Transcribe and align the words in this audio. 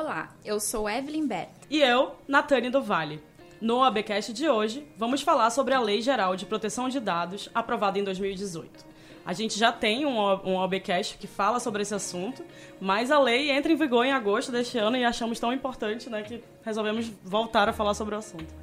Olá, 0.00 0.32
eu 0.44 0.60
sou 0.60 0.88
Evelyn 0.88 1.26
Bert. 1.26 1.48
E 1.68 1.80
eu, 1.80 2.14
Natane 2.28 2.70
do 2.70 2.80
Vale. 2.80 3.20
No 3.60 3.82
ABcast 3.82 4.32
de 4.32 4.48
hoje, 4.48 4.86
vamos 4.96 5.22
falar 5.22 5.50
sobre 5.50 5.74
a 5.74 5.80
Lei 5.80 6.00
Geral 6.00 6.36
de 6.36 6.46
Proteção 6.46 6.88
de 6.88 7.00
Dados, 7.00 7.50
aprovada 7.52 7.98
em 7.98 8.04
2018. 8.04 8.86
A 9.26 9.32
gente 9.32 9.58
já 9.58 9.72
tem 9.72 10.06
um, 10.06 10.16
um 10.48 10.62
ABcast 10.62 11.18
que 11.18 11.26
fala 11.26 11.58
sobre 11.58 11.82
esse 11.82 11.96
assunto, 11.96 12.44
mas 12.80 13.10
a 13.10 13.18
lei 13.18 13.50
entra 13.50 13.72
em 13.72 13.74
vigor 13.74 14.06
em 14.06 14.12
agosto 14.12 14.52
deste 14.52 14.78
ano 14.78 14.96
e 14.96 15.04
achamos 15.04 15.40
tão 15.40 15.52
importante 15.52 16.08
né, 16.08 16.22
que 16.22 16.44
resolvemos 16.64 17.08
voltar 17.24 17.68
a 17.68 17.72
falar 17.72 17.94
sobre 17.94 18.14
o 18.14 18.18
assunto. 18.18 18.54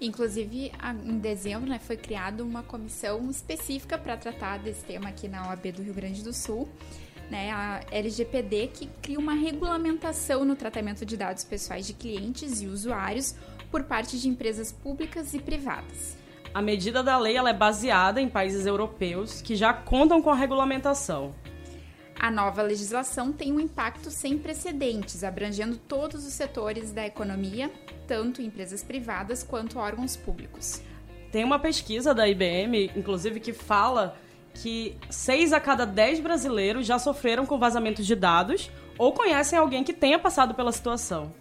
Inclusive, 0.00 0.72
em 1.04 1.18
dezembro 1.18 1.70
né, 1.70 1.78
foi 1.78 1.96
criada 1.96 2.42
uma 2.42 2.64
comissão 2.64 3.30
específica 3.30 3.96
para 3.96 4.16
tratar 4.16 4.58
desse 4.58 4.82
tema 4.84 5.10
aqui 5.10 5.28
na 5.28 5.50
OAB 5.50 5.70
do 5.70 5.82
Rio 5.82 5.94
Grande 5.94 6.24
do 6.24 6.32
Sul, 6.32 6.68
né, 7.30 7.50
a 7.52 7.80
LGPD, 7.90 8.70
que 8.74 8.90
cria 9.00 9.18
uma 9.18 9.34
regulamentação 9.34 10.44
no 10.44 10.56
tratamento 10.56 11.06
de 11.06 11.16
dados 11.16 11.44
pessoais 11.44 11.86
de 11.86 11.94
clientes 11.94 12.60
e 12.60 12.66
usuários 12.66 13.34
por 13.70 13.84
parte 13.84 14.18
de 14.18 14.28
empresas 14.28 14.72
públicas 14.72 15.32
e 15.32 15.38
privadas. 15.38 16.18
A 16.52 16.60
medida 16.60 17.02
da 17.02 17.16
lei 17.16 17.38
é 17.38 17.52
baseada 17.52 18.20
em 18.20 18.28
países 18.28 18.66
europeus 18.66 19.40
que 19.40 19.54
já 19.54 19.72
contam 19.72 20.20
com 20.20 20.30
a 20.30 20.34
regulamentação. 20.34 21.32
A 22.18 22.30
nova 22.30 22.60
legislação 22.60 23.32
tem 23.32 23.52
um 23.52 23.60
impacto 23.60 24.10
sem 24.10 24.36
precedentes, 24.36 25.24
abrangendo 25.24 25.76
todos 25.76 26.26
os 26.26 26.34
setores 26.34 26.92
da 26.92 27.06
economia, 27.06 27.70
tanto 28.06 28.42
empresas 28.42 28.82
privadas 28.82 29.42
quanto 29.42 29.78
órgãos 29.78 30.16
públicos. 30.16 30.82
Tem 31.30 31.44
uma 31.44 31.58
pesquisa 31.58 32.12
da 32.12 32.28
IBM, 32.28 32.90
inclusive, 32.96 33.38
que 33.38 33.52
fala 33.52 34.18
que 34.54 34.96
6 35.08 35.52
a 35.52 35.60
cada 35.60 35.84
10 35.84 36.20
brasileiros 36.20 36.86
já 36.86 36.98
sofreram 36.98 37.46
com 37.46 37.58
vazamentos 37.58 38.06
de 38.06 38.14
dados 38.14 38.70
ou 38.98 39.12
conhecem 39.12 39.58
alguém 39.58 39.82
que 39.82 39.92
tenha 39.92 40.18
passado 40.18 40.54
pela 40.54 40.72
situação. 40.72 41.32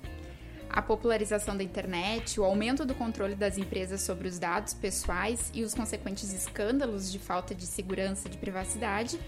A 0.70 0.82
popularização 0.84 1.58
da 1.58 1.64
internet, 1.64 2.40
o 2.40 2.44
aumento 2.44 2.86
do 2.86 2.94
controle 2.94 3.34
das 3.34 3.58
empresas 3.58 4.02
sobre 4.02 4.28
os 4.28 4.38
dados 4.38 4.74
pessoais 4.74 5.50
e 5.54 5.64
os 5.64 5.74
consequentes 5.74 6.32
escândalos 6.32 7.12
de 7.12 7.18
falta 7.18 7.56
de 7.56 7.66
segurança 7.66 8.30
de 8.30 8.38
privacidade 8.38 9.20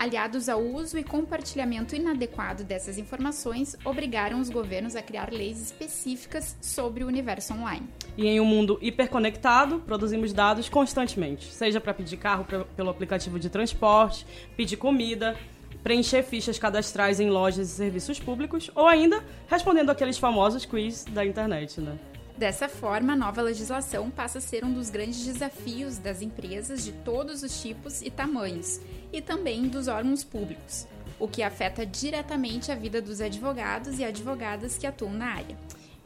aliados 0.00 0.48
ao 0.48 0.62
uso 0.62 0.96
e 0.96 1.04
compartilhamento 1.04 1.94
inadequado 1.94 2.64
dessas 2.64 2.96
informações, 2.96 3.76
obrigaram 3.84 4.40
os 4.40 4.48
governos 4.48 4.96
a 4.96 5.02
criar 5.02 5.30
leis 5.30 5.60
específicas 5.60 6.56
sobre 6.62 7.04
o 7.04 7.06
universo 7.06 7.52
online. 7.52 7.86
E 8.16 8.26
em 8.26 8.40
um 8.40 8.44
mundo 8.46 8.78
hiperconectado, 8.80 9.80
produzimos 9.80 10.32
dados 10.32 10.70
constantemente, 10.70 11.52
seja 11.52 11.78
para 11.82 11.92
pedir 11.92 12.16
carro 12.16 12.46
pelo 12.74 12.88
aplicativo 12.88 13.38
de 13.38 13.50
transporte, 13.50 14.26
pedir 14.56 14.78
comida, 14.78 15.36
preencher 15.82 16.22
fichas 16.22 16.58
cadastrais 16.58 17.20
em 17.20 17.28
lojas 17.28 17.68
e 17.68 17.72
serviços 17.72 18.18
públicos, 18.18 18.70
ou 18.74 18.86
ainda 18.86 19.22
respondendo 19.48 19.90
aqueles 19.90 20.16
famosos 20.16 20.64
quiz 20.64 21.04
da 21.04 21.26
internet, 21.26 21.78
né? 21.78 21.98
Dessa 22.40 22.70
forma, 22.70 23.12
a 23.12 23.16
nova 23.16 23.42
legislação 23.42 24.08
passa 24.08 24.38
a 24.38 24.40
ser 24.40 24.64
um 24.64 24.72
dos 24.72 24.88
grandes 24.88 25.26
desafios 25.26 25.98
das 25.98 26.22
empresas 26.22 26.82
de 26.82 26.90
todos 26.90 27.42
os 27.42 27.60
tipos 27.60 28.00
e 28.00 28.10
tamanhos, 28.10 28.80
e 29.12 29.20
também 29.20 29.68
dos 29.68 29.88
órgãos 29.88 30.24
públicos, 30.24 30.86
o 31.18 31.28
que 31.28 31.42
afeta 31.42 31.84
diretamente 31.84 32.72
a 32.72 32.74
vida 32.74 33.02
dos 33.02 33.20
advogados 33.20 33.98
e 33.98 34.04
advogadas 34.04 34.78
que 34.78 34.86
atuam 34.86 35.12
na 35.12 35.26
área. 35.26 35.54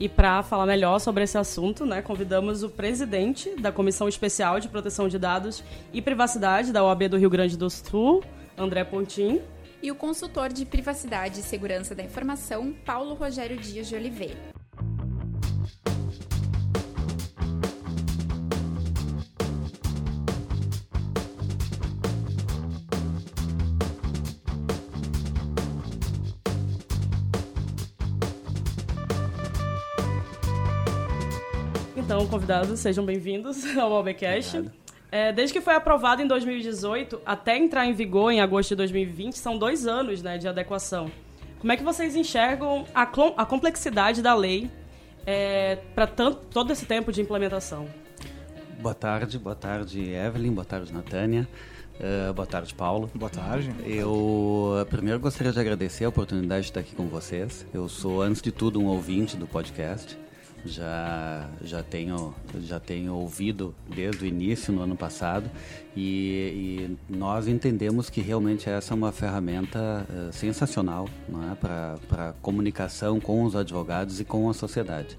E 0.00 0.08
para 0.08 0.42
falar 0.42 0.66
melhor 0.66 0.98
sobre 0.98 1.22
esse 1.22 1.38
assunto, 1.38 1.86
né, 1.86 2.02
convidamos 2.02 2.64
o 2.64 2.68
presidente 2.68 3.54
da 3.54 3.70
Comissão 3.70 4.08
Especial 4.08 4.58
de 4.58 4.68
Proteção 4.68 5.06
de 5.06 5.20
Dados 5.20 5.62
e 5.92 6.02
Privacidade 6.02 6.72
da 6.72 6.82
OAB 6.82 7.10
do 7.10 7.16
Rio 7.16 7.30
Grande 7.30 7.56
do 7.56 7.70
Sul, 7.70 8.24
André 8.58 8.82
Pontin. 8.82 9.40
E 9.80 9.88
o 9.88 9.94
consultor 9.94 10.52
de 10.52 10.66
Privacidade 10.66 11.38
e 11.38 11.42
Segurança 11.44 11.94
da 11.94 12.02
Informação, 12.02 12.74
Paulo 12.84 13.14
Rogério 13.14 13.56
Dias 13.56 13.86
de 13.86 13.94
Oliveira. 13.94 14.52
Então, 32.04 32.26
convidados, 32.26 32.80
sejam 32.80 33.02
bem-vindos 33.02 33.64
ao 33.78 33.90
Albecast. 33.90 34.70
É, 35.10 35.32
desde 35.32 35.54
que 35.54 35.60
foi 35.62 35.74
aprovado 35.74 36.20
em 36.20 36.26
2018 36.26 37.18
até 37.24 37.56
entrar 37.56 37.86
em 37.86 37.94
vigor 37.94 38.30
em 38.30 38.42
agosto 38.42 38.68
de 38.68 38.76
2020, 38.76 39.38
são 39.38 39.56
dois 39.56 39.86
anos 39.86 40.22
né, 40.22 40.36
de 40.36 40.46
adequação. 40.46 41.10
Como 41.58 41.72
é 41.72 41.78
que 41.78 41.82
vocês 41.82 42.14
enxergam 42.14 42.84
a, 42.94 43.04
a 43.04 43.46
complexidade 43.46 44.20
da 44.20 44.34
lei 44.34 44.70
é, 45.24 45.76
para 45.94 46.06
todo 46.06 46.70
esse 46.70 46.84
tempo 46.84 47.10
de 47.10 47.22
implementação? 47.22 47.88
Boa 48.80 48.94
tarde, 48.94 49.38
boa 49.38 49.56
tarde, 49.56 50.10
Evelyn, 50.10 50.52
boa 50.52 50.66
tarde, 50.66 50.92
Natânia. 50.92 51.48
Uh, 51.94 52.34
boa 52.34 52.46
tarde, 52.46 52.74
Paulo. 52.74 53.10
Boa 53.14 53.30
tarde. 53.30 53.72
Eu 53.86 54.86
primeiro 54.90 55.18
gostaria 55.20 55.52
de 55.52 55.58
agradecer 55.58 56.04
a 56.04 56.10
oportunidade 56.10 56.64
de 56.64 56.70
estar 56.70 56.80
aqui 56.80 56.94
com 56.94 57.06
vocês. 57.06 57.64
Eu 57.72 57.88
sou, 57.88 58.20
antes 58.20 58.42
de 58.42 58.52
tudo, 58.52 58.78
um 58.78 58.86
ouvinte 58.88 59.38
do 59.38 59.46
podcast 59.46 60.18
já 60.64 61.48
já 61.62 61.82
tenho 61.82 62.34
já 62.60 62.80
tenho 62.80 63.14
ouvido 63.14 63.74
desde 63.94 64.24
o 64.24 64.26
início 64.26 64.72
no 64.72 64.82
ano 64.82 64.96
passado 64.96 65.50
e, 65.96 66.88
e 67.08 67.14
nós 67.14 67.46
entendemos 67.46 68.08
que 68.08 68.20
realmente 68.20 68.68
essa 68.68 68.92
é 68.92 68.96
uma 68.96 69.12
ferramenta 69.12 70.06
uh, 70.08 70.32
sensacional 70.32 71.08
é? 71.52 71.54
para 71.54 72.34
comunicação 72.40 73.20
com 73.20 73.44
os 73.44 73.54
advogados 73.54 74.20
e 74.20 74.24
com 74.24 74.48
a 74.48 74.54
sociedade. 74.54 75.18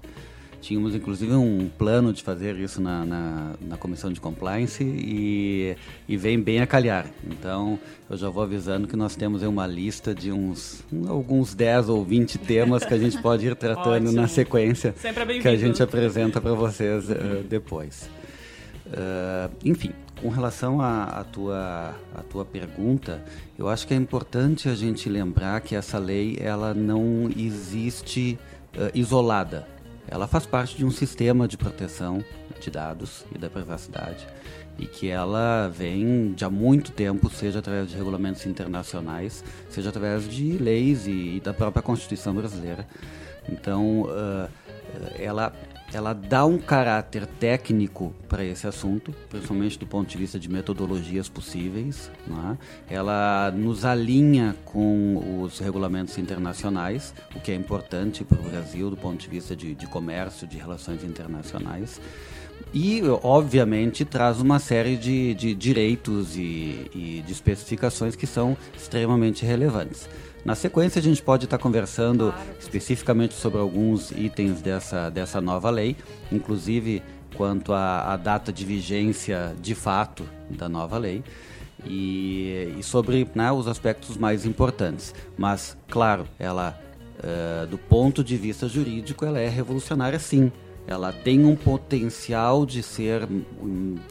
Tínhamos 0.66 0.96
inclusive 0.96 1.32
um 1.32 1.70
plano 1.78 2.12
de 2.12 2.24
fazer 2.24 2.56
isso 2.56 2.82
na, 2.82 3.06
na, 3.06 3.52
na, 3.60 3.76
comissão 3.76 4.12
de 4.12 4.20
compliance 4.20 4.82
e, 4.82 5.76
e 6.08 6.16
vem 6.16 6.40
bem 6.40 6.60
a 6.60 6.66
calhar. 6.66 7.06
Então 7.24 7.78
eu 8.10 8.16
já 8.16 8.28
vou 8.28 8.42
avisando 8.42 8.88
que 8.88 8.96
nós 8.96 9.14
temos 9.14 9.44
uma 9.44 9.64
lista 9.64 10.12
de 10.12 10.32
uns 10.32 10.82
alguns 11.06 11.54
10 11.54 11.88
ou 11.88 12.04
20 12.04 12.38
temas 12.38 12.84
que 12.84 12.92
a 12.92 12.98
gente 12.98 13.16
pode 13.22 13.46
ir 13.46 13.54
tratando 13.54 14.10
na 14.10 14.26
sequência 14.26 14.92
é 15.04 15.38
que 15.38 15.46
a 15.46 15.54
gente 15.54 15.80
apresenta 15.80 16.40
para 16.40 16.52
vocês 16.54 17.10
uh, 17.10 17.44
depois. 17.48 18.10
Uh, 18.86 19.54
enfim, 19.64 19.92
com 20.20 20.30
relação 20.30 20.80
à 20.80 21.22
tua, 21.22 21.94
a 22.12 22.22
tua 22.28 22.44
pergunta, 22.44 23.24
eu 23.56 23.68
acho 23.68 23.86
que 23.86 23.94
é 23.94 23.96
importante 23.96 24.68
a 24.68 24.74
gente 24.74 25.08
lembrar 25.08 25.60
que 25.60 25.76
essa 25.76 25.96
lei 25.96 26.36
ela 26.40 26.74
não 26.74 27.30
existe 27.36 28.36
uh, 28.74 28.90
isolada 28.92 29.75
ela 30.08 30.26
faz 30.26 30.46
parte 30.46 30.76
de 30.76 30.84
um 30.84 30.90
sistema 30.90 31.48
de 31.48 31.56
proteção 31.56 32.24
de 32.60 32.70
dados 32.70 33.24
e 33.34 33.38
da 33.38 33.50
privacidade 33.50 34.26
e 34.78 34.86
que 34.86 35.08
ela 35.08 35.68
vem 35.68 36.32
de 36.32 36.44
há 36.44 36.50
muito 36.50 36.92
tempo, 36.92 37.30
seja 37.30 37.60
através 37.60 37.88
de 37.88 37.96
regulamentos 37.96 38.44
internacionais, 38.46 39.42
seja 39.70 39.88
através 39.88 40.28
de 40.28 40.58
leis 40.58 41.06
e, 41.06 41.36
e 41.36 41.40
da 41.40 41.54
própria 41.54 41.82
Constituição 41.82 42.34
brasileira. 42.34 42.86
Então, 43.48 44.02
uh, 44.02 44.48
ela 45.18 45.52
ela 45.92 46.12
dá 46.12 46.44
um 46.44 46.58
caráter 46.58 47.26
técnico 47.26 48.12
para 48.28 48.44
esse 48.44 48.66
assunto, 48.66 49.14
principalmente 49.28 49.78
do 49.78 49.86
ponto 49.86 50.08
de 50.08 50.18
vista 50.18 50.38
de 50.38 50.48
metodologias 50.50 51.28
possíveis. 51.28 52.10
É? 52.88 52.96
Ela 52.96 53.50
nos 53.52 53.84
alinha 53.84 54.56
com 54.64 55.42
os 55.42 55.58
regulamentos 55.58 56.18
internacionais, 56.18 57.14
o 57.34 57.40
que 57.40 57.52
é 57.52 57.54
importante 57.54 58.24
para 58.24 58.38
o 58.38 58.42
Brasil 58.42 58.90
do 58.90 58.96
ponto 58.96 59.18
de 59.18 59.28
vista 59.28 59.54
de, 59.54 59.74
de 59.74 59.86
comércio, 59.86 60.46
de 60.46 60.58
relações 60.58 61.04
internacionais. 61.04 62.00
E, 62.74 63.00
obviamente, 63.22 64.04
traz 64.04 64.40
uma 64.40 64.58
série 64.58 64.96
de, 64.96 65.34
de 65.34 65.54
direitos 65.54 66.36
e, 66.36 66.90
e 66.94 67.22
de 67.24 67.32
especificações 67.32 68.16
que 68.16 68.26
são 68.26 68.56
extremamente 68.76 69.46
relevantes. 69.46 70.08
Na 70.46 70.54
sequência, 70.54 71.00
a 71.00 71.02
gente 71.02 71.20
pode 71.20 71.46
estar 71.46 71.58
conversando 71.58 72.32
especificamente 72.56 73.34
sobre 73.34 73.58
alguns 73.58 74.12
itens 74.12 74.62
dessa, 74.62 75.10
dessa 75.10 75.40
nova 75.40 75.70
lei, 75.70 75.96
inclusive 76.30 77.02
quanto 77.34 77.72
à, 77.72 78.12
à 78.12 78.16
data 78.16 78.52
de 78.52 78.64
vigência 78.64 79.56
de 79.60 79.74
fato 79.74 80.22
da 80.48 80.68
nova 80.68 80.98
lei. 80.98 81.24
E, 81.84 82.76
e 82.78 82.82
sobre 82.84 83.28
né, 83.34 83.50
os 83.50 83.66
aspectos 83.66 84.16
mais 84.16 84.46
importantes. 84.46 85.12
Mas, 85.36 85.76
claro, 85.88 86.28
ela, 86.38 86.80
uh, 87.18 87.66
do 87.66 87.76
ponto 87.76 88.22
de 88.22 88.36
vista 88.36 88.68
jurídico, 88.68 89.24
ela 89.24 89.40
é 89.40 89.48
revolucionária 89.48 90.20
sim 90.20 90.52
ela 90.86 91.12
tem 91.12 91.44
um 91.44 91.56
potencial 91.56 92.64
de 92.64 92.82
ser 92.82 93.28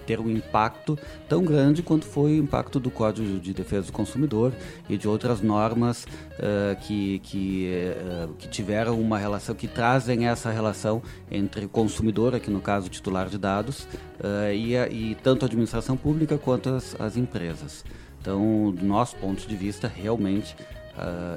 ter 0.06 0.20
um 0.20 0.30
impacto 0.30 0.98
tão 1.28 1.44
grande 1.44 1.82
quanto 1.82 2.06
foi 2.06 2.40
o 2.40 2.44
impacto 2.44 2.80
do 2.80 2.92
Código 2.92 3.40
de 3.40 3.54
Defesa 3.54 3.88
do 3.88 3.94
Consumidor 3.94 4.54
e 4.90 4.98
de 4.98 5.08
outras 5.08 5.42
normas 5.42 6.04
uh, 6.04 6.76
que, 6.82 7.20
que, 7.20 7.94
uh, 7.98 8.34
que 8.34 8.48
tiveram 8.50 9.00
uma 9.00 9.18
relação, 9.18 9.56
que 9.56 9.68
trazem 9.68 10.28
essa 10.28 10.52
relação 10.52 11.02
entre 11.32 11.68
consumidor, 11.68 12.36
aqui 12.36 12.52
no 12.52 12.60
caso 12.60 12.90
titular 12.90 13.30
de 13.30 13.38
dados, 13.38 13.84
uh, 14.20 14.52
e, 14.54 14.76
e 14.76 15.16
tanto 15.24 15.44
a 15.44 15.48
administração 15.48 15.96
pública 15.96 16.38
quanto 16.38 16.70
as, 16.70 16.96
as 17.00 17.16
empresas. 17.16 17.86
Então, 18.20 18.72
do 18.72 18.86
nosso 18.86 19.16
ponto 19.18 19.48
de 19.48 19.56
vista, 19.56 19.88
realmente 19.88 20.56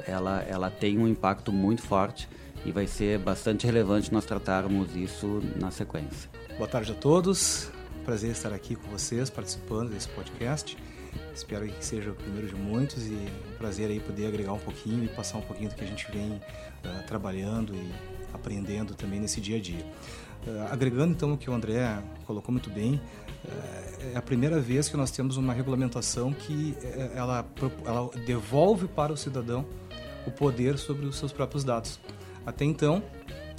ela, 0.06 0.42
ela 0.48 0.70
tem 0.70 0.96
um 0.96 1.06
impacto 1.06 1.52
muito 1.52 1.82
forte 1.82 2.26
e 2.64 2.72
vai 2.72 2.86
ser 2.86 3.18
bastante 3.18 3.66
relevante 3.66 4.12
nós 4.12 4.24
tratarmos 4.24 4.94
isso 4.94 5.40
na 5.56 5.70
sequência. 5.70 6.30
Boa 6.56 6.68
tarde 6.68 6.92
a 6.92 6.94
todos. 6.94 7.70
Prazer 8.04 8.30
estar 8.30 8.52
aqui 8.52 8.74
com 8.74 8.88
vocês, 8.90 9.28
participando 9.30 9.90
desse 9.90 10.08
podcast. 10.08 10.76
Espero 11.34 11.66
que 11.66 11.84
seja 11.84 12.10
o 12.10 12.14
primeiro 12.14 12.48
de 12.48 12.54
muitos 12.54 13.06
e 13.06 13.12
um 13.12 13.58
prazer 13.58 13.90
aí 13.90 14.00
poder 14.00 14.26
agregar 14.26 14.52
um 14.52 14.58
pouquinho 14.58 15.04
e 15.04 15.08
passar 15.08 15.38
um 15.38 15.42
pouquinho 15.42 15.70
do 15.70 15.76
que 15.76 15.84
a 15.84 15.86
gente 15.86 16.10
vem 16.10 16.32
uh, 16.32 17.06
trabalhando 17.06 17.74
e 17.74 17.92
aprendendo 18.32 18.94
também 18.94 19.20
nesse 19.20 19.40
dia 19.40 19.56
a 19.56 19.60
dia. 19.60 19.84
Uh, 20.46 20.72
agregando 20.72 21.12
então 21.12 21.32
o 21.34 21.38
que 21.38 21.48
o 21.48 21.52
André 21.52 22.02
colocou 22.26 22.52
muito 22.52 22.70
bem, 22.70 22.94
uh, 22.94 24.14
é 24.14 24.16
a 24.16 24.22
primeira 24.22 24.58
vez 24.58 24.88
que 24.88 24.96
nós 24.96 25.10
temos 25.10 25.36
uma 25.36 25.52
regulamentação 25.52 26.32
que 26.32 26.74
ela, 27.14 27.46
ela 27.84 28.10
devolve 28.26 28.88
para 28.88 29.12
o 29.12 29.16
cidadão 29.16 29.64
o 30.26 30.30
poder 30.30 30.76
sobre 30.78 31.06
os 31.06 31.16
seus 31.16 31.32
próprios 31.32 31.64
dados. 31.64 32.00
Até 32.48 32.64
então, 32.64 33.02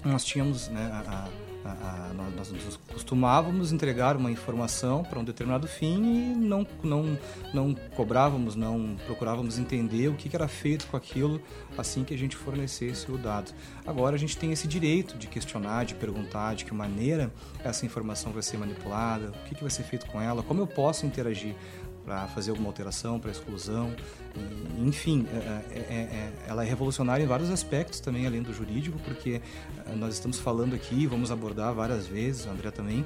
nós 0.03 0.25
tínhamos 0.25 0.68
né, 0.69 0.89
a, 0.91 1.27
a, 1.63 1.69
a, 1.69 2.13
nós, 2.36 2.51
costumávamos 2.91 3.71
entregar 3.71 4.18
uma 4.18 4.31
informação 4.31 5.03
para 5.03 5.19
um 5.19 5.24
determinado 5.24 5.68
fim 5.68 6.31
e 6.31 6.36
não, 6.36 6.65
não, 6.83 7.18
não 7.53 7.75
cobrávamos, 7.95 8.56
não 8.56 8.97
procurávamos 9.06 9.59
entender 9.59 10.07
o 10.07 10.15
que, 10.15 10.27
que, 10.27 10.36
era 10.36 10.47
feito 10.47 10.88
com 10.88 10.97
aquilo 10.97 11.39
assim 11.77 12.03
que 12.03 12.15
a 12.15 12.18
gente 12.18 12.36
fornecesse 12.36 13.12
o 13.12 13.18
dado. 13.18 13.53
Agora 13.86 14.15
a 14.15 14.19
gente 14.19 14.36
tem 14.36 14.51
esse 14.51 14.68
direito 14.68 15.19
de 15.19 15.27
questionar, 15.27 15.85
de 15.85 15.94
perguntar 15.94 16.56
de 16.56 16.65
que 16.65 16.74
maneira 16.74 17.31
essa 17.63 17.85
informação 17.85 18.31
vai 18.31 18.42
ser 18.42 18.57
manipulada, 18.57 19.30
o 19.30 19.47
que, 19.47 19.53
que 19.53 19.62
vai 19.62 19.69
ser 19.69 19.83
feito 19.83 20.07
com 20.07 20.19
ela, 20.19 20.42
como 20.42 20.62
eu 20.62 20.68
posso 20.68 21.06
interagir 21.06 21.56
para 22.09 22.27
fazer 22.29 22.50
alguma 22.50 22.69
alteração, 22.69 23.19
para 23.19 23.29
exclusão. 23.29 23.95
Enfim, 24.79 25.27
é 25.31 25.38
é, 25.38 25.77
é, 25.77 25.94
é, 25.94 26.33
ela 26.47 26.65
é 26.65 26.67
revolucionária 26.67 27.23
em 27.23 27.27
vários 27.27 27.51
aspectos 27.51 28.00
também, 28.00 28.25
além 28.25 28.41
do 28.41 28.51
jurídico, 28.51 28.97
porque 29.06 29.39
é, 29.85 29.95
nós 29.95 30.15
estamos 30.15 30.39
falando 30.39 30.73
aqui, 30.73 31.06
vamos 31.06 31.29
abordar 31.29 31.71
várias 31.71 32.07
vezes, 32.07 32.47
o 32.47 32.50
André 32.50 32.71
também, 32.71 33.06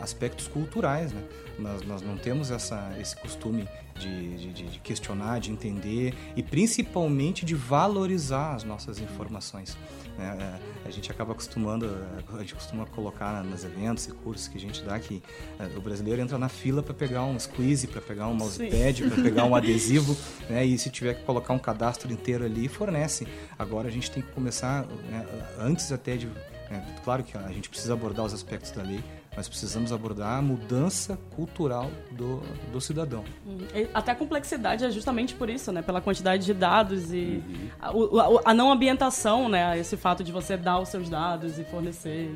aspectos 0.00 0.48
culturais. 0.48 1.12
Né? 1.12 1.22
Nós, 1.60 1.82
nós 1.82 2.02
não 2.02 2.16
temos 2.16 2.50
essa, 2.50 2.92
esse 3.00 3.14
costume 3.14 3.68
de, 3.96 4.52
de, 4.52 4.68
de, 4.68 4.78
questionar, 4.80 5.38
de 5.38 5.52
entender 5.52 6.12
e 6.34 6.42
principalmente 6.42 7.44
de 7.44 7.54
valorizar 7.54 8.56
as 8.56 8.64
nossas 8.64 8.98
informações. 8.98 9.76
Né? 10.20 10.60
A 10.84 10.90
gente 10.90 11.10
acaba 11.10 11.32
acostumando, 11.32 11.88
a 12.34 12.38
gente 12.40 12.54
costuma 12.54 12.84
colocar 12.84 13.42
nos 13.42 13.64
eventos 13.64 14.06
e 14.06 14.12
cursos 14.12 14.48
que 14.48 14.58
a 14.58 14.60
gente 14.60 14.82
dá 14.82 14.98
que 14.98 15.22
é, 15.58 15.64
o 15.76 15.80
brasileiro 15.80 16.20
entra 16.20 16.38
na 16.38 16.48
fila 16.48 16.82
para 16.82 16.92
pegar 16.92 17.24
um 17.24 17.38
squeeze, 17.38 17.86
para 17.86 18.02
pegar 18.02 18.28
um 18.28 18.34
mousepad, 18.34 19.08
para 19.08 19.22
pegar 19.22 19.44
um 19.44 19.54
adesivo, 19.56 20.16
né? 20.48 20.64
e 20.64 20.78
se 20.78 20.90
tiver 20.90 21.14
que 21.14 21.24
colocar 21.24 21.54
um 21.54 21.58
cadastro 21.58 22.12
inteiro 22.12 22.44
ali, 22.44 22.68
fornece. 22.68 23.26
Agora 23.58 23.88
a 23.88 23.90
gente 23.90 24.10
tem 24.10 24.22
que 24.22 24.30
começar, 24.32 24.86
né? 25.08 25.26
antes 25.58 25.90
até 25.90 26.16
de. 26.16 26.28
É, 26.70 26.80
claro 27.02 27.24
que 27.24 27.36
a 27.36 27.50
gente 27.50 27.68
precisa 27.68 27.94
abordar 27.94 28.24
os 28.24 28.32
aspectos 28.32 28.70
da 28.70 28.82
lei, 28.82 29.02
nós 29.36 29.48
precisamos 29.48 29.92
abordar 29.92 30.38
a 30.38 30.42
mudança 30.42 31.18
cultural 31.34 31.90
do, 32.10 32.42
do 32.72 32.80
cidadão. 32.80 33.24
Hum, 33.46 33.58
até 33.94 34.12
a 34.12 34.14
complexidade 34.14 34.84
é 34.84 34.90
justamente 34.90 35.34
por 35.34 35.48
isso, 35.48 35.70
né? 35.72 35.82
Pela 35.82 36.00
quantidade 36.00 36.44
de 36.44 36.52
dados 36.52 37.12
e 37.12 37.42
uhum. 37.80 38.18
a, 38.18 38.48
a, 38.48 38.50
a, 38.50 38.54
não 38.54 38.70
ambientação, 38.72 39.48
né? 39.48 39.78
Esse 39.78 39.96
fato 39.96 40.24
de 40.24 40.32
você 40.32 40.56
dar 40.56 40.80
os 40.80 40.88
seus 40.88 41.08
dados 41.08 41.58
e 41.58 41.64
fornecer. 41.64 42.30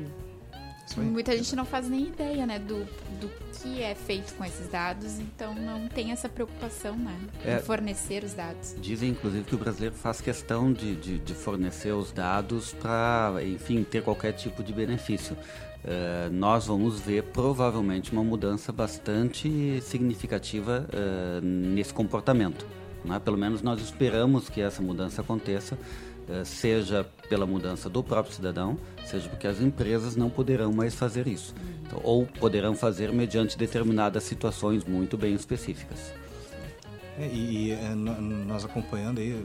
Muita 0.97 1.35
gente 1.35 1.55
não 1.55 1.65
faz 1.65 1.89
nem 1.89 2.07
ideia, 2.07 2.45
né, 2.45 2.59
do, 2.59 2.85
do 3.19 3.27
que 3.53 3.81
é 3.81 3.95
feito 3.95 4.35
com 4.35 4.45
esses 4.45 4.67
dados, 4.67 5.19
então 5.19 5.53
não 5.55 5.87
tem 5.87 6.11
essa 6.11 6.29
preocupação, 6.29 6.95
né, 6.95 7.17
é, 7.43 7.55
em 7.55 7.59
fornecer 7.59 8.23
os 8.23 8.33
dados. 8.33 8.75
Dizem, 8.79 9.09
inclusive, 9.09 9.43
que 9.43 9.55
o 9.55 9.57
brasileiro 9.57 9.95
faz 9.95 10.21
questão 10.21 10.71
de, 10.71 10.95
de, 10.95 11.17
de 11.17 11.33
fornecer 11.33 11.91
os 11.91 12.11
dados 12.11 12.73
para, 12.73 13.33
enfim, 13.43 13.83
ter 13.83 14.03
qualquer 14.03 14.33
tipo 14.33 14.63
de 14.63 14.71
benefício. 14.71 15.35
Uh, 15.85 16.33
nós 16.33 16.65
vamos 16.65 16.99
ver 16.99 17.21
provavelmente 17.25 18.11
uma 18.11 18.23
mudança 18.23 18.71
bastante 18.71 19.79
significativa 19.83 20.87
uh, 20.89 21.45
nesse 21.45 21.93
comportamento. 21.93 22.65
Né? 23.03 23.19
Pelo 23.19 23.37
menos 23.37 23.61
nós 23.61 23.79
esperamos 23.79 24.49
que 24.49 24.61
essa 24.61 24.81
mudança 24.81 25.21
aconteça, 25.21 25.75
uh, 25.75 26.43
seja 26.43 27.05
pela 27.29 27.45
mudança 27.45 27.87
do 27.87 28.03
próprio 28.03 28.33
cidadão, 28.33 28.79
seja 29.05 29.29
porque 29.29 29.45
as 29.45 29.61
empresas 29.61 30.15
não 30.15 30.27
poderão 30.27 30.73
mais 30.73 30.95
fazer 30.95 31.27
isso, 31.27 31.53
então, 31.85 31.99
ou 32.03 32.25
poderão 32.25 32.73
fazer 32.73 33.11
mediante 33.11 33.55
determinadas 33.55 34.23
situações 34.23 34.83
muito 34.83 35.15
bem 35.15 35.35
específicas. 35.35 36.11
É, 37.19 37.27
e, 37.27 37.73
e 37.73 37.75
nós 37.95 38.65
acompanhando 38.65 39.19
aí, 39.19 39.39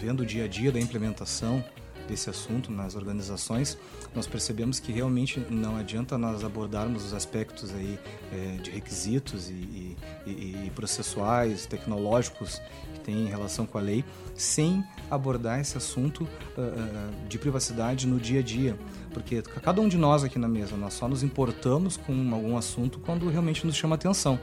vendo 0.00 0.24
o 0.24 0.26
dia 0.26 0.44
a 0.44 0.48
dia 0.48 0.72
da 0.72 0.80
implementação 0.80 1.64
desse 2.12 2.28
assunto 2.28 2.70
nas 2.70 2.94
organizações, 2.94 3.78
nós 4.14 4.26
percebemos 4.26 4.78
que 4.78 4.92
realmente 4.92 5.40
não 5.48 5.76
adianta 5.76 6.18
nós 6.18 6.44
abordarmos 6.44 7.06
os 7.06 7.14
aspectos 7.14 7.74
aí 7.74 7.98
é, 8.30 8.56
de 8.62 8.70
requisitos 8.70 9.48
e, 9.48 9.96
e, 10.26 10.30
e, 10.66 10.72
processuais, 10.74 11.64
tecnológicos 11.64 12.60
que 12.92 13.00
tem 13.00 13.14
em 13.22 13.26
relação 13.26 13.64
com 13.64 13.78
a 13.78 13.80
lei, 13.80 14.04
sem 14.34 14.84
abordar 15.10 15.58
esse 15.58 15.78
assunto 15.78 16.24
uh, 16.24 17.28
de 17.28 17.38
privacidade 17.38 18.06
no 18.06 18.20
dia 18.20 18.40
a 18.40 18.42
dia, 18.42 18.76
porque 19.12 19.40
cada 19.40 19.80
um 19.80 19.88
de 19.88 19.96
nós 19.96 20.22
aqui 20.22 20.38
na 20.38 20.48
mesa 20.48 20.76
nós 20.76 20.92
só 20.92 21.08
nos 21.08 21.22
importamos 21.22 21.96
com 21.96 22.12
algum 22.34 22.56
assunto 22.56 22.98
quando 22.98 23.28
realmente 23.30 23.66
nos 23.66 23.74
chama 23.74 23.94
atenção. 23.94 24.38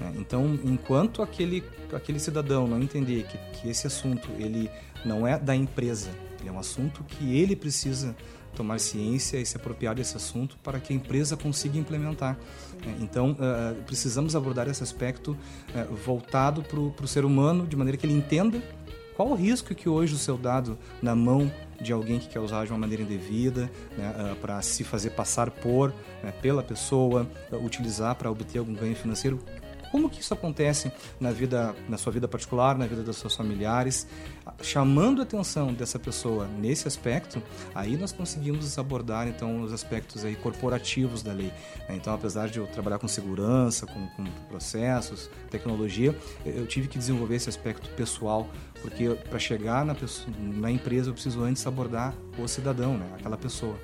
Né? 0.00 0.14
Então, 0.18 0.58
enquanto 0.64 1.22
aquele, 1.22 1.64
aquele 1.92 2.20
cidadão 2.20 2.68
não 2.68 2.80
entender 2.80 3.24
que, 3.24 3.60
que 3.60 3.68
esse 3.68 3.88
assunto 3.88 4.28
ele 4.38 4.70
não 5.04 5.26
é 5.26 5.38
da 5.38 5.56
empresa, 5.56 6.10
ele 6.40 6.48
é 6.48 6.52
um 6.52 6.58
assunto 6.58 7.04
que 7.04 7.36
ele 7.36 7.54
precisa 7.54 8.16
tomar 8.54 8.80
ciência 8.80 9.38
e 9.38 9.46
se 9.46 9.56
apropriar 9.56 9.94
desse 9.94 10.16
assunto 10.16 10.56
para 10.62 10.80
que 10.80 10.92
a 10.92 10.96
empresa 10.96 11.36
consiga 11.36 11.78
implementar. 11.78 12.36
É, 12.84 13.02
então, 13.02 13.32
uh, 13.32 13.82
precisamos 13.84 14.34
abordar 14.34 14.68
esse 14.68 14.82
aspecto 14.82 15.32
uh, 15.32 15.94
voltado 15.94 16.62
para 16.62 16.78
o 16.78 17.08
ser 17.08 17.24
humano, 17.24 17.66
de 17.66 17.76
maneira 17.76 17.96
que 17.96 18.06
ele 18.06 18.14
entenda 18.14 18.60
qual 19.16 19.28
o 19.30 19.34
risco 19.34 19.74
que 19.74 19.88
hoje 19.88 20.14
o 20.14 20.18
seu 20.18 20.38
dado 20.38 20.78
na 21.02 21.14
mão 21.14 21.52
de 21.80 21.92
alguém 21.92 22.18
que 22.18 22.28
quer 22.28 22.40
usar 22.40 22.64
de 22.64 22.72
uma 22.72 22.78
maneira 22.78 23.02
indevida, 23.02 23.70
né, 23.96 24.36
para 24.40 24.60
se 24.62 24.82
fazer 24.82 25.10
passar 25.10 25.50
por, 25.50 25.94
né, 26.22 26.32
pela 26.42 26.62
pessoa, 26.62 27.26
utilizar 27.62 28.14
para 28.14 28.30
obter 28.30 28.58
algum 28.58 28.72
ganho 28.74 28.96
financeiro, 28.96 29.38
como 29.90 30.08
que 30.08 30.20
isso 30.20 30.32
acontece 30.32 30.92
na 31.18 31.32
vida, 31.32 31.74
na 31.88 31.98
sua 31.98 32.12
vida 32.12 32.28
particular, 32.28 32.78
na 32.78 32.86
vida 32.86 33.02
dos 33.02 33.16
seus 33.16 33.34
familiares? 33.34 34.06
Chamando 34.62 35.20
a 35.20 35.24
atenção 35.24 35.72
dessa 35.72 35.98
pessoa 35.98 36.46
nesse 36.46 36.86
aspecto, 36.86 37.42
aí 37.74 37.96
nós 37.96 38.12
conseguimos 38.12 38.78
abordar 38.78 39.28
então 39.28 39.62
os 39.62 39.72
aspectos 39.72 40.24
aí 40.24 40.36
corporativos 40.36 41.22
da 41.22 41.32
lei. 41.32 41.52
Então, 41.88 42.14
apesar 42.14 42.48
de 42.48 42.58
eu 42.58 42.66
trabalhar 42.66 42.98
com 42.98 43.08
segurança, 43.08 43.86
com, 43.86 44.06
com 44.08 44.24
processos, 44.48 45.30
tecnologia, 45.50 46.16
eu 46.44 46.66
tive 46.66 46.88
que 46.88 46.98
desenvolver 46.98 47.36
esse 47.36 47.48
aspecto 47.48 47.88
pessoal, 47.90 48.48
porque 48.80 49.10
para 49.28 49.38
chegar 49.38 49.84
na, 49.84 49.94
pessoa, 49.94 50.34
na 50.38 50.70
empresa 50.70 51.10
eu 51.10 51.14
preciso 51.14 51.42
antes 51.42 51.66
abordar 51.66 52.14
o 52.38 52.46
cidadão, 52.46 52.96
né? 52.96 53.06
aquela 53.18 53.36
pessoa. 53.36 53.78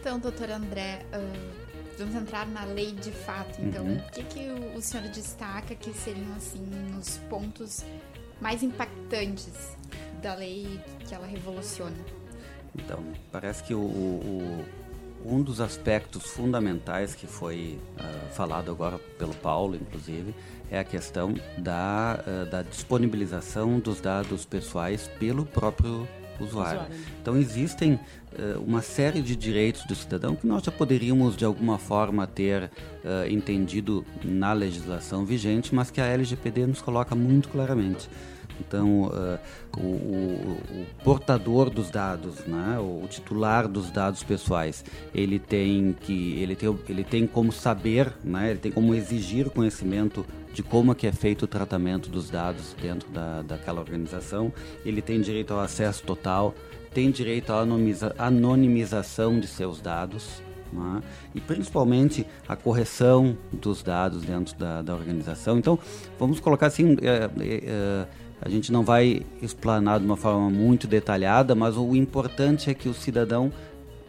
Então, 0.00 0.18
doutor 0.18 0.50
André, 0.50 1.04
uh 1.12 1.66
vamos 1.98 2.14
entrar 2.14 2.46
na 2.46 2.64
lei 2.64 2.92
de 2.92 3.10
fato. 3.10 3.60
Então, 3.60 3.84
uhum. 3.84 3.96
o 3.96 4.10
que, 4.10 4.22
que 4.24 4.48
o, 4.50 4.76
o 4.76 4.82
senhor 4.82 5.08
destaca 5.08 5.74
que 5.74 5.92
seriam 5.92 6.32
assim 6.36 6.64
os 6.98 7.18
pontos 7.28 7.84
mais 8.40 8.62
impactantes 8.62 9.75
da 10.22 10.34
lei 10.34 10.80
que 11.06 11.14
ela 11.14 11.26
revoluciona? 11.26 11.96
Então, 12.74 13.02
parece 13.32 13.62
que 13.62 13.74
o, 13.74 13.80
o 13.80 14.64
um 15.26 15.42
dos 15.42 15.60
aspectos 15.60 16.24
fundamentais 16.24 17.14
que 17.14 17.26
foi 17.26 17.78
uh, 17.98 18.34
falado 18.34 18.70
agora 18.70 18.98
pelo 19.18 19.34
Paulo, 19.34 19.74
inclusive, 19.74 20.34
é 20.70 20.78
a 20.78 20.84
questão 20.84 21.34
da, 21.58 22.20
uh, 22.26 22.50
da 22.50 22.62
disponibilização 22.62 23.78
dos 23.80 24.00
dados 24.00 24.44
pessoais 24.44 25.10
pelo 25.18 25.44
próprio 25.44 26.06
usuário. 26.38 26.80
usuário. 26.80 26.96
Então 27.20 27.36
existem 27.36 27.94
uh, 27.94 28.60
uma 28.64 28.82
série 28.82 29.20
de 29.20 29.34
direitos 29.34 29.84
do 29.84 29.96
cidadão 29.96 30.36
que 30.36 30.46
nós 30.46 30.62
já 30.62 30.70
poderíamos 30.70 31.36
de 31.36 31.44
alguma 31.44 31.78
forma 31.78 32.26
ter 32.26 32.70
entendido 33.30 34.04
na 34.24 34.52
legislação 34.52 35.24
vigente, 35.24 35.72
mas 35.72 35.92
que 35.92 36.00
a 36.00 36.06
LGPD 36.06 36.66
nos 36.66 36.82
coloca 36.82 37.14
muito 37.14 37.48
claramente. 37.48 38.08
Então, 38.60 39.04
uh, 39.04 39.38
o, 39.76 39.80
o, 39.80 40.58
o, 40.80 40.86
portador 41.04 41.70
dos 41.70 41.90
dados, 41.90 42.44
né, 42.46 42.78
o 42.78 43.06
titular 43.08 43.68
dos 43.68 43.90
dados 43.90 44.22
pessoais, 44.22 44.84
ele 45.14 45.38
tem 45.38 45.94
que, 46.00 46.40
ele 46.40 46.56
tem, 46.56 46.78
ele 46.88 47.04
tem 47.04 47.26
como 47.26 47.52
saber, 47.52 48.12
né, 48.24 48.50
ele 48.50 48.58
tem 48.58 48.72
como 48.72 48.94
exigir 48.94 49.50
conhecimento 49.50 50.24
de 50.56 50.62
como 50.62 50.92
é 50.92 50.94
que 50.94 51.06
é 51.06 51.12
feito 51.12 51.42
o 51.42 51.46
tratamento 51.46 52.08
dos 52.08 52.30
dados 52.30 52.74
dentro 52.80 53.10
da, 53.10 53.42
daquela 53.42 53.78
organização. 53.78 54.50
Ele 54.86 55.02
tem 55.02 55.20
direito 55.20 55.52
ao 55.52 55.60
acesso 55.60 56.02
total, 56.02 56.54
tem 56.94 57.10
direito 57.10 57.52
à 57.52 57.60
anonimiza, 57.60 58.14
anonimização 58.16 59.38
de 59.38 59.46
seus 59.46 59.82
dados. 59.82 60.40
Né? 60.72 61.02
E 61.34 61.42
principalmente 61.42 62.26
a 62.48 62.56
correção 62.56 63.36
dos 63.52 63.82
dados 63.82 64.22
dentro 64.22 64.56
da, 64.56 64.80
da 64.80 64.94
organização. 64.94 65.58
Então, 65.58 65.78
vamos 66.18 66.40
colocar 66.40 66.68
assim: 66.68 66.96
é, 67.02 67.30
é 67.42 68.06
a 68.46 68.48
gente 68.48 68.70
não 68.70 68.84
vai 68.84 69.22
explanar 69.42 69.98
de 69.98 70.06
uma 70.06 70.16
forma 70.16 70.48
muito 70.48 70.86
detalhada, 70.86 71.52
mas 71.52 71.76
o 71.76 71.96
importante 71.96 72.70
é 72.70 72.74
que 72.74 72.88
o 72.88 72.94
cidadão 72.94 73.52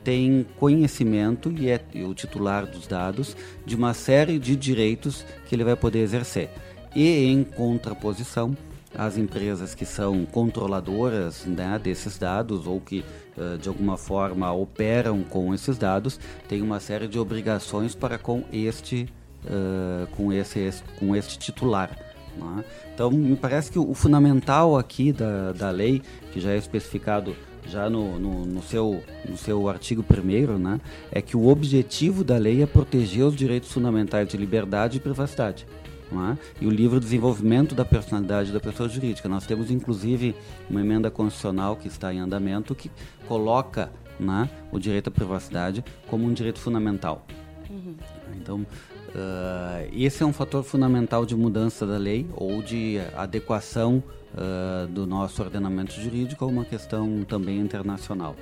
tem 0.04 0.46
conhecimento 0.60 1.52
e 1.52 1.72
é 1.72 1.82
o 2.08 2.14
titular 2.14 2.68
dos 2.68 2.86
dados 2.86 3.36
de 3.66 3.76
uma 3.76 3.96
série 3.96 4.38
de 4.38 4.56
direitos 4.56 5.26
que 5.48 5.56
ele 5.56 5.64
vai 5.64 5.76
poder 5.76 6.00
exercer. 6.00 6.52
E 6.96 7.26
em 7.26 7.44
contraposição, 7.44 8.56
as 8.96 9.18
empresas 9.18 9.74
que 9.74 9.88
são 9.88 10.24
controladoras 10.24 11.44
né, 11.46 11.80
desses 11.84 12.20
dados 12.20 12.68
ou 12.68 12.80
que 12.80 13.04
uh, 13.36 13.58
de 13.58 13.68
alguma 13.68 13.98
forma 13.98 14.52
operam 14.54 15.24
com 15.24 15.52
esses 15.52 15.80
dados 15.80 16.20
têm 16.48 16.62
uma 16.62 16.80
série 16.80 17.08
de 17.08 17.18
obrigações 17.18 17.96
para 17.96 18.20
com 18.20 18.44
este 18.54 19.10
uh, 19.46 20.08
com 20.16 20.32
esse 20.32 20.72
com 21.00 21.16
este 21.16 21.38
titular 21.38 22.07
né? 22.46 22.64
então 22.94 23.12
me 23.12 23.36
parece 23.36 23.72
que 23.72 23.80
o, 23.80 23.94
fundamental 23.94 24.78
aqui 24.78 25.12
da, 25.12 25.52
da 25.52 25.70
lei 25.70 26.02
que 26.32 26.40
já 26.40 26.52
é 26.52 26.58
especificado 26.58 27.36
já 27.68 27.90
no, 27.90 28.18
no, 28.18 28.46
no, 28.46 28.64
seu, 28.64 29.04
no 29.28 29.38
seu 29.38 29.68
artigo 29.68 30.04
1 30.04 30.58
né, 30.58 30.80
é 31.12 31.22
que 31.22 31.36
o 31.36 31.48
objetivo 31.48 32.24
da 32.24 32.38
lei 32.38 32.64
é 32.64 32.66
proteger 32.66 33.26
os 33.26 33.36
direitos 33.36 33.72
fundamentais 33.72 34.28
de 34.28 34.38
liberdade 34.38 34.98
e 34.98 35.00
privacidade. 35.00 35.68
É? 36.10 36.38
E 36.62 36.66
o 36.66 36.70
livro 36.70 37.02
Desenvolvimento 37.02 37.76
da 37.76 37.84
Personalidade 37.84 38.54
da 38.54 38.62
Pessoa 38.62 38.88
Jurídica. 38.88 39.28
Nós 39.28 39.46
temos, 39.46 39.70
inclusive, 39.70 40.34
uma 40.70 40.80
emenda 40.80 41.12
constitucional 41.12 41.76
que 41.76 41.90
está 41.90 42.14
em 42.14 42.20
andamento 42.20 42.74
que 42.74 42.90
coloca 43.28 43.92
né, 44.18 44.50
o 44.72 44.80
direito 44.80 45.10
à 45.10 45.12
privacidade 45.12 45.84
como 46.08 46.26
um 46.26 46.32
direito 46.32 46.60
fundamental. 46.60 47.26
Uhum. 47.70 47.96
Então, 48.38 48.66
uh, 49.10 49.90
esse 49.94 50.24
é 50.24 50.26
um 50.26 50.34
fator 50.34 50.64
fundamental 50.64 51.26
de 51.26 51.36
mudança 51.36 51.86
da 51.86 51.98
lei 51.98 52.26
ou 52.36 52.62
de 52.62 53.00
adequação 53.16 54.04
uh, 54.34 54.88
do 54.88 55.06
nosso 55.06 55.42
ordenamento 55.42 55.94
jurídico 55.94 56.46
a 56.46 56.48
uma 56.48 56.66
questão 56.66 57.24
também 57.24 57.60
internacional. 57.60 58.36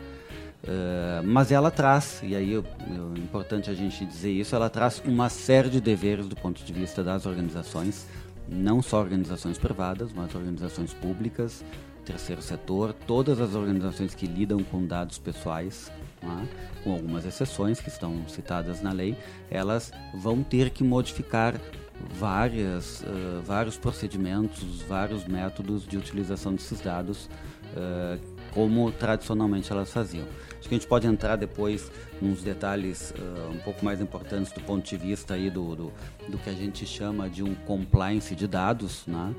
Uh, 0.64 1.22
mas 1.24 1.52
ela 1.52 1.70
traz, 1.70 2.22
e 2.24 2.36
aí 2.36 2.56
é 2.56 3.20
importante 3.20 3.70
a 3.70 3.74
gente 3.74 4.04
dizer 4.06 4.32
isso, 4.32 4.56
ela 4.56 4.70
traz 4.70 5.02
uma 5.06 5.30
série 5.30 5.70
de 5.70 5.80
deveres 5.80 6.28
do 6.28 6.36
ponto 6.36 6.64
de 6.64 6.74
vista 6.74 7.04
das 7.04 7.26
organizações, 7.26 8.08
não 8.50 8.82
só 8.82 9.00
organizações 9.00 9.58
privadas, 9.58 10.12
mas 10.12 10.34
organizações 10.34 10.94
públicas, 10.94 11.64
terceiro 12.04 12.42
setor, 12.42 12.94
todas 12.94 13.40
as 13.40 13.54
organizações 13.54 14.16
que 14.16 14.26
lidam 14.26 14.64
com 14.64 14.86
dados 14.86 15.18
pessoais, 15.18 15.92
né, 16.26 16.48
com 16.84 16.92
algumas 16.92 17.26
exceções 17.26 17.80
que 17.80 17.90
estão 17.90 18.28
citadas 18.28 18.82
na 18.82 18.92
lei, 18.92 19.18
elas 19.50 19.92
vão 20.14 20.44
ter 20.44 20.70
que 20.70 20.84
modificar 20.84 21.56
várias, 22.00 23.02
uh, 23.02 23.42
vários 23.44 23.78
procedimentos, 23.78 24.82
vários 24.88 25.26
métodos 25.26 25.88
de 25.88 25.98
utilização 25.98 26.54
desses 26.54 26.80
dados, 26.80 27.30
uh, 27.74 28.20
como 28.52 28.92
tradicionalmente 28.92 29.72
elas 29.72 29.92
faziam. 29.92 30.26
Acho 30.60 30.70
que 30.70 30.76
a 30.76 30.78
gente 30.78 30.88
pode 30.88 31.08
entrar 31.08 31.36
depois 31.36 31.92
nos 32.22 32.42
detalhes 32.42 33.12
uh, 33.12 33.52
um 33.52 33.60
pouco 33.60 33.84
mais 33.84 34.02
importantes 34.02 34.52
do 34.52 34.62
ponto 34.62 34.88
de 34.88 34.98
vista 34.98 35.34
aí 35.34 35.50
do, 35.50 35.76
do, 35.76 35.94
do, 36.30 36.38
que 36.38 36.50
a 36.50 36.54
gente 36.54 36.86
chama 36.86 37.30
de 37.30 37.44
um 37.44 37.54
compliance 37.54 38.36
de 38.36 38.48
dados. 38.48 39.04
Né? 39.08 39.36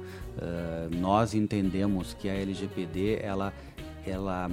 nós 1.00 1.32
entendemos 1.32 2.12
que 2.12 2.28
a 2.28 2.34
LGPD 2.34 3.20
ela, 3.22 3.54
ela 4.06 4.50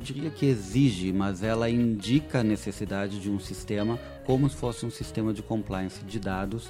diria 0.00 0.30
que 0.30 0.46
exige, 0.46 1.12
mas 1.12 1.42
ela 1.42 1.68
indica 1.68 2.40
a 2.40 2.44
necessidade 2.44 3.20
de 3.20 3.30
um 3.30 3.38
sistema 3.38 3.98
como 4.24 4.48
se 4.48 4.56
fosse 4.56 4.84
um 4.84 4.90
sistema 4.90 5.32
de 5.32 5.42
compliance 5.42 6.04
de 6.04 6.18
dados 6.18 6.68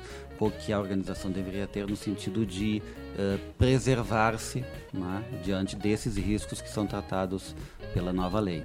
que 0.51 0.73
a 0.73 0.79
organização 0.79 1.31
deveria 1.31 1.67
ter 1.67 1.87
no 1.87 1.97
sentido 1.97 2.45
de 2.45 2.83
uh, 3.15 3.39
preservar-se 3.57 4.63
né, 4.93 5.25
diante 5.43 5.75
desses 5.75 6.17
riscos 6.17 6.61
que 6.61 6.69
são 6.69 6.87
tratados 6.87 7.55
pela 7.95 8.13
nova 8.13 8.39
lei. 8.39 8.63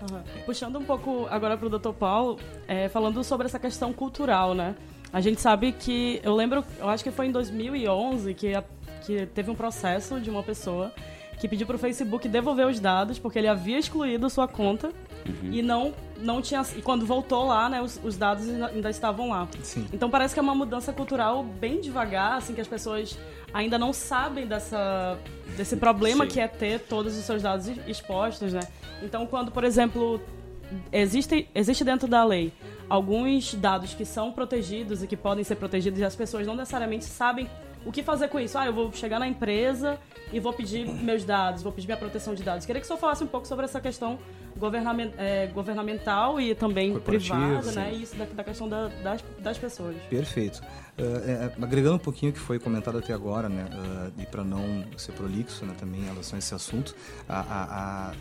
Uhum. 0.00 0.22
Puxando 0.46 0.78
um 0.78 0.84
pouco 0.84 1.26
agora 1.28 1.56
para 1.56 1.66
o 1.66 1.78
Dr. 1.78 1.92
Paulo, 1.92 2.38
é, 2.66 2.88
falando 2.88 3.22
sobre 3.22 3.46
essa 3.46 3.58
questão 3.58 3.92
cultural, 3.92 4.54
né? 4.54 4.74
A 5.12 5.20
gente 5.20 5.40
sabe 5.40 5.72
que, 5.72 6.20
eu 6.22 6.34
lembro, 6.34 6.64
eu 6.78 6.88
acho 6.88 7.02
que 7.02 7.10
foi 7.10 7.26
em 7.26 7.32
2011 7.32 8.32
que, 8.34 8.54
a, 8.54 8.62
que 9.04 9.26
teve 9.26 9.50
um 9.50 9.54
processo 9.54 10.20
de 10.20 10.30
uma 10.30 10.42
pessoa 10.42 10.92
que 11.38 11.48
pediu 11.48 11.66
para 11.66 11.76
o 11.76 11.78
Facebook 11.78 12.28
devolver 12.28 12.66
os 12.66 12.80
dados 12.80 13.18
porque 13.18 13.38
ele 13.38 13.48
havia 13.48 13.78
excluído 13.78 14.28
sua 14.28 14.48
conta 14.48 14.88
uhum. 15.26 15.52
e 15.52 15.62
não 15.62 15.94
não 16.20 16.42
tinha 16.42 16.62
e 16.76 16.82
quando 16.82 17.06
voltou 17.06 17.46
lá, 17.46 17.68
né, 17.68 17.80
os, 17.80 18.00
os 18.02 18.16
dados 18.16 18.48
ainda 18.48 18.90
estavam 18.90 19.28
lá. 19.28 19.46
Sim. 19.62 19.86
Então 19.92 20.10
parece 20.10 20.34
que 20.34 20.40
é 20.40 20.42
uma 20.42 20.54
mudança 20.54 20.92
cultural 20.92 21.44
bem 21.44 21.80
devagar, 21.80 22.38
assim 22.38 22.54
que 22.54 22.60
as 22.60 22.66
pessoas 22.66 23.16
ainda 23.54 23.78
não 23.78 23.92
sabem 23.92 24.46
dessa 24.46 25.16
desse 25.56 25.76
problema 25.76 26.24
Sim. 26.24 26.30
que 26.30 26.40
é 26.40 26.48
ter 26.48 26.80
todos 26.80 27.16
os 27.16 27.24
seus 27.24 27.42
dados 27.42 27.68
expostos, 27.86 28.52
né? 28.52 28.60
Então 29.02 29.26
quando, 29.26 29.52
por 29.52 29.62
exemplo, 29.62 30.20
existe 30.90 31.48
existe 31.54 31.84
dentro 31.84 32.08
da 32.08 32.24
lei 32.24 32.52
alguns 32.88 33.54
dados 33.54 33.94
que 33.94 34.04
são 34.04 34.32
protegidos 34.32 35.02
e 35.02 35.06
que 35.06 35.16
podem 35.16 35.44
ser 35.44 35.56
protegidos 35.56 36.00
e 36.00 36.04
as 36.04 36.16
pessoas 36.16 36.46
não 36.46 36.56
necessariamente 36.56 37.04
sabem 37.04 37.48
o 37.84 37.92
que 37.92 38.02
fazer 38.02 38.28
com 38.28 38.40
isso? 38.40 38.58
Ah, 38.58 38.66
eu 38.66 38.72
vou 38.72 38.92
chegar 38.92 39.18
na 39.18 39.28
empresa 39.28 39.98
e 40.32 40.40
vou 40.40 40.52
pedir 40.52 40.86
meus 40.86 41.24
dados, 41.24 41.62
vou 41.62 41.72
pedir 41.72 41.86
minha 41.86 41.96
proteção 41.96 42.34
de 42.34 42.42
dados. 42.42 42.66
Queria 42.66 42.80
que 42.80 42.84
o 42.84 42.88
senhor 42.88 42.98
falasse 42.98 43.24
um 43.24 43.26
pouco 43.26 43.46
sobre 43.46 43.64
essa 43.64 43.80
questão 43.80 44.18
governament, 44.56 45.12
é, 45.16 45.46
governamental 45.48 46.40
e 46.40 46.54
também 46.54 46.98
privada, 46.98 47.72
né? 47.72 47.92
E 47.94 48.02
isso 48.02 48.16
da, 48.16 48.24
da 48.24 48.44
questão 48.44 48.68
da, 48.68 48.88
das, 48.88 49.24
das 49.38 49.58
pessoas. 49.58 49.96
Perfeito. 50.10 50.60
Uh, 50.98 51.02
é, 51.26 51.52
agregando 51.62 51.96
um 51.96 52.00
pouquinho 52.00 52.30
o 52.30 52.34
que 52.34 52.40
foi 52.40 52.58
comentado 52.58 52.98
até 52.98 53.12
agora, 53.12 53.48
né? 53.48 53.66
Uh, 53.72 54.20
e 54.20 54.26
para 54.26 54.42
não 54.42 54.84
ser 54.96 55.12
prolixo 55.12 55.64
né, 55.64 55.74
também 55.78 56.00
em 56.00 56.04
relação 56.04 56.36
a 56.36 56.38
esse 56.38 56.54
assunto, 56.54 56.94
a, 57.28 57.40
a, 57.40 58.10
a 58.10 58.12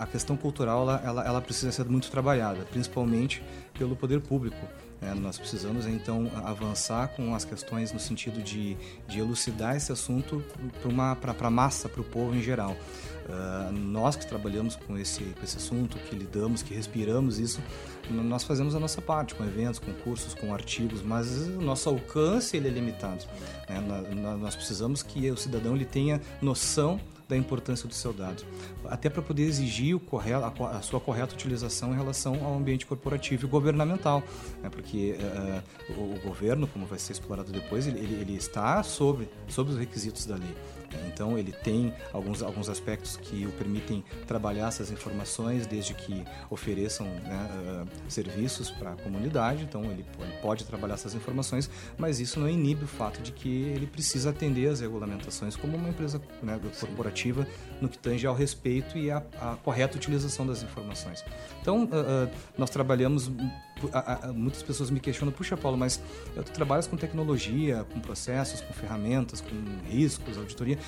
a 0.00 0.06
questão 0.06 0.36
cultural 0.36 0.82
ela, 0.82 1.02
ela, 1.04 1.26
ela, 1.26 1.40
precisa 1.40 1.72
ser 1.72 1.84
muito 1.86 2.08
trabalhada, 2.08 2.64
principalmente 2.70 3.42
pelo 3.76 3.96
poder 3.96 4.20
público. 4.20 4.56
É, 5.02 5.12
nós 5.14 5.36
precisamos 5.36 5.84
então 5.86 6.30
avançar 6.44 7.08
com 7.08 7.34
as 7.34 7.44
questões 7.44 7.92
no 7.92 7.98
sentido 7.98 8.40
de, 8.40 8.76
de 9.08 9.18
elucidar 9.18 9.74
esse 9.74 9.90
assunto 9.90 10.42
para 11.20 11.48
a 11.48 11.50
massa, 11.50 11.88
para 11.88 12.00
o 12.00 12.04
povo 12.04 12.34
em 12.36 12.40
geral. 12.40 12.76
Uh, 13.22 13.72
nós 13.72 14.16
que 14.16 14.26
trabalhamos 14.26 14.74
com 14.74 14.98
esse, 14.98 15.22
com 15.22 15.44
esse 15.44 15.56
assunto, 15.56 15.96
que 15.98 16.14
lidamos, 16.14 16.62
que 16.62 16.74
respiramos 16.74 17.38
isso, 17.38 17.60
nós 18.10 18.42
fazemos 18.42 18.74
a 18.74 18.80
nossa 18.80 19.00
parte 19.00 19.34
com 19.34 19.44
eventos, 19.44 19.78
com 19.78 19.92
cursos, 19.92 20.34
com 20.34 20.52
artigos, 20.52 21.02
mas 21.02 21.30
o 21.48 21.60
nosso 21.60 21.88
alcance 21.88 22.56
ele 22.56 22.68
é 22.68 22.70
limitado. 22.70 23.24
Né? 23.68 24.36
Nós 24.40 24.56
precisamos 24.56 25.02
que 25.02 25.30
o 25.30 25.36
cidadão 25.36 25.74
ele 25.76 25.84
tenha 25.84 26.20
noção 26.40 27.00
da 27.32 27.36
importância 27.36 27.88
do 27.88 27.94
seu 27.94 28.12
dado, 28.12 28.44
até 28.84 29.08
para 29.08 29.22
poder 29.22 29.44
exigir 29.44 29.98
correto, 29.98 30.44
a, 30.64 30.82
sua 30.82 31.00
correta 31.00 31.34
utilização 31.34 31.92
em 31.92 31.96
relação 31.96 32.44
ao 32.44 32.54
ambiente 32.54 32.84
corporativo 32.84 33.46
e 33.46 33.48
governamental, 33.48 34.22
né? 34.62 34.68
porque 34.68 35.16
uh, 35.18 35.92
o, 35.98 36.20
governo, 36.20 36.66
como 36.66 36.84
vai 36.84 36.98
ser 36.98 37.12
explorado 37.12 37.50
depois, 37.50 37.86
ele, 37.86 37.98
ele, 37.98 38.20
ele 38.20 38.36
está 38.36 38.82
sobre, 38.82 39.30
sobre 39.48 39.72
os 39.72 39.78
requisitos 39.78 40.26
da 40.26 40.34
lei. 40.34 40.54
Então 41.06 41.38
ele 41.38 41.52
tem 41.52 41.92
alguns, 42.12 42.42
alguns 42.42 42.68
aspectos 42.68 43.16
que 43.16 43.46
o 43.46 43.52
permitem 43.52 44.04
trabalhar 44.26 44.68
essas 44.68 44.90
informações 44.90 45.66
desde 45.66 45.94
que 45.94 46.24
ofereçam 46.50 47.06
né, 47.06 47.48
uh, 47.84 47.88
serviços 48.10 48.70
para 48.70 48.92
a 48.92 48.96
comunidade. 48.96 49.64
Então 49.64 49.84
ele, 49.84 50.04
ele, 50.18 50.32
pode 50.40 50.64
trabalhar 50.64 50.94
essas 50.94 51.14
informações, 51.14 51.70
mas 51.96 52.20
isso 52.20 52.40
não 52.40 52.48
inibe 52.48 52.84
o 52.84 52.88
fato 52.88 53.20
de 53.22 53.32
que 53.32 53.48
ele 53.48 53.86
precisa 53.86 54.30
atender 54.30 54.68
às 54.68 54.80
regulamentações 54.80 55.56
como 55.56 55.76
uma 55.76 55.88
empresa 55.88 56.20
né, 56.42 56.58
corporativa 56.80 57.46
no 57.80 57.88
que 57.88 57.98
tange 57.98 58.26
ao 58.26 58.34
respeito 58.34 58.98
e 58.98 59.10
à 59.10 59.20
correta 59.62 59.96
utilização 59.96 60.46
das 60.46 60.62
informações. 60.62 61.24
Então 61.60 61.84
uh, 61.84 61.86
uh, 61.86 62.30
nós 62.56 62.70
trabalhamos 62.70 63.30
muitas 64.34 64.62
pessoas 64.62 64.90
me 64.90 65.00
questionam, 65.00 65.32
puxa 65.32 65.56
Paulo, 65.56 65.76
mas 65.76 66.00
tu 66.34 66.52
trabalhas 66.52 66.86
com 66.86 66.96
tecnologia, 66.96 67.84
com 67.92 68.00
processos, 68.00 68.60
com 68.60 68.72
ferramentas, 68.72 69.40
com 69.40 69.56
riscos, 69.88 70.36
auditoria, 70.36 70.78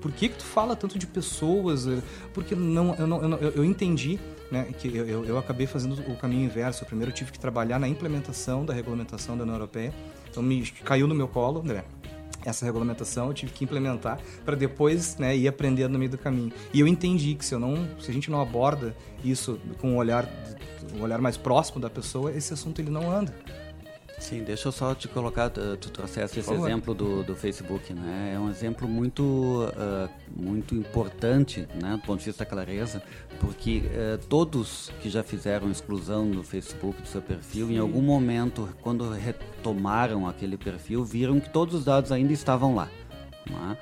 por 0.00 0.12
que, 0.12 0.28
que 0.28 0.36
tu 0.36 0.44
fala 0.44 0.76
tanto 0.76 0.98
de 0.98 1.06
pessoas? 1.06 1.86
Porque 2.32 2.54
não, 2.54 2.94
eu, 2.94 3.06
não, 3.06 3.36
eu, 3.38 3.50
eu 3.50 3.64
entendi 3.64 4.18
né, 4.50 4.68
que 4.78 4.88
eu, 4.88 5.06
eu, 5.06 5.24
eu, 5.24 5.38
acabei 5.38 5.66
fazendo 5.66 5.94
o 6.10 6.16
caminho 6.16 6.44
inverso. 6.44 6.84
primeiro 6.84 7.10
eu 7.10 7.14
tive 7.14 7.32
que 7.32 7.38
trabalhar 7.38 7.78
na 7.78 7.88
implementação 7.88 8.64
da 8.64 8.72
regulamentação 8.72 9.36
da 9.36 9.42
União 9.42 9.56
Europeia. 9.56 9.92
Então 10.30 10.42
me 10.42 10.62
caiu 10.84 11.06
no 11.06 11.14
meu 11.14 11.28
colo, 11.28 11.60
André. 11.60 11.84
Essa 12.44 12.64
regulamentação 12.64 13.28
eu 13.28 13.34
tive 13.34 13.52
que 13.52 13.64
implementar 13.64 14.20
para 14.44 14.54
depois 14.54 15.16
né, 15.16 15.36
ir 15.36 15.48
aprendendo 15.48 15.92
no 15.92 15.98
meio 15.98 16.10
do 16.10 16.18
caminho. 16.18 16.52
E 16.72 16.80
eu 16.80 16.86
entendi 16.86 17.34
que 17.34 17.44
se, 17.44 17.54
eu 17.54 17.58
não, 17.58 17.88
se 18.00 18.10
a 18.10 18.14
gente 18.14 18.30
não 18.30 18.40
aborda 18.40 18.96
isso 19.24 19.58
com 19.80 19.92
um 19.92 19.96
olhar 19.96 20.28
um 20.96 21.02
olhar 21.02 21.20
mais 21.20 21.36
próximo 21.36 21.80
da 21.80 21.90
pessoa, 21.90 22.32
esse 22.32 22.52
assunto 22.52 22.80
ele 22.80 22.90
não 22.90 23.10
anda. 23.10 23.34
Sim, 24.18 24.42
deixa 24.42 24.66
eu 24.66 24.72
só 24.72 24.94
te 24.96 25.06
colocar, 25.06 25.48
tu 25.48 25.90
trouxeste 25.90 26.40
esse 26.40 26.52
exemplo 26.52 26.92
do, 26.92 27.22
do 27.22 27.36
Facebook, 27.36 27.94
né? 27.94 28.32
É 28.34 28.38
um 28.38 28.50
exemplo 28.50 28.88
muito, 28.88 29.22
uh, 29.22 30.10
muito 30.36 30.74
importante, 30.74 31.68
né, 31.80 31.92
do 31.92 32.02
ponto 32.02 32.18
de 32.18 32.24
vista 32.24 32.44
da 32.44 32.50
clareza, 32.50 33.00
porque 33.38 33.84
uh, 33.86 34.18
todos 34.28 34.90
que 35.00 35.08
já 35.08 35.22
fizeram 35.22 35.70
exclusão 35.70 36.28
do 36.28 36.42
Facebook 36.42 37.00
do 37.00 37.06
seu 37.06 37.22
perfil, 37.22 37.68
Sim. 37.68 37.74
em 37.76 37.78
algum 37.78 38.02
momento, 38.02 38.68
quando 38.82 39.08
retomaram 39.08 40.26
aquele 40.26 40.56
perfil, 40.56 41.04
viram 41.04 41.38
que 41.38 41.48
todos 41.48 41.76
os 41.76 41.84
dados 41.84 42.10
ainda 42.10 42.32
estavam 42.32 42.74
lá. 42.74 42.88
Né? 43.48 43.76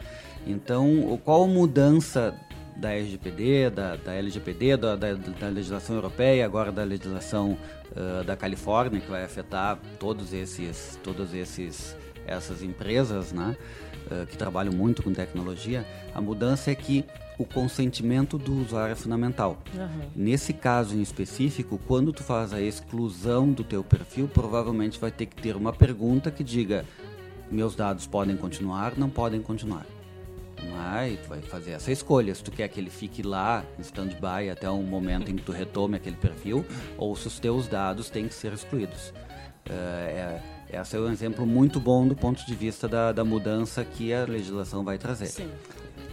Então, 0.46 1.18
qual 1.24 1.44
a 1.44 1.48
mudança 1.48 2.34
da 2.76 2.92
LGPD, 2.92 3.70
da, 3.70 3.96
da 3.96 4.14
LGPD, 4.14 4.76
da, 4.76 4.96
da, 4.96 5.14
da, 5.14 5.48
legislação 5.48 5.96
europeia, 5.96 6.44
agora 6.44 6.70
da 6.70 6.84
legislação 6.84 7.56
uh, 7.92 8.24
da 8.24 8.36
Califórnia, 8.36 9.00
que 9.00 9.10
vai 9.10 9.24
afetar 9.24 9.78
todos 9.98 10.32
esses, 10.32 10.98
todos 11.02 11.32
esses, 11.32 11.96
essas 12.26 12.62
empresas, 12.62 13.32
né, 13.32 13.56
uh, 14.10 14.26
que 14.26 14.36
trabalham 14.36 14.72
muito 14.72 15.02
com 15.02 15.12
tecnologia. 15.12 15.86
A 16.14 16.20
mudança 16.20 16.70
é 16.70 16.74
que 16.74 17.04
o 17.38 17.44
consentimento 17.44 18.38
do 18.38 18.62
usuário 18.62 18.92
é 18.92 18.96
fundamental. 18.96 19.58
Uhum. 19.74 20.10
Nesse 20.14 20.52
caso 20.52 20.96
em 20.96 21.02
específico, 21.02 21.78
quando 21.86 22.12
tu 22.12 22.22
faz 22.22 22.52
a 22.52 22.60
exclusão 22.60 23.52
do 23.52 23.62
teu 23.62 23.84
perfil, 23.84 24.28
provavelmente 24.28 24.98
vai 24.98 25.10
ter 25.10 25.26
que 25.26 25.36
ter 25.36 25.56
uma 25.56 25.72
pergunta 25.72 26.30
que 26.30 26.42
diga: 26.42 26.84
meus 27.50 27.74
dados 27.74 28.06
podem 28.06 28.36
continuar, 28.36 28.94
não 28.96 29.10
podem 29.10 29.40
continuar. 29.42 29.86
Mas 30.70 31.20
tu 31.20 31.28
vai 31.28 31.40
fazer 31.42 31.72
essa 31.72 31.92
escolha, 31.92 32.34
se 32.34 32.42
tu 32.42 32.50
quer 32.50 32.68
que 32.68 32.80
ele 32.80 32.90
fique 32.90 33.22
lá 33.22 33.64
em 33.78 33.82
stand-by 33.82 34.50
até 34.50 34.68
o 34.68 34.82
momento 34.82 35.30
em 35.30 35.36
que 35.36 35.42
tu 35.42 35.52
retome 35.52 35.96
aquele 35.96 36.16
perfil, 36.16 36.64
ou 36.96 37.14
se 37.14 37.26
os 37.26 37.38
teus 37.38 37.68
dados 37.68 38.08
têm 38.08 38.26
que 38.26 38.34
ser 38.34 38.52
excluídos. 38.52 39.12
Uh, 39.68 39.72
é, 39.72 40.42
esse 40.72 40.96
é 40.96 41.00
um 41.00 41.10
exemplo 41.10 41.46
muito 41.46 41.78
bom 41.78 42.06
do 42.06 42.16
ponto 42.16 42.44
de 42.44 42.54
vista 42.54 42.88
da, 42.88 43.12
da 43.12 43.24
mudança 43.24 43.84
que 43.84 44.12
a 44.12 44.24
legislação 44.24 44.84
vai 44.84 44.98
trazer. 44.98 45.26
Sim. 45.26 45.50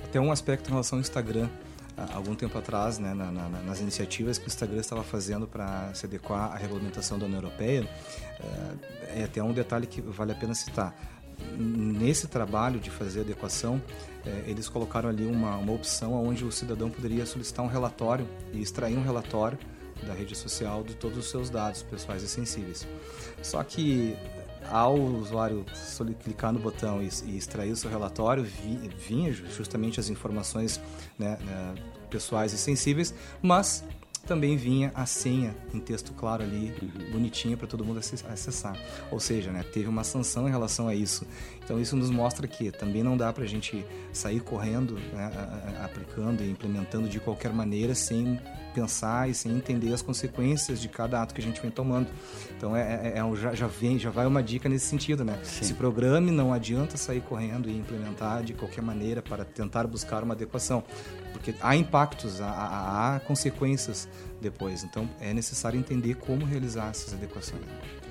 Até 0.03 0.19
um 0.19 0.31
aspecto 0.31 0.67
em 0.67 0.71
relação 0.71 0.97
ao 0.97 1.01
Instagram. 1.01 1.49
Há 1.95 2.15
algum 2.15 2.33
tempo 2.33 2.57
atrás, 2.57 2.97
né, 2.97 3.13
na, 3.13 3.31
na, 3.31 3.49
nas 3.49 3.79
iniciativas 3.79 4.39
que 4.39 4.45
o 4.45 4.47
Instagram 4.47 4.79
estava 4.79 5.03
fazendo 5.03 5.47
para 5.47 5.93
se 5.93 6.07
adequar 6.07 6.51
à 6.51 6.55
regulamentação 6.55 7.19
da 7.19 7.25
União 7.25 7.39
Europeia, 7.39 7.87
é, 9.09 9.21
é 9.21 9.23
até 9.23 9.43
um 9.43 9.53
detalhe 9.53 9.85
que 9.85 10.01
vale 10.01 10.31
a 10.31 10.35
pena 10.35 10.55
citar 10.55 10.95
nesse 11.57 12.27
trabalho 12.27 12.79
de 12.79 12.89
fazer 12.89 13.21
adequação, 13.21 13.81
é, 14.25 14.43
eles 14.47 14.69
colocaram 14.69 15.09
ali 15.09 15.25
uma, 15.25 15.57
uma 15.57 15.73
opção 15.73 16.13
onde 16.13 16.43
o 16.45 16.51
cidadão 16.51 16.89
poderia 16.89 17.25
solicitar 17.25 17.63
um 17.63 17.67
relatório 17.67 18.27
e 18.51 18.61
extrair 18.61 18.97
um 18.97 19.03
relatório 19.03 19.57
da 20.05 20.13
rede 20.13 20.35
social 20.35 20.83
de 20.83 20.95
todos 20.95 21.17
os 21.17 21.29
seus 21.29 21.49
dados 21.49 21.83
pessoais 21.83 22.23
e 22.23 22.27
sensíveis. 22.27 22.87
Só 23.41 23.63
que 23.63 24.15
ao 24.69 24.95
usuário 24.95 25.65
clicar 26.23 26.51
no 26.53 26.59
botão 26.59 27.01
e, 27.01 27.09
e 27.25 27.37
extrair 27.37 27.71
o 27.71 27.75
seu 27.75 27.89
relatório, 27.89 28.43
vi, 28.43 28.89
vinha 29.07 29.31
justamente 29.33 29.99
as 29.99 30.09
informações 30.09 30.79
né, 31.17 31.37
né, 31.41 31.75
pessoais 32.09 32.53
e 32.53 32.57
sensíveis, 32.57 33.13
mas 33.41 33.83
também 34.25 34.55
vinha 34.55 34.91
a 34.95 35.05
senha 35.05 35.55
em 35.73 35.79
texto 35.79 36.13
claro 36.13 36.43
ali, 36.43 36.73
uhum. 36.81 37.11
bonitinha 37.11 37.57
para 37.57 37.67
todo 37.67 37.83
mundo 37.83 37.99
acessar. 37.99 38.77
Ou 39.11 39.19
seja, 39.19 39.51
né, 39.51 39.63
teve 39.63 39.87
uma 39.87 40.03
sanção 40.03 40.47
em 40.47 40.51
relação 40.51 40.87
a 40.87 40.95
isso. 40.95 41.25
Então 41.63 41.79
isso 41.79 41.95
nos 41.95 42.09
mostra 42.09 42.47
que 42.47 42.71
também 42.71 43.03
não 43.03 43.17
dá 43.17 43.31
para 43.33 43.43
a 43.43 43.47
gente 43.47 43.85
sair 44.11 44.39
correndo, 44.39 44.95
né, 45.11 45.31
aplicando 45.83 46.41
e 46.41 46.49
implementando 46.49 47.09
de 47.09 47.19
qualquer 47.19 47.51
maneira 47.53 47.93
sem 47.95 48.39
pensar 48.73 49.29
e 49.29 49.33
sem 49.33 49.51
entender 49.55 49.93
as 49.93 50.01
consequências 50.01 50.81
de 50.81 50.89
cada 50.89 51.21
ato 51.21 51.33
que 51.33 51.39
a 51.39 51.43
gente 51.43 51.61
vem 51.61 51.69
tomando. 51.69 52.07
Então 52.57 52.75
é, 52.75 53.13
é, 53.15 53.19
é 53.19 53.35
já, 53.35 53.53
já, 53.53 53.67
vem, 53.67 53.99
já 53.99 54.09
vai 54.09 54.25
uma 54.25 54.41
dica 54.41 54.67
nesse 54.67 54.87
sentido, 54.87 55.23
né? 55.23 55.39
Sim. 55.43 55.65
Se 55.65 55.73
programe, 55.75 56.31
não 56.31 56.51
adianta 56.51 56.97
sair 56.97 57.21
correndo 57.21 57.69
e 57.69 57.77
implementar 57.77 58.43
de 58.43 58.53
qualquer 58.53 58.81
maneira 58.81 59.21
para 59.21 59.45
tentar 59.45 59.85
buscar 59.85 60.23
uma 60.23 60.33
adequação, 60.33 60.83
porque 61.43 61.53
há 61.59 61.75
impactos, 61.75 62.39
há, 62.39 63.15
há, 63.15 63.19
consequências 63.19 64.07
depois. 64.39 64.85
Então 64.85 65.09
é 65.19 65.33
necessário 65.33 65.77
entender 65.77 66.15
como 66.15 66.45
realizar 66.45 66.89
essas 66.89 67.13
adequações. 67.13 67.61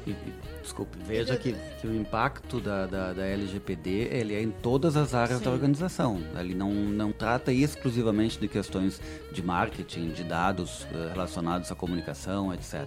E, 0.06 0.14
desculpe, 0.60 0.98
veja 1.06 1.36
que, 1.36 1.54
que 1.80 1.86
o 1.86 1.94
impacto 1.94 2.60
da, 2.60 2.86
da, 2.86 3.12
da, 3.12 3.24
LGPD 3.24 4.08
ele 4.10 4.34
é 4.34 4.42
em 4.42 4.50
todas 4.50 4.96
as 4.96 5.14
áreas 5.14 5.38
Sim. 5.38 5.44
da 5.44 5.50
organização. 5.50 6.20
Ele 6.38 6.54
não, 6.54 6.72
não 6.72 7.12
trata 7.12 7.52
exclusivamente 7.52 8.38
de 8.38 8.48
questões 8.48 9.00
de 9.32 9.42
marketing, 9.42 10.10
de 10.10 10.24
dados 10.24 10.82
uh, 10.82 11.12
relacionados 11.12 11.70
à 11.70 11.74
comunicação, 11.74 12.52
etc. 12.52 12.84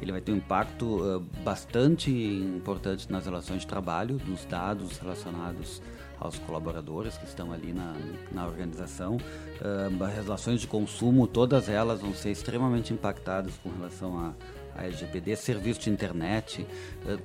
Ele 0.00 0.12
vai 0.12 0.20
ter 0.20 0.32
um 0.32 0.36
impacto 0.36 1.02
uh, 1.02 1.20
bastante 1.42 2.10
importante 2.10 3.10
nas 3.10 3.26
relações 3.26 3.62
de 3.62 3.66
trabalho, 3.66 4.20
nos 4.24 4.44
dados 4.44 4.98
relacionados 4.98 5.82
aos 6.22 6.38
colaboradores 6.38 7.16
que 7.16 7.24
estão 7.24 7.52
ali 7.52 7.72
na, 7.72 7.94
na 8.30 8.46
organização. 8.46 9.16
Uh, 9.16 10.04
as 10.04 10.14
relações 10.14 10.60
de 10.60 10.66
consumo, 10.66 11.26
todas 11.26 11.68
elas 11.68 12.00
vão 12.00 12.14
ser 12.14 12.30
extremamente 12.30 12.92
impactadas 12.92 13.52
com 13.62 13.70
relação 13.70 14.18
a 14.18 14.34
a 14.76 14.84
LGPD, 14.84 15.36
serviço 15.36 15.80
de 15.80 15.90
internet. 15.90 16.66
Eh, 17.06 17.18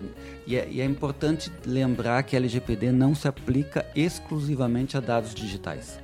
e 0.45 0.55
é, 0.55 0.69
e 0.69 0.81
é, 0.81 0.86
importante 0.86 1.51
lembrar 1.65 2.23
que 2.23 2.36
a 2.36 2.39
LGPD 2.39 2.91
não 2.91 3.15
se 3.15 3.27
aplica 3.27 3.86
exclusivamente 3.95 4.97
a 4.97 4.99
dados 4.99 5.33
digitais. 5.33 5.99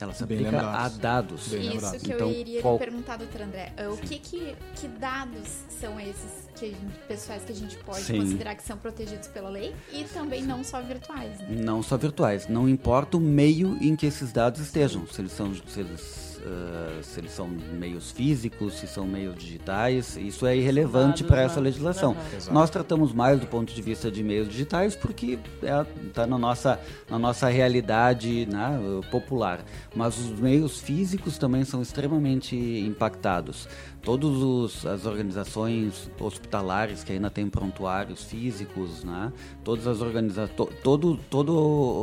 Ela 0.00 0.12
se 0.12 0.24
Bem 0.24 0.38
aplica 0.38 0.56
lembrados. 0.62 0.94
a 0.94 0.98
dados. 1.00 1.48
Bem 1.48 1.60
Isso 1.60 1.70
lembrados. 1.70 2.02
que 2.02 2.12
então, 2.12 2.30
eu 2.30 2.34
iria 2.34 2.62
qual... 2.62 2.78
perguntar, 2.78 3.16
doutor 3.16 3.42
André. 3.42 3.72
Eh, 3.76 3.88
o 3.88 3.96
que, 3.96 4.18
que, 4.18 4.56
que, 4.76 4.88
dados 4.88 5.64
são 5.68 5.98
esses 5.98 6.47
que 6.58 6.74
pessoais 7.06 7.44
que 7.44 7.52
a 7.52 7.54
gente 7.54 7.76
pode 7.78 8.02
Sim. 8.02 8.20
considerar 8.20 8.54
que 8.54 8.62
são 8.62 8.76
protegidos 8.76 9.28
pela 9.28 9.48
lei? 9.48 9.74
E 9.92 10.04
também 10.04 10.42
não 10.42 10.64
só 10.64 10.80
virtuais. 10.82 11.38
Né? 11.40 11.48
Não 11.50 11.82
só 11.82 11.96
virtuais. 11.96 12.48
Não 12.48 12.68
importa 12.68 13.16
o 13.16 13.20
meio 13.20 13.76
em 13.80 13.94
que 13.94 14.06
esses 14.06 14.32
dados 14.32 14.60
estejam. 14.60 15.06
Se 15.06 15.20
eles 15.20 15.32
são... 15.32 15.54
Se 15.54 15.80
eles 15.80 16.27
uh, 16.38 17.02
se 17.02 17.20
eles 17.20 17.32
são 17.32 17.48
meios 17.48 18.10
físicos, 18.10 18.74
se 18.74 18.86
são 18.86 19.06
meios 19.06 19.36
digitais, 19.36 20.16
isso 20.16 20.46
é 20.46 20.56
irrelevante 20.56 21.24
para 21.24 21.42
essa 21.42 21.60
legislação. 21.60 22.12
Uhum. 22.12 22.52
Nós 22.52 22.70
tratamos 22.70 23.12
mais 23.12 23.40
do 23.40 23.46
ponto 23.46 23.72
de 23.72 23.82
vista 23.82 24.10
de 24.10 24.22
meios 24.22 24.48
digitais 24.48 24.96
porque 24.96 25.38
está 25.62 25.66
é, 25.80 26.10
tá 26.12 26.26
na, 26.26 26.38
nossa, 26.38 26.80
na 27.08 27.18
nossa 27.18 27.48
realidade 27.48 28.46
né, 28.46 28.78
popular. 29.10 29.64
Mas 29.94 30.18
os 30.18 30.38
meios 30.38 30.80
físicos 30.80 31.38
também 31.38 31.64
são 31.64 31.82
extremamente 31.82 32.56
impactados 32.56 33.68
todas 34.02 34.86
as 34.86 35.04
organizações 35.04 36.10
hospitalares 36.18 37.04
que 37.04 37.12
ainda 37.12 37.30
têm 37.30 37.48
prontuários 37.48 38.24
físicos, 38.24 39.04
né? 39.04 39.32
todas 39.64 39.86
as 39.86 40.00
organizações, 40.00 40.56
to, 40.56 40.66
todo, 40.82 41.18
toda 41.28 41.52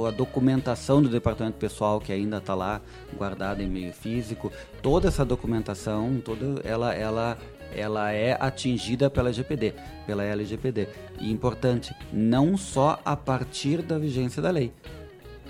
a 0.07 0.11
documentação 0.11 1.01
do 1.01 1.09
departamento 1.09 1.57
pessoal 1.57 1.99
que 1.99 2.11
ainda 2.11 2.37
está 2.37 2.53
lá 2.53 2.81
guardada 3.17 3.63
em 3.63 3.67
meio 3.67 3.93
físico, 3.93 4.24
toda 4.81 5.07
essa 5.09 5.25
documentação, 5.25 6.21
toda 6.23 6.61
ela, 6.63 6.93
ela, 6.93 7.37
ela 7.75 8.11
é 8.11 8.37
atingida 8.39 9.09
pela 9.09 9.31
GPD, 9.31 9.73
pela 10.07 10.23
LGPD. 10.23 10.87
E 11.19 11.31
importante, 11.31 11.93
não 12.11 12.57
só 12.57 12.99
a 13.03 13.15
partir 13.15 13.81
da 13.81 13.97
vigência 13.99 14.41
da 14.41 14.49
lei. 14.49 14.71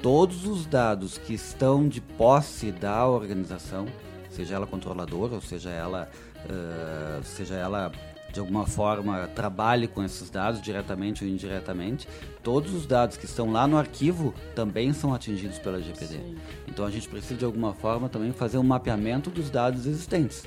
Todos 0.02 0.46
os 0.46 0.66
dados 0.66 1.18
que 1.18 1.34
estão 1.34 1.88
de 1.88 2.02
posse 2.02 2.72
da 2.72 3.08
organização, 3.08 3.88
seja 4.30 4.56
ela 4.56 4.68
controladora 4.68 5.36
ou 5.36 5.42
seja 5.42 5.70
ela 5.70 6.10
uh, 6.46 7.24
seja 7.24 7.56
ela 7.56 7.92
de 8.36 8.40
alguma 8.42 8.68
forma 8.68 9.28
trabalhe 9.34 9.88
com 9.88 10.04
esses 10.04 10.30
dados 10.30 10.62
diretamente 10.62 11.24
ou 11.24 11.30
indiretamente, 11.30 12.06
todos 12.44 12.74
os 12.74 12.86
dados 12.86 13.16
que 13.16 13.24
estão 13.24 13.50
lá 13.50 13.66
no 13.66 13.78
arquivo 13.78 14.34
também 14.54 14.92
são 14.92 15.14
atingidos 15.14 15.58
pela 15.58 15.82
GPD. 15.82 16.16
Sim. 16.16 16.36
Então 16.68 16.86
a 16.86 16.92
gente 16.92 17.08
precisa 17.08 17.36
de 17.36 17.46
alguma 17.46 17.74
forma 17.74 18.10
também 18.10 18.34
fazer 18.34 18.58
um 18.58 18.64
mapeamento 18.64 19.30
dos 19.30 19.50
dados 19.50 19.88
existentes. 19.88 20.44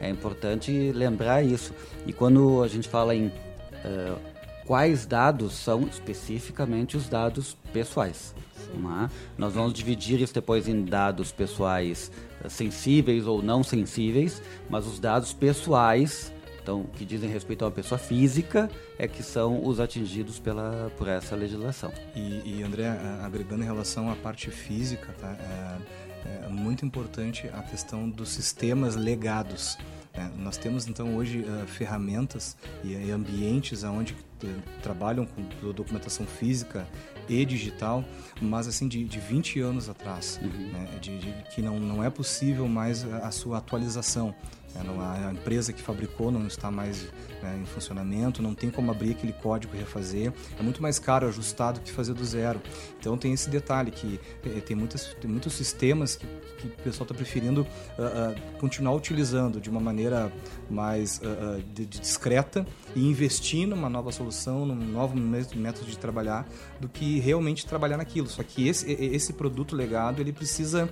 É 0.00 0.08
importante 0.08 0.92
lembrar 0.92 1.42
isso. 1.42 1.74
E 2.06 2.12
quando 2.12 2.62
a 2.62 2.68
gente 2.68 2.88
fala 2.88 3.16
em 3.16 3.26
uh, 3.26 4.16
quais 4.64 5.04
dados 5.04 5.54
são 5.54 5.82
especificamente 5.88 6.96
os 6.96 7.08
dados 7.08 7.56
pessoais. 7.72 8.32
É? 8.74 9.10
Nós 9.38 9.54
vamos 9.54 9.72
dividir 9.72 10.20
isso 10.20 10.34
depois 10.34 10.66
em 10.66 10.84
dados 10.84 11.30
pessoais 11.30 12.10
sensíveis 12.48 13.26
ou 13.26 13.42
não 13.42 13.62
sensíveis, 13.62 14.42
mas 14.68 14.86
os 14.86 14.98
dados 14.98 15.32
pessoais, 15.32 16.32
então 16.64 16.84
que 16.96 17.04
dizem 17.04 17.28
respeito 17.28 17.62
a 17.62 17.68
uma 17.68 17.70
pessoa 17.70 17.98
física, 17.98 18.70
é 18.98 19.06
que 19.06 19.22
são 19.22 19.64
os 19.64 19.78
atingidos 19.78 20.40
pela 20.40 20.90
por 20.96 21.06
essa 21.06 21.36
legislação. 21.36 21.92
E, 22.16 22.58
e 22.58 22.62
André, 22.62 22.88
agregando 23.22 23.62
em 23.62 23.66
relação 23.66 24.10
à 24.10 24.16
parte 24.16 24.50
física, 24.50 25.14
tá? 25.20 25.36
é, 26.24 26.46
é 26.46 26.48
muito 26.48 26.84
importante 26.86 27.48
a 27.52 27.62
questão 27.62 28.08
dos 28.08 28.30
sistemas 28.30 28.96
legados. 28.96 29.76
É, 30.14 30.26
nós 30.38 30.56
temos 30.56 30.86
então 30.86 31.16
hoje 31.16 31.40
uh, 31.40 31.66
ferramentas 31.66 32.56
e, 32.82 32.92
e 32.92 33.10
ambientes 33.10 33.82
onde 33.84 34.16
trabalham 34.82 35.26
com 35.26 35.72
documentação 35.72 36.26
física 36.26 36.86
e 37.28 37.44
digital, 37.44 38.04
mas 38.40 38.68
assim 38.68 38.86
de, 38.86 39.04
de 39.04 39.18
20 39.18 39.60
anos 39.60 39.88
atrás, 39.88 40.38
uhum. 40.42 40.72
né? 40.72 40.98
de, 41.00 41.18
de, 41.18 41.32
que 41.54 41.62
não, 41.62 41.80
não 41.80 42.04
é 42.04 42.10
possível 42.10 42.68
mais 42.68 43.04
a, 43.04 43.18
a 43.18 43.30
sua 43.30 43.58
atualização. 43.58 44.34
A 44.76 45.32
empresa 45.32 45.72
que 45.72 45.82
fabricou 45.82 46.30
não 46.30 46.46
está 46.46 46.70
mais 46.70 47.06
né, 47.44 47.58
em 47.60 47.66
funcionamento, 47.66 48.42
não 48.42 48.54
tem 48.54 48.70
como 48.70 48.90
abrir 48.90 49.10
aquele 49.10 49.34
código 49.34 49.76
e 49.76 49.78
refazer. 49.78 50.32
É 50.58 50.62
muito 50.62 50.80
mais 50.80 50.98
caro 50.98 51.28
ajustar 51.28 51.74
do 51.74 51.80
que 51.80 51.92
fazer 51.92 52.14
do 52.14 52.24
zero. 52.24 52.60
Então 52.98 53.18
tem 53.18 53.34
esse 53.34 53.50
detalhe 53.50 53.90
que 53.90 54.18
eh, 54.46 54.60
tem, 54.60 54.74
muitas, 54.74 55.14
tem 55.20 55.30
muitos 55.30 55.52
sistemas 55.52 56.16
que, 56.16 56.26
que 56.26 56.66
o 56.66 56.70
pessoal 56.82 57.04
está 57.04 57.14
preferindo 57.14 57.60
uh, 57.60 57.64
uh, 58.32 58.58
continuar 58.58 58.94
utilizando 58.94 59.60
de 59.60 59.68
uma 59.68 59.80
maneira 59.80 60.32
mais 60.70 61.18
uh, 61.18 61.62
de, 61.74 61.84
de 61.84 62.00
discreta 62.00 62.66
e 62.96 63.06
investir 63.06 63.66
numa 63.68 63.90
nova 63.90 64.10
solução, 64.10 64.64
num 64.64 64.74
novo 64.74 65.14
método 65.14 65.86
de 65.86 65.98
trabalhar, 65.98 66.48
do 66.80 66.88
que 66.88 67.20
realmente 67.20 67.66
trabalhar 67.66 67.98
naquilo. 67.98 68.26
Só 68.26 68.42
que 68.42 68.66
esse, 68.66 68.90
esse 68.90 69.34
produto 69.34 69.76
legado 69.76 70.20
ele 70.20 70.32
precisa 70.32 70.88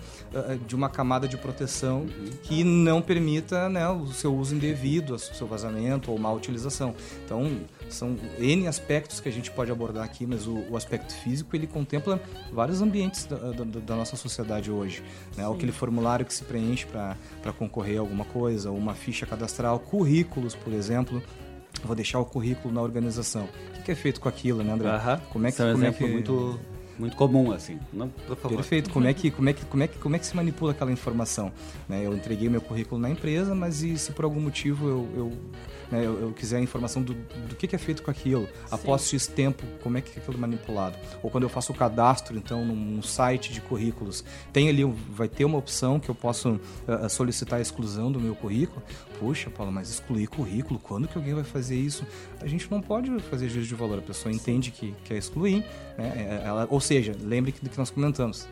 de 0.66 0.74
uma 0.74 0.88
camada 0.88 1.26
de 1.26 1.36
proteção 1.36 2.06
que 2.42 2.64
não 2.64 3.00
permita 3.00 3.68
né, 3.68 3.88
o 3.88 4.08
seu 4.08 4.34
uso 4.34 4.54
indevido, 4.54 5.14
o 5.14 5.18
seu 5.18 5.46
vazamento 5.46 6.10
ou 6.10 6.18
mal 6.18 6.40
utilização. 6.42 6.94
Então, 7.24 7.60
são 7.88 8.16
N 8.38 8.66
aspectos 8.66 9.20
que 9.20 9.28
a 9.28 9.32
gente 9.32 9.50
pode 9.50 9.70
abordar 9.70 10.04
aqui, 10.04 10.26
mas 10.26 10.46
o, 10.46 10.58
o 10.70 10.76
aspecto 10.76 11.14
físico 11.14 11.54
ele 11.54 11.66
contempla 11.66 12.20
vários 12.52 12.82
ambientes 12.82 13.24
da, 13.24 13.36
da, 13.36 13.64
da 13.64 13.96
nossa 13.96 14.16
sociedade 14.16 14.70
hoje. 14.70 15.02
Né? 15.36 15.48
Aquele 15.48 15.72
formulário 15.72 16.26
que 16.26 16.34
se 16.34 16.44
preenche 16.44 16.86
para 16.86 17.52
concorrer 17.58 17.98
a 17.98 18.00
alguma 18.00 18.24
coisa, 18.24 18.70
uma 18.70 18.94
ficha 18.94 19.26
cadastral, 19.26 19.78
currículos, 19.78 20.54
por 20.54 20.72
exemplo. 20.72 21.22
Vou 21.84 21.96
deixar 21.96 22.20
o 22.20 22.24
currículo 22.24 22.72
na 22.72 22.82
organização. 22.82 23.48
O 23.78 23.82
que, 23.82 23.90
é 23.90 23.94
feito 23.94 24.20
com 24.20 24.28
aquilo, 24.28 24.62
né, 24.62 24.72
André? 24.72 24.88
Uh 24.88 25.00
-huh. 25.00 25.20
Como 25.30 25.46
é 25.46 25.52
que, 25.52 25.60
é 25.60 25.64
um 25.64 25.72
como 25.72 25.84
exemplo 25.84 26.04
é 26.04 26.08
que... 26.08 26.12
muito 26.12 26.60
muito 26.98 27.16
comum 27.16 27.52
assim. 27.52 27.78
Não, 27.92 28.08
por 28.08 28.36
favor. 28.36 28.56
Perfeito. 28.56 28.90
Como 28.90 29.06
é 29.06 29.14
que 29.14 29.30
como 29.30 29.48
é 29.48 29.52
que 29.52 29.64
como 29.64 29.82
é 29.82 29.88
que 29.88 29.98
como 29.98 30.16
é 30.16 30.18
que 30.18 30.26
se 30.26 30.36
manipula 30.36 30.72
aquela 30.72 30.92
informação? 30.92 31.52
Né? 31.88 32.04
Eu 32.04 32.14
entreguei 32.14 32.48
meu 32.48 32.60
currículo 32.60 33.00
na 33.00 33.10
empresa, 33.10 33.54
mas 33.54 33.82
e 33.82 33.96
se 33.98 34.12
por 34.12 34.24
algum 34.24 34.40
motivo 34.40 34.88
eu, 34.88 35.08
eu 35.16 35.32
né, 35.92 36.06
eu, 36.06 36.18
eu, 36.18 36.32
quiser 36.32 36.56
a 36.56 36.60
informação 36.60 37.02
do, 37.02 37.12
do 37.12 37.54
que, 37.54 37.68
que, 37.68 37.76
é 37.76 37.78
feito 37.78 38.02
com 38.02 38.10
aquilo, 38.10 38.46
Sim. 38.46 38.50
após 38.70 39.06
X 39.06 39.26
tempo, 39.26 39.62
como 39.82 39.98
é 39.98 40.00
que 40.00 40.18
é 40.18 40.22
aquilo 40.22 40.38
manipulado. 40.38 40.96
Ou 41.22 41.30
quando 41.30 41.42
eu 41.42 41.50
faço 41.50 41.70
o 41.70 41.74
cadastro, 41.74 42.34
então, 42.34 42.64
num 42.64 43.02
site 43.02 43.52
de 43.52 43.60
currículos, 43.60 44.24
tem 44.54 44.70
ali, 44.70 44.84
vai 44.84 45.28
ter 45.28 45.44
uma 45.44 45.58
opção 45.58 46.00
que 46.00 46.08
eu 46.08 46.14
posso 46.14 46.52
uh, 46.52 47.08
solicitar 47.10 47.58
a 47.58 47.62
exclusão 47.62 48.10
do 48.10 48.18
meu 48.18 48.34
currículo. 48.34 48.82
Puxa, 49.18 49.50
Paulo, 49.50 49.70
mas 49.70 49.90
excluir 49.90 50.28
currículo, 50.28 50.80
quando 50.80 51.06
que 51.06 51.16
alguém 51.16 51.34
vai 51.34 51.44
fazer 51.44 51.76
isso? 51.76 52.06
A 52.40 52.46
gente 52.46 52.68
não 52.70 52.80
pode 52.80 53.10
fazer 53.24 53.50
juízo 53.50 53.68
de 53.68 53.74
valor, 53.74 53.98
a 53.98 54.02
pessoa 54.02 54.34
entende 54.34 54.70
que 54.70 54.94
quer 55.04 55.18
excluir, 55.18 55.64
né? 55.98 56.42
Ela, 56.44 56.66
ou 56.70 56.80
seja, 56.82 57.14
lembre 57.20 57.54
do 57.62 57.70
que 57.70 57.78
nós 57.78 57.90
comentamos, 57.90 58.46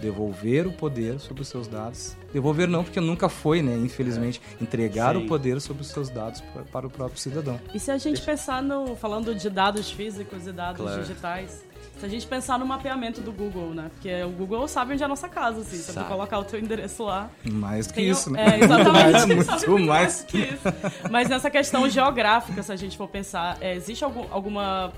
devolver 0.00 0.66
o 0.66 0.72
poder 0.72 1.18
sobre 1.18 1.42
os 1.42 1.48
seus 1.48 1.66
dados. 1.66 2.16
Devolver 2.32 2.68
não, 2.68 2.84
porque 2.84 3.00
nunca 3.00 3.28
foi, 3.28 3.62
né? 3.62 3.74
Infelizmente, 3.76 4.40
entregar 4.60 5.14
Sim. 5.14 5.24
o 5.24 5.26
poder 5.26 5.60
sobre 5.60 5.82
os 5.82 5.88
seus 5.88 6.10
dados 6.10 6.42
para, 6.70 6.86
o 6.86 6.90
próprio 6.90 7.18
cidadão. 7.18 7.58
E 7.74 7.80
se 7.80 7.90
a 7.90 7.98
gente 7.98 8.20
pensar 8.20 8.62
no 8.62 8.94
falando 8.96 9.34
de 9.34 9.48
dados 9.48 9.90
físicos 9.90 10.46
e 10.46 10.52
dados 10.52 10.82
claro. 10.82 11.00
digitais, 11.00 11.64
se 11.98 12.04
a 12.04 12.08
gente 12.08 12.26
pensar 12.26 12.58
no 12.58 12.66
mapeamento 12.66 13.22
do 13.22 13.32
Google, 13.32 13.72
né? 13.72 13.90
Porque 13.94 14.22
o 14.22 14.30
Google 14.30 14.68
sabe 14.68 14.92
onde 14.92 15.02
é 15.02 15.06
a 15.06 15.08
nossa 15.08 15.28
casa, 15.28 15.60
assim. 15.60 15.78
Se 15.78 15.92
você 15.92 16.04
colocar 16.04 16.38
o 16.38 16.44
teu 16.44 16.60
endereço 16.60 17.04
lá. 17.04 17.30
Mais 17.50 17.86
do 17.86 17.94
que 17.94 18.02
isso, 18.02 18.30
né? 18.30 18.44
É, 18.44 18.64
exatamente. 18.64 19.26
muito, 19.34 19.70
muito 19.70 19.86
mais 19.86 20.22
que 20.22 20.38
isso. 20.38 20.62
Mas 21.10 21.28
nessa 21.28 21.50
questão 21.50 21.88
geográfica, 21.88 22.62
se 22.62 22.70
a 22.70 22.76
gente 22.76 22.98
for 22.98 23.08
pensar, 23.08 23.56
é, 23.62 23.74
existe 23.74 24.04
algum, 24.04 24.26
alguma 24.30 24.92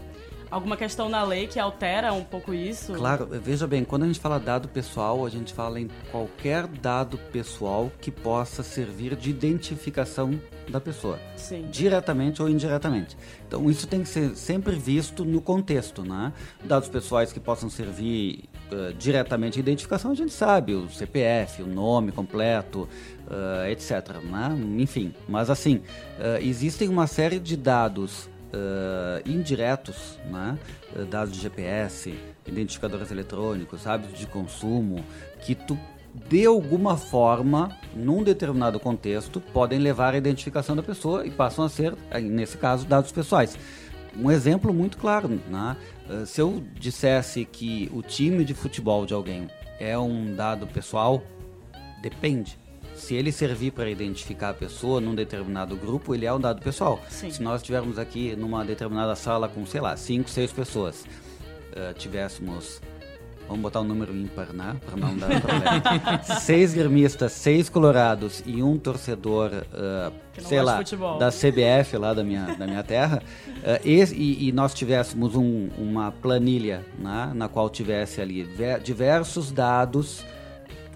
alguma 0.50 0.76
questão 0.76 1.08
na 1.08 1.22
lei 1.22 1.46
que 1.46 1.58
altera 1.58 2.12
um 2.12 2.24
pouco 2.24 2.54
isso? 2.54 2.92
Claro, 2.94 3.26
veja 3.26 3.66
bem, 3.66 3.84
quando 3.84 4.04
a 4.04 4.06
gente 4.06 4.20
fala 4.20 4.38
dado 4.38 4.68
pessoal, 4.68 5.24
a 5.24 5.30
gente 5.30 5.52
fala 5.52 5.80
em 5.80 5.88
qualquer 6.10 6.66
dado 6.66 7.18
pessoal 7.32 7.90
que 8.00 8.10
possa 8.10 8.62
servir 8.62 9.16
de 9.16 9.30
identificação 9.30 10.40
da 10.68 10.80
pessoa, 10.80 11.18
Sim. 11.36 11.66
diretamente 11.70 12.42
ou 12.42 12.48
indiretamente. 12.48 13.16
Então 13.46 13.70
isso 13.70 13.86
tem 13.86 14.02
que 14.02 14.08
ser 14.08 14.36
sempre 14.36 14.76
visto 14.76 15.24
no 15.24 15.40
contexto, 15.40 16.02
né? 16.02 16.32
Dados 16.62 16.88
pessoais 16.88 17.32
que 17.32 17.40
possam 17.40 17.70
servir 17.70 18.44
uh, 18.70 18.92
diretamente 18.94 19.58
à 19.58 19.60
identificação, 19.60 20.10
a 20.10 20.14
gente 20.14 20.32
sabe, 20.32 20.74
o 20.74 20.88
CPF, 20.90 21.62
o 21.62 21.66
nome 21.66 22.12
completo, 22.12 22.88
uh, 23.26 23.66
etc. 23.70 24.16
Né? 24.22 24.58
Enfim, 24.78 25.14
mas 25.26 25.48
assim, 25.50 25.76
uh, 25.76 26.38
existem 26.40 26.88
uma 26.88 27.06
série 27.06 27.38
de 27.38 27.56
dados 27.56 28.28
uh, 28.52 29.28
indiretos, 29.28 30.18
né? 30.30 30.58
Eh, 30.96 31.04
dados 31.04 31.32
de 31.32 31.40
GPS, 31.40 32.14
identificadores 32.46 33.10
eletrônicos, 33.10 33.86
hábitos 33.86 34.18
de 34.18 34.26
consumo, 34.26 35.04
que 35.40 35.54
tu 35.54 35.78
de 36.28 36.46
alguma 36.46 36.96
forma, 36.96 37.76
num 37.94 38.24
determinado 38.24 38.80
contexto, 38.80 39.40
podem 39.40 39.78
levar 39.78 40.14
à 40.14 40.16
identificação 40.16 40.74
da 40.74 40.82
pessoa 40.82 41.24
e 41.24 41.30
passam 41.30 41.64
a 41.64 41.68
ser, 41.68 41.94
nesse 42.22 42.56
caso, 42.56 42.86
dados 42.86 43.12
pessoais. 43.12 43.56
Um 44.16 44.30
exemplo 44.30 44.72
muito 44.72 44.98
claro, 44.98 45.28
né? 45.28 45.76
se 46.26 46.40
eu 46.40 46.64
dissesse 46.74 47.44
que 47.44 47.88
o 47.92 48.02
time 48.02 48.44
de 48.44 48.52
futebol 48.52 49.06
de 49.06 49.14
alguém 49.14 49.48
é 49.78 49.96
um 49.96 50.34
dado 50.34 50.66
pessoal, 50.66 51.22
depende 52.02 52.58
se 52.98 53.14
ele 53.14 53.32
servir 53.32 53.70
para 53.70 53.88
identificar 53.88 54.50
a 54.50 54.54
pessoa 54.54 55.00
num 55.00 55.14
determinado 55.14 55.76
grupo, 55.76 56.14
ele 56.14 56.26
é 56.26 56.32
um 56.32 56.40
dado 56.40 56.60
pessoal. 56.60 57.00
Sim. 57.08 57.30
Se 57.30 57.42
nós 57.42 57.60
estivermos 57.60 57.98
aqui 57.98 58.36
numa 58.36 58.64
determinada 58.64 59.14
sala 59.14 59.48
com, 59.48 59.64
sei 59.64 59.80
lá, 59.80 59.96
cinco, 59.96 60.28
seis 60.28 60.52
pessoas, 60.52 61.04
uh, 61.72 61.94
tivéssemos 61.94 62.80
Vamos 63.48 63.62
botar 63.62 63.80
um 63.80 63.84
número 63.84 64.14
ímpar, 64.14 64.52
né? 64.52 64.76
Para 64.84 64.96
não 64.96 65.16
dar 65.16 65.28
problema. 65.40 66.22
seis 66.40 66.74
gremistas, 66.74 67.32
seis 67.32 67.70
colorados 67.70 68.42
e 68.44 68.62
um 68.62 68.76
torcedor, 68.76 69.50
uh, 69.50 70.12
sei 70.38 70.60
lá, 70.60 70.82
da 71.18 71.30
CBF 71.30 71.96
lá 71.96 72.12
da 72.12 72.22
minha, 72.22 72.54
da 72.54 72.66
minha 72.66 72.82
terra. 72.82 73.22
Uh, 73.48 73.88
e, 73.88 74.48
e, 74.48 74.52
nós 74.52 74.74
tivéssemos 74.74 75.34
um, 75.34 75.70
uma 75.78 76.12
planilha 76.12 76.84
né? 76.98 77.32
na 77.34 77.48
qual 77.48 77.70
tivesse 77.70 78.20
ali 78.20 78.46
diversos 78.84 79.50
dados 79.50 80.22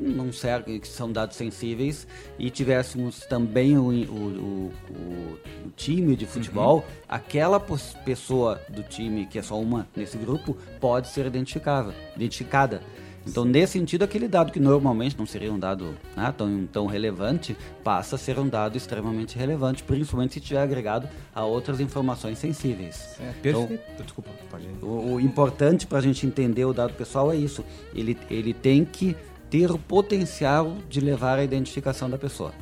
não 0.03 0.33
serve, 0.33 0.79
que 0.79 0.89
são 0.89 1.11
dados 1.11 1.37
sensíveis, 1.37 2.07
e 2.39 2.51
tivéssemos 2.51 3.21
também 3.21 3.79
o, 3.79 3.89
o, 3.89 4.73
o, 4.91 5.39
o 5.67 5.71
time 5.77 6.17
de 6.17 6.27
futebol, 6.27 6.79
uhum. 6.79 6.83
aquela 7.09 7.61
pessoa 7.61 8.61
do 8.69 8.83
time, 8.83 9.27
que 9.27 9.39
é 9.39 9.43
só 9.43 9.61
uma 9.61 9.87
nesse 9.95 10.17
grupo, 10.19 10.57
pode 10.81 11.09
ser 11.09 11.27
identificável, 11.27 11.95
identificada. 12.17 12.83
Então, 13.27 13.45
nesse 13.45 13.75
sentido, 13.75 14.03
aquele 14.03 14.27
dado 14.27 14.53
que 14.53 14.59
normalmente 14.59 15.17
não 15.17 15.27
seria 15.27 15.53
um 15.53 15.59
dado 15.59 15.95
né, 16.17 16.33
tão, 16.37 16.67
tão 16.67 16.87
relevante, 16.87 17.57
passa 17.85 18.17
a 18.17 18.19
ser 18.19 18.39
um 18.39 18.49
dado 18.49 18.77
extremamente 18.77 19.39
relevante, 19.39 19.83
principalmente 19.83 20.35
se 20.35 20.41
tiver 20.41 20.61
agregado 20.61 21.09
a 21.35 21.45
outras 21.45 21.81
informações 21.81 22.39
sensíveis. 22.39 23.17
É, 23.21 23.33
perfeito. 23.41 23.81
Então, 23.95 24.05
Desculpa, 24.05 24.31
pode 24.51 24.65
ir. 24.65 24.75
O, 24.83 25.15
o 25.15 25.21
importante 25.21 25.87
para 25.87 25.99
a 25.99 26.03
gente 26.03 26.27
entender 26.27 26.65
o 26.65 26.73
dado 26.73 26.95
pessoal 26.95 27.33
é 27.33 27.37
isso. 27.37 27.65
Ele, 27.95 28.19
ele 28.29 28.53
tem 28.53 28.85
que 28.85 29.17
ter 29.53 29.71
o 29.71 29.79
potencial 29.79 30.79
de 30.89 30.99
levar 30.99 31.39
à 31.39 31.45
identificação 31.45 32.09
da 32.09 32.17
pessoa. 32.17 32.55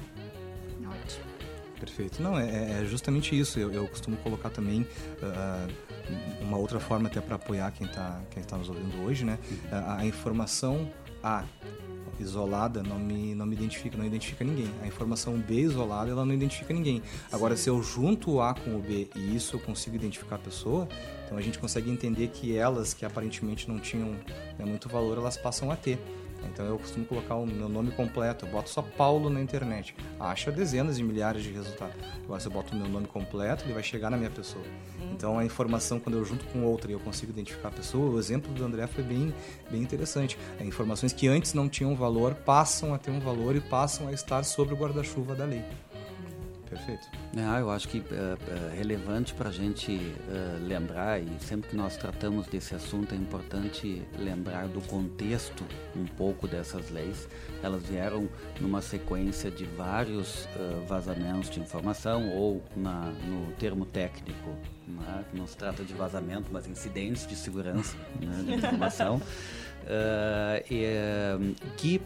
Ótimo. 0.81 1.25
Perfeito. 1.79 2.21
Não, 2.21 2.37
é, 2.37 2.83
é 2.83 2.85
justamente 2.85 3.39
isso. 3.39 3.61
Eu, 3.61 3.71
eu, 3.71 3.87
costumo 3.87 4.17
colocar 4.17 4.51
também 4.51 4.81
uh, 4.83 6.43
uma 6.43 6.59
outra 6.59 6.81
forma 6.81 7.07
até 7.07 7.21
para 7.21 7.37
apoiar 7.37 7.71
quem 7.71 7.87
está 7.87 8.21
quem 8.29 8.43
tá 8.43 8.59
nos 8.59 8.69
ouvindo 8.69 9.05
hoje, 9.05 9.25
né? 9.25 9.39
A, 9.71 9.99
a 9.99 10.05
informação 10.05 10.91
A 11.23 11.45
isolada 12.19 12.83
não 12.83 12.99
me, 12.99 13.37
não 13.37 13.47
me 13.47 13.55
identifica, 13.55 13.97
não 13.97 14.05
identifica 14.05 14.45
ninguém. 14.45 14.69
A 14.83 14.87
informação 14.89 15.39
B 15.39 15.61
isolada, 15.61 16.11
ela 16.11 16.25
não 16.27 16.35
identifica 16.35 16.75
ninguém. 16.75 17.01
Agora, 17.31 17.57
se 17.57 17.71
eu 17.71 17.81
junto 17.85 18.33
o 18.33 18.43
A 18.43 18.53
com 18.53 18.75
o 18.75 18.81
B 18.81 19.09
e 19.15 19.37
isso 19.37 19.55
eu 19.55 19.61
consigo 19.61 19.95
identificar 19.95 20.35
a 20.35 20.41
pessoa, 20.41 20.89
então 21.25 21.39
a 21.39 21.41
gente 21.41 21.57
consegue 21.57 21.89
entender 21.89 22.29
que 22.29 22.57
elas, 22.57 22.93
que 22.93 23.05
aparentemente 23.05 23.69
não 23.69 23.79
tinham 23.79 24.09
né, 24.59 24.65
muito 24.65 24.89
valor, 24.89 25.19
elas 25.19 25.37
passam 25.37 25.71
a 25.71 25.77
ter. 25.77 26.01
Então 26.45 26.67
eu 26.67 26.79
costumo 26.79 27.05
colocar 27.05 27.37
o 27.37 27.47
meu 27.47 27.69
nome 27.69 27.91
completo, 27.93 28.47
eu 28.47 28.51
boto 28.51 28.71
só 28.71 28.83
Paulo 28.83 29.31
na 29.31 29.41
internet. 29.41 29.95
Acha 30.19 30.51
dezenas 30.51 30.97
de 30.97 31.03
milhares 31.03 31.43
de 31.43 31.51
resultados. 31.51 31.97
Agora 32.25 32.41
se 32.41 32.47
eu 32.47 32.53
boto 32.53 32.75
o 32.75 32.79
meu 32.79 32.89
nome 32.89 33.07
completo, 33.07 33.65
ele 33.65 33.75
vai 33.75 33.83
chegar 33.83 34.11
na 34.11 34.17
minha 34.17 34.31
pessoa. 34.31 34.65
Então 35.13 35.39
a 35.39 35.45
informação, 35.45 35.99
quando 36.01 36.17
eu 36.17 36.25
junto 36.25 36.45
com 36.47 36.63
outra 36.65 36.91
e 36.91 36.95
eu 36.95 37.01
consigo 37.01 37.33
identificar 37.33 37.69
a 37.69 37.73
pessoa, 37.73 38.11
o 38.11 38.19
exemplo 38.19 38.53
do 38.53 38.65
André 38.65 38.87
foi 38.87 39.05
bem, 39.05 39.35
bem 39.71 39.83
interessante. 39.83 40.39
É, 40.59 40.65
informações 40.65 41.13
que 41.13 41.29
antes 41.29 41.55
não 41.55 41.69
tinham 41.69 41.95
valor 41.95 42.35
passam 42.35 42.95
a 42.95 42.99
ter 42.99 43.11
um 43.11 43.21
valor 43.21 43.57
e 43.57 43.61
passam 43.61 44.09
a 44.09 44.13
estar 44.13 44.43
sobre 44.45 44.75
o 44.75 44.77
guarda-chuva 44.77 45.35
da 45.35 45.45
lei. 45.45 45.65
Perfeito. 46.71 47.09
É, 47.37 47.61
eu 47.61 47.69
acho 47.69 47.89
que 47.89 47.99
é, 47.99 48.73
é 48.73 48.77
relevante 48.77 49.35
para 49.35 49.49
a 49.49 49.53
gente 49.53 50.15
é, 50.29 50.59
lembrar, 50.61 51.21
e 51.21 51.29
sempre 51.41 51.69
que 51.69 51.77
nós 51.77 51.97
tratamos 51.97 52.47
desse 52.47 52.77
assunto, 52.77 53.13
é 53.13 53.19
importante 53.19 54.01
lembrar 54.17 54.69
do 54.69 54.81
contexto 54.83 55.65
um 55.97 56.07
pouco 56.07 56.47
dessas 56.47 56.89
leis. 56.91 57.29
Elas 57.61 57.83
vieram 57.83 58.29
numa 58.61 58.81
sequência 58.81 59.51
de 59.51 59.65
vários 59.65 60.45
uh, 60.45 60.87
vazamentos 60.87 61.51
de 61.51 61.59
informação, 61.59 62.31
ou 62.31 62.63
na, 62.77 63.13
no 63.27 63.51
termo 63.55 63.85
técnico, 63.85 64.51
né, 64.87 65.25
não 65.35 65.49
se 65.49 65.57
trata 65.57 65.83
de 65.83 65.93
vazamento, 65.93 66.51
mas 66.53 66.69
incidentes 66.69 67.27
de 67.27 67.35
segurança 67.35 67.97
né, 68.21 68.45
de 68.45 68.55
informação, 68.65 69.17
uh, 69.17 70.65
e, 70.71 71.55
que 71.77 72.01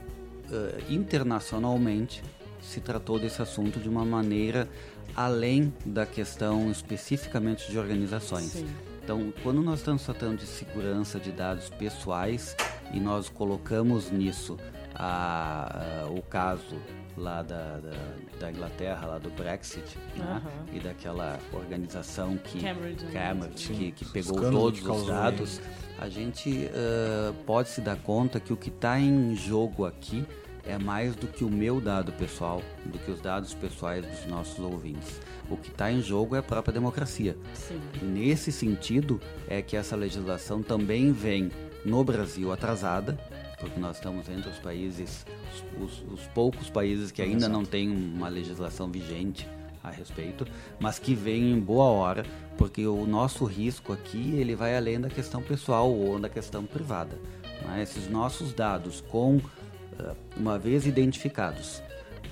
internacionalmente 0.89 2.23
se 2.65 2.81
tratou 2.81 3.19
desse 3.19 3.41
assunto 3.41 3.79
de 3.79 3.89
uma 3.89 4.05
maneira 4.05 4.69
além 5.15 5.73
da 5.85 6.05
questão 6.07 6.71
especificamente 6.71 7.71
de 7.71 7.79
organizações. 7.79 8.53
Sim. 8.53 8.67
Então, 9.03 9.33
quando 9.43 9.63
nós 9.63 9.81
estamos 9.81 10.03
tratando 10.03 10.39
de 10.39 10.47
segurança 10.47 11.21
de 11.21 11.31
dados 11.31 11.69
pessoais 11.69 12.57
e 12.93 12.99
nós 12.99 13.29
colocamos 13.29 14.11
nisso 14.11 14.57
a, 14.95 16.05
a, 16.05 16.07
o 16.07 16.23
caso 16.23 16.81
lá 17.17 17.43
da, 17.43 17.79
da, 17.79 17.93
da, 18.41 18.51
Inglaterra, 18.51 19.07
lá 19.07 19.19
do 19.19 19.31
Brexit, 19.31 19.99
né? 20.17 20.43
e 20.73 20.81
daquela 20.81 21.39
organização 21.53 22.37
que, 22.39 22.61
Cambridge, 22.61 23.07
Cambridge 23.07 23.73
que, 23.73 23.93
que, 23.93 24.05
pegou 24.07 24.51
todos 24.51 24.85
os 24.85 25.07
dados, 25.07 25.61
a 25.99 26.09
gente 26.09 26.51
uh, 26.51 27.33
pode 27.45 27.69
se 27.69 27.81
dar 27.81 27.97
conta 27.97 28.41
que 28.41 28.53
o 28.53 28.57
que 28.57 28.69
está 28.69 28.99
em 28.99 29.37
jogo 29.37 29.85
aqui 29.85 30.27
é 30.67 30.79
mais 30.79 31.15
do 31.15 31.27
que 31.27 31.45
o 31.45 31.51
meu 31.51 31.81
dado 31.81 32.13
pessoal, 32.13 32.63
do 32.85 32.99
que 32.99 33.11
os 33.11 33.21
dados 33.21 33.53
pessoais 33.55 34.05
dos 34.05 34.27
nossos 34.27 34.59
ouvintes. 34.59 35.21
O 35.51 35.57
que 35.57 35.71
está 35.71 35.93
em 35.93 36.01
jogo 36.01 36.35
é 36.35 36.39
a 36.39 36.43
própria 36.43 36.73
democracia. 36.73 37.37
Sim. 37.53 37.81
Nesse 38.03 38.51
sentido, 38.51 39.21
é 39.47 39.61
que 39.61 39.77
essa 39.77 39.95
legislação 39.95 40.63
também 40.63 41.13
vem 41.13 41.51
no 41.85 42.03
Brasil 42.03 42.51
atrasada, 42.53 43.19
porque 43.61 43.79
nós 43.79 43.97
estamos 43.97 44.29
entre 44.29 44.51
os 44.51 44.59
países, 44.59 45.27
os, 45.81 46.03
os 46.11 46.27
poucos 46.29 46.71
países 46.71 47.11
que 47.11 47.21
ainda 47.21 47.47
Exato. 47.47 47.53
não 47.53 47.65
têm 47.65 47.91
uma 47.91 48.29
legislação 48.29 48.91
vigente 48.91 49.49
a 49.83 49.91
respeito, 49.91 50.47
mas 50.81 50.99
que 50.99 51.15
vem 51.15 51.53
em 51.53 51.61
boa 51.61 51.85
hora, 51.85 52.25
porque 52.57 52.87
o 52.87 53.07
nosso 53.07 53.45
risco 53.45 53.93
aqui 53.93 54.35
ele 54.37 54.57
vai 54.57 54.75
além 54.75 54.99
da 54.99 55.11
questão 55.11 55.43
pessoal 55.43 55.93
ou 55.93 56.19
da 56.19 56.29
questão 56.29 56.65
privada. 56.65 57.19
Né? 57.67 57.83
Esses 57.83 58.09
nossos 58.09 58.55
dados, 58.55 59.03
com 59.03 59.39
uma 60.37 60.59
vez 60.59 60.87
identificados, 60.87 61.83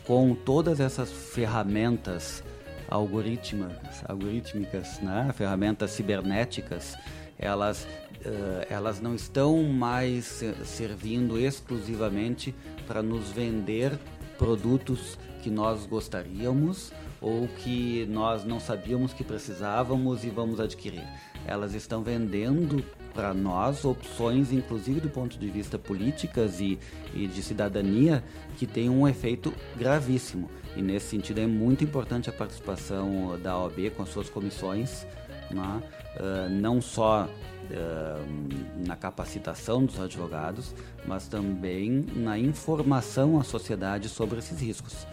com 0.05 0.35
todas 0.35 0.81
essas 0.81 1.11
ferramentas 1.11 2.43
algorítmicas, 2.89 4.05
algorítmicas 4.07 5.01
né? 5.01 5.33
ferramentas 5.35 5.93
cibernéticas, 5.93 6.97
elas 7.39 7.87
uh, 8.25 8.67
elas 8.69 9.01
não 9.01 9.15
estão 9.15 9.63
mais 9.63 10.43
servindo 10.65 11.39
exclusivamente 11.39 12.55
para 12.87 13.03
nos 13.03 13.31
vender 13.31 13.99
produtos 14.39 15.19
que 15.43 15.51
nós 15.51 15.87
gostaríamos 15.87 16.93
ou 17.21 17.47
que 17.49 18.07
nós 18.11 18.45
não 18.45 18.59
sabíamos 18.59 19.13
que 19.13 19.23
precisávamos 19.23 20.25
e 20.25 20.31
vamos 20.31 20.59
adquirir. 20.59 21.05
Elas 21.47 21.75
estão 21.75 22.03
vendendo 22.03 22.85
para 23.15 23.35
nós 23.35 23.85
opções, 23.85 24.53
inclusive 24.53 25.01
do 25.01 25.09
ponto 25.09 25.39
de 25.39 25.49
vista 25.49 25.79
políticas 25.79 26.61
e, 26.61 26.79
e 27.15 27.27
de 27.27 27.43
cidadania, 27.43 28.23
que 28.57 28.67
tem 28.67 28.89
um 28.89 29.07
efeito 29.07 29.53
gravíssimo. 29.77 30.51
E 30.77 30.83
nesse 30.83 31.07
sentido 31.07 31.41
é 31.41 31.47
muito 31.47 31.85
importante 31.85 32.31
a 32.31 32.33
participação 32.33 33.39
da 33.43 33.59
OAB 33.59 33.91
com 33.97 34.03
as 34.03 34.09
suas 34.09 34.29
comissões, 34.29 35.07
né? 35.51 35.83
uh, 36.17 36.49
não 36.49 36.81
só 36.81 37.27
uh, 37.27 38.87
na 38.87 38.97
capacitação 38.97 39.85
dos 39.85 40.01
advogados, 40.01 40.75
mas 41.07 41.29
também 41.29 42.07
na 42.15 42.39
informação 42.39 43.39
à 43.39 43.45
sociedade 43.45 44.09
sobre 44.09 44.39
esses 44.39 44.61
riscos. 44.61 45.07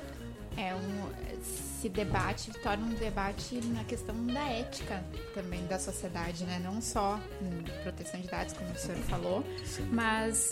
É 0.58 0.74
um, 0.74 1.59
se 1.80 1.88
debate, 1.88 2.52
torna 2.62 2.86
um 2.86 2.94
debate 2.96 3.56
na 3.68 3.86
questão 3.86 4.14
da 4.26 4.44
ética 4.50 5.02
também 5.34 5.66
da 5.66 5.80
sociedade, 5.80 6.44
né? 6.44 6.60
Não 6.62 6.82
só 6.82 7.18
em 7.42 7.84
proteção 7.84 8.20
de 8.20 8.28
dados, 8.28 8.54
como 8.54 8.70
o 8.70 8.76
senhor 8.76 8.98
falou, 9.04 9.46
Sim. 9.64 9.88
mas 9.90 10.52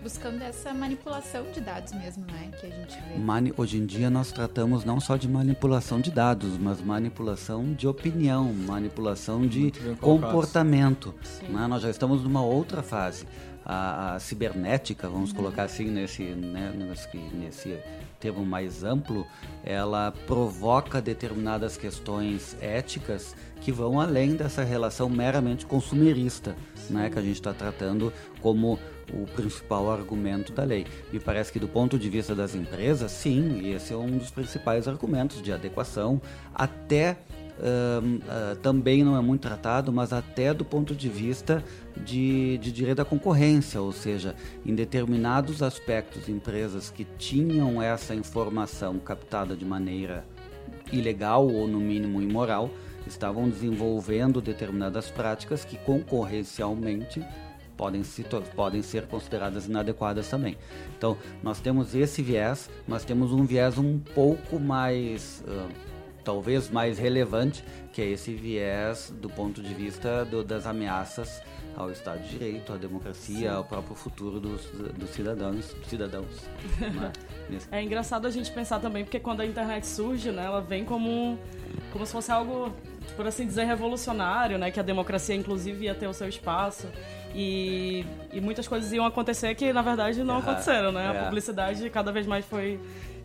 buscando 0.00 0.40
essa 0.42 0.72
manipulação 0.72 1.50
de 1.50 1.60
dados 1.60 1.92
mesmo, 1.92 2.24
né? 2.26 2.52
Que 2.60 2.66
a 2.66 2.70
gente 2.70 2.96
vê. 3.08 3.18
Mani 3.18 3.52
Hoje 3.56 3.78
em 3.78 3.86
dia 3.86 4.08
nós 4.08 4.30
tratamos 4.30 4.84
não 4.84 5.00
só 5.00 5.16
de 5.16 5.28
manipulação 5.28 6.00
de 6.00 6.12
dados, 6.12 6.56
mas 6.56 6.80
manipulação 6.80 7.74
de 7.74 7.88
opinião, 7.88 8.52
manipulação 8.52 9.44
de 9.44 9.72
comportamento. 10.00 11.12
Né? 11.48 11.66
Nós 11.66 11.82
já 11.82 11.90
estamos 11.90 12.22
numa 12.22 12.42
outra 12.42 12.80
fase. 12.82 13.26
A, 13.62 14.14
a 14.14 14.18
cibernética, 14.18 15.08
vamos 15.08 15.30
uhum. 15.30 15.36
colocar 15.36 15.64
assim 15.64 15.84
nesse, 15.84 16.22
né, 16.22 16.72
nesse, 16.74 17.16
nesse 17.16 17.78
termo 18.20 18.44
mais 18.44 18.84
amplo, 18.84 19.26
ela 19.64 20.12
provoca 20.26 21.00
determinadas 21.00 21.76
questões 21.76 22.56
éticas 22.60 23.34
que 23.60 23.72
vão 23.72 24.00
além 24.00 24.36
dessa 24.36 24.62
relação 24.62 25.08
meramente 25.08 25.66
consumerista, 25.66 26.54
né, 26.88 27.10
que 27.10 27.18
a 27.18 27.22
gente 27.22 27.34
está 27.34 27.52
tratando 27.52 28.12
como 28.40 28.78
o 29.12 29.26
principal 29.34 29.90
argumento 29.90 30.52
da 30.52 30.62
lei. 30.62 30.86
E 31.12 31.18
parece 31.18 31.52
que 31.52 31.58
do 31.58 31.68
ponto 31.68 31.98
de 31.98 32.08
vista 32.08 32.34
das 32.34 32.54
empresas, 32.54 33.10
sim, 33.10 33.72
esse 33.74 33.92
é 33.92 33.96
um 33.96 34.18
dos 34.18 34.30
principais 34.30 34.86
argumentos 34.86 35.42
de 35.42 35.52
adequação, 35.52 36.20
até 36.54 37.18
uh, 37.60 38.56
também 38.56 39.04
não 39.04 39.16
é 39.16 39.20
muito 39.20 39.42
tratado, 39.42 39.92
mas 39.92 40.12
até 40.12 40.52
do 40.54 40.64
ponto 40.64 40.94
de 40.94 41.08
vista 41.08 41.62
de, 41.96 42.58
de 42.58 42.72
direito 42.72 43.00
à 43.00 43.04
concorrência, 43.04 43.80
ou 43.80 43.92
seja, 43.92 44.34
em 44.64 44.74
determinados 44.74 45.62
aspectos, 45.62 46.28
empresas 46.28 46.90
que 46.90 47.04
tinham 47.18 47.80
essa 47.80 48.14
informação 48.14 48.98
captada 48.98 49.56
de 49.56 49.64
maneira 49.64 50.24
ilegal 50.92 51.46
ou 51.46 51.68
no 51.68 51.78
mínimo 51.78 52.20
imoral, 52.20 52.70
estavam 53.06 53.48
desenvolvendo 53.48 54.40
determinadas 54.40 55.10
práticas 55.10 55.64
que 55.64 55.76
concorrencialmente 55.78 57.24
podem, 57.76 58.02
se, 58.02 58.24
podem 58.54 58.82
ser 58.82 59.06
consideradas 59.06 59.66
inadequadas 59.66 60.28
também. 60.28 60.56
Então, 60.96 61.16
nós 61.42 61.60
temos 61.60 61.94
esse 61.94 62.20
viés, 62.20 62.68
nós 62.86 63.04
temos 63.04 63.32
um 63.32 63.44
viés 63.44 63.78
um 63.78 63.98
pouco 63.98 64.60
mais 64.60 65.42
uh, 65.48 65.89
talvez 66.30 66.70
mais 66.70 66.96
relevante, 66.96 67.64
que 67.92 68.00
é 68.00 68.06
esse 68.06 68.32
viés 68.32 69.12
do 69.20 69.28
ponto 69.28 69.60
de 69.60 69.74
vista 69.74 70.24
do, 70.24 70.44
das 70.44 70.64
ameaças 70.64 71.42
ao 71.76 71.90
Estado 71.90 72.22
de 72.22 72.28
Direito, 72.28 72.72
à 72.72 72.76
democracia, 72.76 73.36
Sim. 73.36 73.48
ao 73.48 73.64
próprio 73.64 73.96
futuro 73.96 74.38
dos, 74.38 74.64
dos 74.96 75.10
cidadãos. 75.10 75.74
cidadãos 75.88 76.48
né? 76.78 77.10
É 77.72 77.82
engraçado 77.82 78.28
a 78.28 78.30
gente 78.30 78.48
pensar 78.52 78.78
também, 78.78 79.02
porque 79.02 79.18
quando 79.18 79.40
a 79.40 79.46
internet 79.46 79.84
surge, 79.84 80.30
né, 80.30 80.44
ela 80.44 80.60
vem 80.60 80.84
como, 80.84 81.36
como 81.92 82.06
se 82.06 82.12
fosse 82.12 82.30
algo, 82.30 82.72
por 83.16 83.26
assim 83.26 83.44
dizer, 83.44 83.64
revolucionário, 83.64 84.56
né, 84.56 84.70
que 84.70 84.78
a 84.78 84.84
democracia, 84.84 85.34
inclusive, 85.34 85.86
ia 85.86 85.96
ter 85.96 86.06
o 86.06 86.12
seu 86.12 86.28
espaço. 86.28 86.86
E, 87.34 88.06
e 88.32 88.40
muitas 88.40 88.68
coisas 88.68 88.92
iam 88.92 89.04
acontecer 89.04 89.52
que, 89.56 89.72
na 89.72 89.82
verdade, 89.82 90.22
não 90.22 90.36
é, 90.36 90.38
aconteceram, 90.38 90.92
né? 90.92 91.06
É. 91.06 91.18
A 91.18 91.24
publicidade 91.24 91.90
cada 91.90 92.12
vez 92.12 92.26
mais 92.26 92.44
foi 92.44 92.78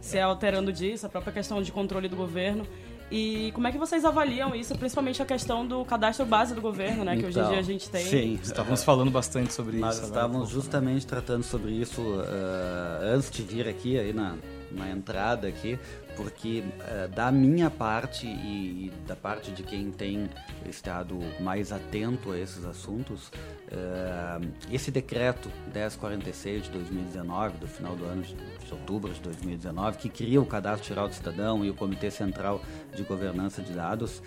se 0.05 0.19
alterando 0.19 0.71
disso, 0.71 1.07
a 1.07 1.09
própria 1.09 1.33
questão 1.33 1.61
de 1.61 1.71
controle 1.71 2.07
do 2.07 2.15
governo. 2.15 2.65
E 3.11 3.51
como 3.53 3.67
é 3.67 3.71
que 3.71 3.77
vocês 3.77 4.03
avaliam 4.03 4.55
isso, 4.55 4.75
principalmente 4.75 5.21
a 5.21 5.25
questão 5.25 5.65
do 5.65 5.85
cadastro 5.85 6.25
base 6.25 6.55
do 6.55 6.61
governo, 6.61 7.03
né? 7.03 7.11
Que 7.11 7.19
então, 7.19 7.29
hoje 7.29 7.37
em 7.37 7.41
então, 7.41 7.51
dia 7.51 7.59
a 7.59 7.63
gente 7.63 7.89
tem. 7.89 8.05
Sim, 8.05 8.39
estávamos 8.41 8.83
falando 8.83 9.11
bastante 9.11 9.53
sobre 9.53 9.77
Nós 9.77 9.95
isso. 9.95 10.01
Nós 10.01 10.09
estávamos 10.09 10.49
justamente 10.49 11.05
tratando 11.05 11.43
sobre 11.43 11.71
isso 11.71 12.01
uh, 12.01 13.15
antes 13.15 13.29
de 13.29 13.43
vir 13.43 13.67
aqui, 13.67 13.99
aí 13.99 14.11
na, 14.11 14.35
na 14.71 14.89
entrada 14.89 15.47
aqui, 15.47 15.79
porque 16.15 16.63
uh, 16.63 17.07
da 17.09 17.31
minha 17.31 17.69
parte 17.69 18.25
e, 18.25 18.91
da 19.05 19.15
parte 19.15 19.51
de 19.51 19.63
quem 19.63 19.91
tem 19.91 20.29
estado 20.67 21.19
mais 21.39 21.71
atento 21.71 22.31
a 22.31 22.39
esses 22.39 22.65
assuntos, 22.65 23.27
uh, 23.27 24.45
esse 24.71 24.91
decreto 24.91 25.49
1046 25.73 26.63
de 26.63 26.69
2019, 26.71 27.57
do 27.57 27.67
final 27.67 27.95
do 27.95 28.05
ano 28.05 28.21
de, 28.21 28.35
de 28.35 28.73
outubro 28.73 29.13
de 29.13 29.19
2019, 29.21 29.97
que 29.97 30.09
cria 30.09 30.41
o 30.41 30.45
Cadastro 30.45 30.87
Geral 30.87 31.07
do 31.07 31.13
Cidadão 31.13 31.63
e 31.63 31.69
o 31.69 31.73
Comitê 31.73 32.09
Central 32.09 32.61
de 32.95 33.03
Governança 33.03 33.61
de 33.61 33.73
Dados, 33.73 34.21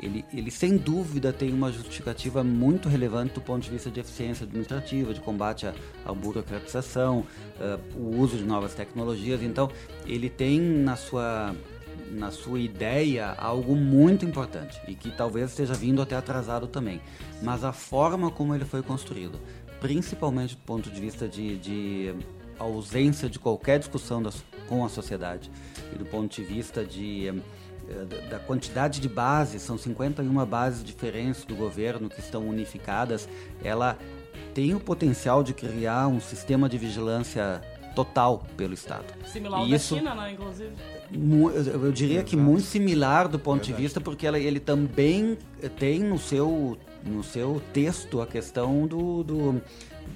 ele, 0.00 0.24
ele 0.32 0.50
sem 0.50 0.76
dúvida 0.76 1.32
tem 1.32 1.52
uma 1.52 1.70
justificativa 1.70 2.42
muito 2.42 2.88
relevante 2.88 3.34
do 3.34 3.40
ponto 3.40 3.62
de 3.62 3.70
vista 3.70 3.90
de 3.90 4.00
eficiência 4.00 4.44
administrativa, 4.44 5.14
de 5.14 5.20
combate 5.20 5.66
à, 5.66 5.74
à 6.04 6.12
burocratização, 6.12 7.20
uh, 7.60 7.98
o 7.98 8.18
uso 8.18 8.36
de 8.36 8.44
novas 8.44 8.74
tecnologias. 8.74 9.42
Então, 9.42 9.70
ele 10.06 10.28
tem 10.28 10.60
na 10.60 10.96
sua 10.96 11.54
na 12.10 12.30
sua 12.30 12.60
ideia 12.60 13.32
algo 13.38 13.74
muito 13.74 14.24
importante 14.24 14.78
e 14.86 14.94
que 14.94 15.10
talvez 15.10 15.50
esteja 15.50 15.72
vindo 15.72 16.02
até 16.02 16.14
atrasado 16.14 16.66
também. 16.66 17.00
Mas 17.42 17.64
a 17.64 17.72
forma 17.72 18.30
como 18.30 18.54
ele 18.54 18.66
foi 18.66 18.82
construído, 18.82 19.40
principalmente 19.80 20.54
do 20.54 20.62
ponto 20.62 20.90
de 20.90 21.00
vista 21.00 21.26
de, 21.26 21.56
de 21.56 22.14
ausência 22.58 23.30
de 23.30 23.38
qualquer 23.38 23.78
discussão 23.78 24.22
das, 24.22 24.44
com 24.68 24.84
a 24.84 24.88
sociedade 24.88 25.50
e 25.92 25.98
do 25.98 26.04
ponto 26.04 26.34
de 26.34 26.44
vista 26.44 26.84
de 26.84 27.32
da 28.30 28.38
quantidade 28.38 29.00
de 29.00 29.08
bases, 29.08 29.62
são 29.62 29.76
51 29.76 30.44
bases 30.46 30.84
diferentes 30.84 31.44
do 31.44 31.54
governo 31.54 32.08
que 32.08 32.20
estão 32.20 32.48
unificadas, 32.48 33.28
ela 33.62 33.98
tem 34.54 34.74
o 34.74 34.80
potencial 34.80 35.42
de 35.42 35.52
criar 35.54 36.08
um 36.08 36.20
sistema 36.20 36.68
de 36.68 36.78
vigilância 36.78 37.60
total 37.94 38.44
pelo 38.56 38.74
Estado. 38.74 39.04
Similar 39.26 39.60
ao 39.60 39.66
isso, 39.66 39.94
da 39.94 40.00
China, 40.00 40.14
né, 40.14 40.32
inclusive? 40.32 40.72
Eu 41.12 41.92
diria 41.92 42.16
Exato. 42.16 42.30
que 42.30 42.36
muito 42.36 42.62
similar 42.62 43.28
do 43.28 43.38
ponto 43.38 43.58
Verdade. 43.58 43.76
de 43.76 43.82
vista, 43.82 44.00
porque 44.00 44.26
ela, 44.26 44.38
ele 44.38 44.60
também 44.60 45.36
tem 45.78 46.00
no 46.00 46.18
seu, 46.18 46.78
no 47.04 47.22
seu 47.22 47.60
texto 47.72 48.20
a 48.22 48.26
questão 48.26 48.86
do, 48.86 49.22
do 49.22 49.62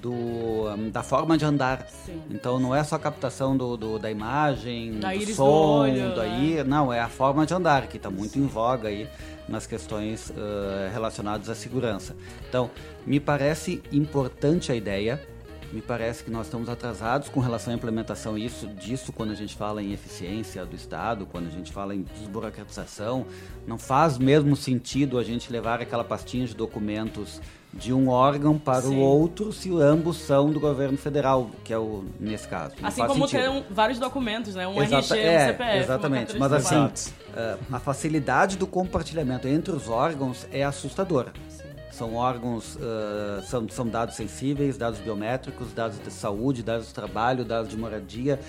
do, 0.01 0.65
da 0.91 1.03
forma 1.03 1.37
de 1.37 1.45
andar. 1.45 1.87
Sim. 2.05 2.21
Então 2.29 2.59
não 2.59 2.75
é 2.75 2.83
só 2.83 2.95
a 2.95 2.99
captação 2.99 3.55
do, 3.55 3.75
do 3.77 3.99
da 3.99 4.11
imagem, 4.11 4.99
Da 4.99 5.13
do 5.13 5.25
som, 5.33 5.83
do 5.83 6.21
né? 6.21 6.39
ir, 6.41 6.65
não, 6.65 6.91
é 6.91 6.99
a 6.99 7.09
forma 7.09 7.45
de 7.45 7.53
andar 7.53 7.87
que 7.87 7.97
está 7.97 8.09
muito 8.09 8.37
em 8.37 8.45
voga 8.45 8.89
aí 8.89 9.07
nas 9.47 9.65
questões 9.65 10.31
eh, 10.35 10.89
relacionadas 10.91 11.49
à 11.49 11.55
segurança. 11.55 12.15
Então, 12.47 12.69
me 13.05 13.19
parece 13.19 13.81
importante 13.91 14.71
a 14.71 14.75
ideia, 14.75 15.25
me 15.71 15.81
parece 15.81 16.23
que 16.23 16.31
nós 16.31 16.47
estamos 16.47 16.69
atrasados 16.69 17.29
com 17.29 17.39
relação 17.39 17.73
à 17.73 17.75
implementação 17.75 18.37
isso, 18.37 18.67
disso 18.67 19.11
quando 19.11 19.31
a 19.31 19.35
gente 19.35 19.55
fala 19.55 19.81
em 19.81 19.91
eficiência 19.93 20.65
do 20.65 20.75
Estado, 20.75 21.25
quando 21.25 21.47
a 21.47 21.49
gente 21.49 21.71
fala 21.71 21.95
em 21.95 22.03
desburocratização. 22.03 23.25
Não 23.65 23.77
faz 23.77 24.17
mesmo 24.17 24.55
sentido 24.55 25.17
a 25.17 25.23
gente 25.23 25.51
levar 25.51 25.81
aquela 25.81 26.03
pastinha 26.03 26.45
de 26.45 26.55
documentos 26.55 27.41
de 27.73 27.93
um 27.93 28.09
órgão 28.09 28.57
para 28.57 28.81
Sim. 28.81 28.97
o 28.97 28.99
outro 29.01 29.51
se 29.51 29.69
ambos 29.71 30.17
são 30.17 30.49
do 30.51 30.59
governo 30.59 30.97
federal, 30.97 31.51
que 31.63 31.71
é 31.71 31.77
o 31.77 32.05
nesse 32.19 32.47
caso. 32.47 32.73
Assim 32.81 33.05
como 33.05 33.27
sentido. 33.27 33.65
vários 33.69 33.99
documentos, 33.99 34.55
né? 34.55 34.67
Um 34.67 34.81
Exata- 34.81 35.15
RG, 35.15 35.27
é, 35.27 35.43
um 35.43 35.47
CPF, 35.47 35.77
exatamente. 35.77 36.37
Mas 36.37 36.53
assim, 36.53 36.89
eh, 37.35 37.57
a 37.71 37.79
facilidade 37.79 38.57
do 38.57 38.65
compartilhamento 38.65 39.47
entre 39.47 39.71
os 39.75 39.89
órgãos 39.89 40.47
é 40.51 40.63
assustadora. 40.63 41.33
São 41.91 42.15
órgãos, 42.15 42.77
eh, 42.81 43.41
são, 43.43 43.67
são 43.69 43.87
dados 43.87 44.15
sensíveis, 44.15 44.77
dados 44.77 44.99
biométricos, 44.99 45.73
dados 45.73 45.99
de 45.99 46.11
saúde, 46.11 46.63
dados 46.63 46.87
de 46.87 46.93
trabalho, 46.93 47.43
dados 47.43 47.69
de 47.69 47.77
moradia, 47.77 48.39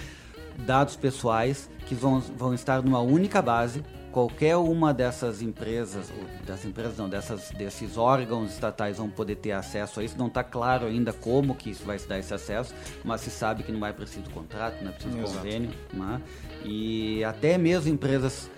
dados 0.59 0.96
pessoais 0.96 1.68
que 1.87 1.94
vão, 1.94 2.20
vão 2.20 2.54
estar 2.54 2.83
numa 2.83 3.00
única 3.00 3.42
base. 3.42 3.83
Qualquer 4.12 4.56
uma 4.56 4.94
dessas 4.94 5.42
empresas, 5.42 6.10
dessas 6.46 6.64
empresas 6.64 6.96
não, 6.96 7.08
dessas, 7.08 7.50
desses 7.50 7.98
órgãos 7.98 8.52
estatais 8.52 8.96
vão 8.96 9.10
poder 9.10 9.36
ter 9.36 9.52
acesso 9.52 10.00
a 10.00 10.04
isso. 10.04 10.16
Não 10.16 10.28
está 10.28 10.42
claro 10.42 10.86
ainda 10.86 11.12
como 11.12 11.54
que 11.54 11.70
isso 11.70 11.84
vai 11.84 11.98
se 11.98 12.08
dar 12.08 12.18
esse 12.18 12.32
acesso, 12.32 12.74
mas 13.04 13.20
se 13.20 13.30
sabe 13.30 13.62
que 13.62 13.70
não 13.70 13.86
é 13.86 13.92
preciso 13.92 14.30
contrato, 14.30 14.82
não 14.82 14.90
é 14.90 14.94
preciso 14.94 15.18
Exato. 15.18 15.36
convênio. 15.36 15.70
Né? 15.92 16.22
E 16.64 17.22
até 17.22 17.58
mesmo 17.58 17.90
empresas 17.92 18.50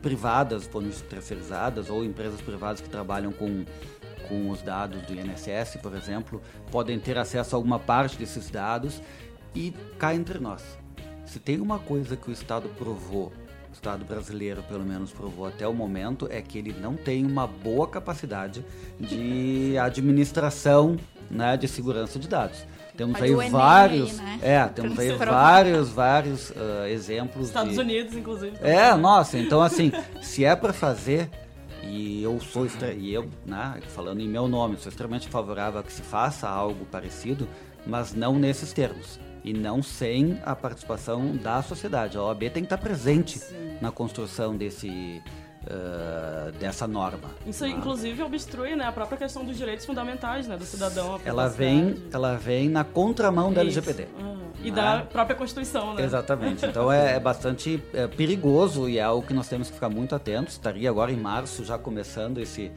privadas, 0.00 0.66
por 0.66 0.82
terceirizadas, 1.08 1.90
ou 1.90 2.04
empresas 2.04 2.40
privadas 2.40 2.80
que 2.80 2.88
trabalham 2.88 3.32
com, 3.32 3.64
com 4.28 4.50
os 4.50 4.62
dados 4.62 5.02
do 5.02 5.14
INSS, 5.14 5.76
por 5.82 5.94
exemplo, 5.94 6.40
podem 6.70 6.98
ter 6.98 7.18
acesso 7.18 7.54
a 7.54 7.58
alguma 7.58 7.78
parte 7.78 8.16
desses 8.16 8.50
dados 8.50 9.02
e 9.54 9.72
cá 9.98 10.14
entre 10.14 10.38
nós. 10.38 10.62
Se 11.26 11.38
tem 11.38 11.60
uma 11.60 11.78
coisa 11.78 12.16
que 12.16 12.30
o 12.30 12.32
Estado 12.32 12.68
provou, 12.76 13.32
o 13.74 13.76
Estado 13.76 14.04
brasileiro 14.04 14.62
pelo 14.62 14.84
menos 14.84 15.10
provou 15.10 15.46
até 15.46 15.66
o 15.66 15.74
momento, 15.74 16.28
é 16.30 16.40
que 16.40 16.58
ele 16.58 16.72
não 16.80 16.94
tem 16.94 17.26
uma 17.26 17.44
boa 17.46 17.88
capacidade 17.88 18.64
de 18.98 19.76
administração 19.76 20.96
né, 21.28 21.56
de 21.56 21.66
segurança 21.66 22.18
de 22.18 22.28
dados. 22.28 22.64
Temos 22.96 23.20
aí 23.20 23.34
vários, 23.50 24.20
aí, 24.20 24.26
né? 24.26 24.38
é, 24.40 24.64
temos 24.72 24.96
aí 24.96 25.10
vários, 25.10 25.88
vários 25.88 26.52
ah, 26.52 26.88
exemplos 26.88 27.48
Estados 27.48 27.74
de, 27.74 27.80
Unidos, 27.80 28.14
inclusive. 28.14 28.56
é, 28.60 28.94
nossa, 28.94 29.36
então 29.36 29.60
assim, 29.60 29.90
se 30.22 30.44
é 30.44 30.54
para 30.54 30.72
fazer, 30.72 31.28
e 31.82 32.22
eu 32.22 32.40
sou, 32.40 32.64
extra- 32.64 32.92
e 32.92 33.12
eu, 33.12 33.28
né, 33.44 33.80
falando 33.88 34.20
em 34.20 34.28
meu 34.28 34.46
nome, 34.46 34.76
sou 34.76 34.88
extremamente 34.88 35.28
favorável 35.28 35.80
a 35.80 35.82
que 35.82 35.92
se 35.92 36.02
faça 36.02 36.48
algo 36.48 36.84
parecido, 36.86 37.48
mas 37.84 38.14
não 38.14 38.38
nesses 38.38 38.72
termos. 38.72 39.18
E 39.44 39.52
não 39.52 39.82
sem 39.82 40.40
a 40.44 40.56
participação 40.56 41.36
da 41.36 41.62
sociedade. 41.62 42.16
A 42.16 42.22
OAB 42.22 42.40
tem 42.44 42.50
que 42.52 42.60
estar 42.62 42.78
presente 42.78 43.38
na 43.80 43.90
construção 43.92 44.56
desse, 44.56 45.22
ah, 45.68 46.50
dessa 46.58 46.86
norma. 46.86 47.30
Isso, 47.46 47.64
Ah. 47.64 47.68
inclusive, 47.68 48.22
obstrui 48.22 48.74
né, 48.74 48.84
a 48.86 48.92
própria 48.92 49.18
questão 49.18 49.44
dos 49.44 49.56
direitos 49.56 49.84
fundamentais 49.84 50.46
né, 50.48 50.56
do 50.56 50.64
cidadão. 50.64 51.20
Ela 51.24 51.48
vem, 51.48 51.94
ela 52.12 52.36
vem 52.36 52.68
na 52.70 52.84
contramão 52.84 53.52
da 53.52 53.62
Isso. 53.62 53.78
LGPD. 53.80 54.08
Ah, 54.18 54.34
E 54.62 54.70
Né? 54.70 54.76
da 54.76 55.00
própria 55.02 55.36
Constituição, 55.36 55.92
né? 55.94 56.02
Exatamente. 56.04 56.64
Então 56.64 56.90
é, 56.90 57.16
é 57.16 57.20
bastante 57.20 57.82
é, 57.92 58.06
perigoso 58.06 58.88
e 58.88 58.96
é 58.98 59.02
algo 59.02 59.26
que 59.26 59.34
nós 59.34 59.46
temos 59.46 59.68
que 59.68 59.74
ficar 59.74 59.90
muito 59.90 60.14
atentos. 60.14 60.54
Estaria 60.54 60.88
agora 60.88 61.12
em 61.12 61.16
março 61.18 61.62
já 61.66 61.76
começando 61.76 62.38
esse, 62.38 62.70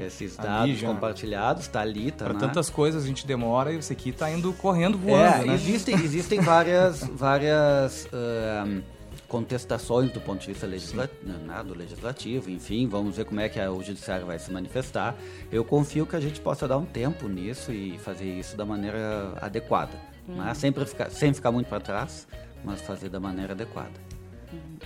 esses 0.00 0.38
Ali 0.38 0.48
dados 0.48 0.78
já. 0.78 0.88
compartilhados, 0.88 1.62
está 1.64 1.80
ali, 1.80 2.10
tá 2.10 2.24
Para 2.24 2.34
né? 2.34 2.40
tantas 2.40 2.70
coisas 2.70 3.04
a 3.04 3.06
gente 3.06 3.26
demora 3.26 3.72
e 3.72 3.76
esse 3.78 3.92
aqui 3.92 4.12
tá 4.12 4.30
indo 4.30 4.52
correndo 4.54 4.96
voando, 4.98 5.42
É, 5.42 5.44
né? 5.46 5.54
existem, 5.54 5.94
existem 6.02 6.40
várias, 6.40 7.00
várias 7.04 8.08
ahn, 8.12 8.80
contestações 9.28 10.12
do 10.12 10.20
ponto 10.20 10.40
de 10.40 10.48
vista 10.48 10.66
legisla 10.66 11.10
né, 11.22 11.62
do 11.66 11.74
legislativo, 11.74 12.50
enfim, 12.50 12.86
vamos 12.88 13.16
ver 13.16 13.24
como 13.24 13.40
é 13.40 13.48
que 13.48 13.58
a- 13.58 13.70
o 13.70 13.82
judiciário 13.82 14.26
vai 14.26 14.38
se 14.38 14.50
manifestar. 14.52 15.16
Eu 15.50 15.64
confio 15.64 16.06
que 16.06 16.14
a 16.14 16.20
gente 16.20 16.40
possa 16.40 16.68
dar 16.68 16.78
um 16.78 16.84
tempo 16.84 17.26
nisso 17.28 17.72
e 17.72 17.98
fazer 17.98 18.26
isso 18.26 18.56
da 18.56 18.64
maneira 18.64 19.32
adequada. 19.40 19.92
né? 20.28 20.54
Sempre 20.54 20.86
ficar, 20.86 21.10
sem 21.10 21.34
ficar 21.34 21.50
muito 21.52 21.66
para 21.68 21.80
trás, 21.80 22.26
mas 22.64 22.80
fazer 22.80 23.08
da 23.08 23.20
maneira 23.20 23.52
adequada. 23.52 23.90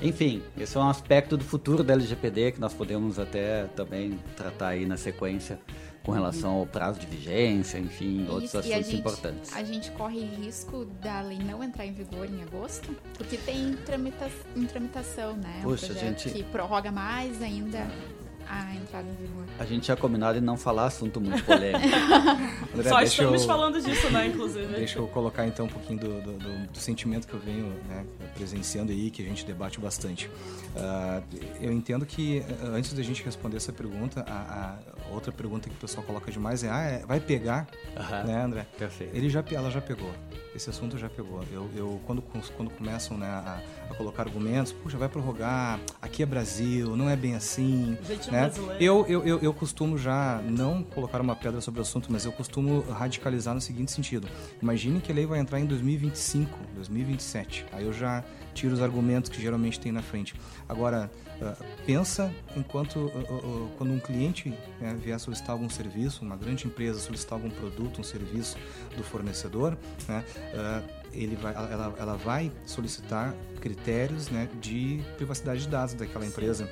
Enfim, 0.02 0.42
esse 0.58 0.76
é 0.76 0.80
um 0.80 0.88
aspecto 0.88 1.36
do 1.36 1.44
futuro 1.44 1.82
da 1.82 1.92
LGPD 1.94 2.52
que 2.52 2.60
nós 2.60 2.72
podemos 2.72 3.18
até 3.18 3.64
também 3.74 4.18
tratar 4.36 4.68
aí 4.68 4.86
na 4.86 4.96
sequência 4.96 5.58
com 6.04 6.12
relação 6.12 6.52
ao 6.52 6.64
prazo 6.66 6.98
de 7.00 7.06
vigência, 7.06 7.76
enfim, 7.78 8.26
outros 8.30 8.44
Isso, 8.44 8.56
a 8.56 8.60
assuntos 8.60 8.86
gente, 8.86 8.96
importantes. 8.96 9.52
a 9.54 9.62
gente 9.62 9.90
corre 9.90 10.20
risco 10.20 10.86
da 11.02 11.20
lei 11.20 11.38
não 11.38 11.62
entrar 11.62 11.84
em 11.84 11.92
vigor 11.92 12.24
em 12.26 12.40
agosto, 12.42 12.96
porque 13.14 13.36
tem 13.36 13.74
tramita 13.84 14.30
em 14.56 14.64
tramitação, 14.64 15.36
né? 15.36 15.60
Puxa, 15.62 15.84
um 15.84 15.88
projeto 15.90 16.18
gente- 16.22 16.30
que 16.30 16.42
prorroga 16.44 16.90
mais 16.90 17.42
ainda 17.42 17.86
a 18.48 18.74
entrada 18.74 19.06
em 19.08 19.14
vigor. 19.14 19.44
A 19.58 19.64
gente 19.64 19.82
tinha 19.84 19.96
combinado 19.96 20.38
em 20.38 20.40
não 20.40 20.56
falar 20.56 20.86
assunto 20.86 21.20
muito 21.20 21.44
polêmico. 21.44 21.84
André, 22.74 22.88
Só 22.88 23.02
estamos 23.02 23.42
eu- 23.42 23.46
falando 23.48 23.80
disso, 23.80 24.10
né, 24.10 24.26
inclusive. 24.28 24.66
Deixa 24.74 24.98
eu 24.98 25.06
colocar 25.08 25.46
então 25.46 25.66
um 25.66 25.68
pouquinho 25.68 25.98
do, 26.00 26.20
do- 26.22 26.38
do- 26.38 26.66
do 26.68 26.78
sentimento 26.78 27.26
que 27.26 27.34
eu 27.34 27.40
venho 27.40 27.66
né, 27.88 28.04
presenciando 28.34 28.92
aí, 28.92 29.10
que 29.10 29.22
a 29.22 29.24
gente 29.24 29.44
debate 29.44 29.78
bastante. 29.80 30.30
Ah, 30.76 31.20
eu 31.60 31.72
entendo 31.72 32.06
que 32.06 32.42
antes 32.72 32.92
da 32.92 33.02
gente 33.02 33.22
responder 33.24 33.56
essa 33.56 33.72
pergunta, 33.72 34.24
a, 34.28 34.32
a 34.32 34.78
outra 35.12 35.32
pergunta 35.32 35.68
que 35.68 35.74
o 35.74 35.78
pessoal 35.78 36.04
coloca 36.06 36.30
demais 36.30 36.62
é: 36.64 36.70
ah, 36.70 36.82
é- 36.82 37.06
vai 37.06 37.20
pegar, 37.20 37.66
Aham. 37.96 38.24
né, 38.24 38.42
André? 38.42 38.66
Perfeito. 38.78 39.16
Ele 39.16 39.28
já, 39.28 39.44
ela 39.52 39.70
já 39.70 39.80
pegou. 39.80 40.10
Esse 40.54 40.70
assunto 40.70 40.98
já 40.98 41.08
pegou. 41.08 41.44
Eu, 41.52 41.70
eu 41.76 42.00
quando, 42.04 42.20
quando 42.56 42.70
começam 42.70 43.16
né, 43.16 43.26
a, 43.26 43.60
a 43.90 43.94
colocar 43.94 44.22
argumentos, 44.22 44.72
puxa, 44.72 44.96
vai 44.98 45.08
prorrogar, 45.08 45.78
aqui 46.02 46.22
é 46.22 46.26
Brasil, 46.26 46.96
não 46.96 47.08
é 47.08 47.14
bem 47.14 47.34
assim. 47.36 47.96
Jeitinho 48.04 48.32
Né? 48.32 48.40
brasileiro. 48.40 48.82
Eu, 48.82 49.06
eu, 49.06 49.24
eu, 49.26 49.38
eu 49.40 49.54
costumo 49.54 49.96
já 49.96 50.40
não 50.44 50.82
colocar 50.82 51.20
uma 51.20 51.36
pedra 51.36 51.60
sobre 51.60 51.78
o 51.80 51.82
assunto, 51.82 52.10
mas 52.10 52.24
eu 52.24 52.32
costumo 52.32 52.80
radicalizar 52.90 53.54
no 53.54 53.60
seguinte 53.60 53.92
sentido. 53.92 54.26
Imagine 54.60 55.00
que 55.00 55.12
a 55.12 55.14
lei 55.14 55.26
vai 55.26 55.38
entrar 55.38 55.60
em 55.60 55.66
2025, 55.66 56.58
2027. 56.74 57.66
Aí 57.72 57.84
eu 57.84 57.92
já 57.92 58.24
tiro 58.54 58.74
os 58.74 58.82
argumentos 58.82 59.30
que 59.30 59.40
geralmente 59.40 59.78
tem 59.78 59.92
na 59.92 60.02
frente. 60.02 60.34
Agora, 60.68 61.08
pensa 61.86 62.32
enquanto 62.56 63.10
ah, 63.14 63.18
ah, 63.18 63.40
ah, 63.42 63.74
quando 63.76 63.92
um 63.92 63.98
cliente 63.98 64.50
né, 64.80 64.96
vier 65.02 65.18
solicitar 65.18 65.50
algum 65.50 65.70
serviço, 65.70 66.24
uma 66.24 66.36
grande 66.36 66.66
empresa 66.66 66.98
solicitar 66.98 67.38
algum 67.38 67.50
produto, 67.50 68.00
um 68.00 68.04
serviço 68.04 68.56
do 68.96 69.02
fornecedor, 69.02 69.76
né, 70.06 70.24
ah, 70.54 70.82
ele 71.12 71.36
vai, 71.36 71.54
ela, 71.54 71.94
ela 71.98 72.16
vai 72.16 72.52
solicitar 72.66 73.34
critérios 73.60 74.28
né, 74.28 74.48
de 74.60 75.00
privacidade 75.16 75.62
de 75.62 75.68
dados 75.68 75.94
daquela 75.94 76.26
empresa. 76.26 76.68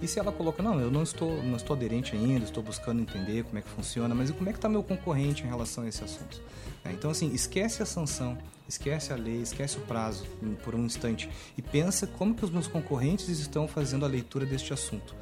E 0.00 0.06
se 0.06 0.18
ela 0.18 0.30
coloca, 0.30 0.62
não, 0.62 0.78
eu 0.78 0.90
não 0.90 1.02
estou, 1.02 1.42
não 1.42 1.56
estou 1.56 1.74
aderente 1.74 2.14
ainda, 2.14 2.44
estou 2.44 2.62
buscando 2.62 3.00
entender 3.00 3.44
como 3.44 3.58
é 3.58 3.62
que 3.62 3.68
funciona, 3.68 4.14
mas 4.14 4.28
e 4.28 4.32
como 4.32 4.48
é 4.48 4.52
que 4.52 4.58
está 4.58 4.68
meu 4.68 4.82
concorrente 4.82 5.42
em 5.42 5.46
relação 5.46 5.84
a 5.84 5.88
esse 5.88 6.04
assunto? 6.04 6.42
É, 6.84 6.92
então, 6.92 7.10
assim, 7.10 7.32
esquece 7.32 7.82
a 7.82 7.86
sanção, 7.86 8.36
esquece 8.68 9.12
a 9.12 9.16
lei, 9.16 9.42
esquece 9.42 9.78
o 9.78 9.80
prazo 9.82 10.24
hum, 10.42 10.54
por 10.62 10.74
um 10.74 10.84
instante 10.84 11.28
e 11.56 11.62
pensa 11.62 12.06
como 12.06 12.34
que 12.34 12.44
os 12.44 12.50
meus 12.50 12.66
concorrentes 12.66 13.28
estão 13.28 13.66
fazendo 13.68 14.04
a 14.04 14.08
leitura 14.08 14.44
deste 14.44 14.72
assunto. 14.72 15.14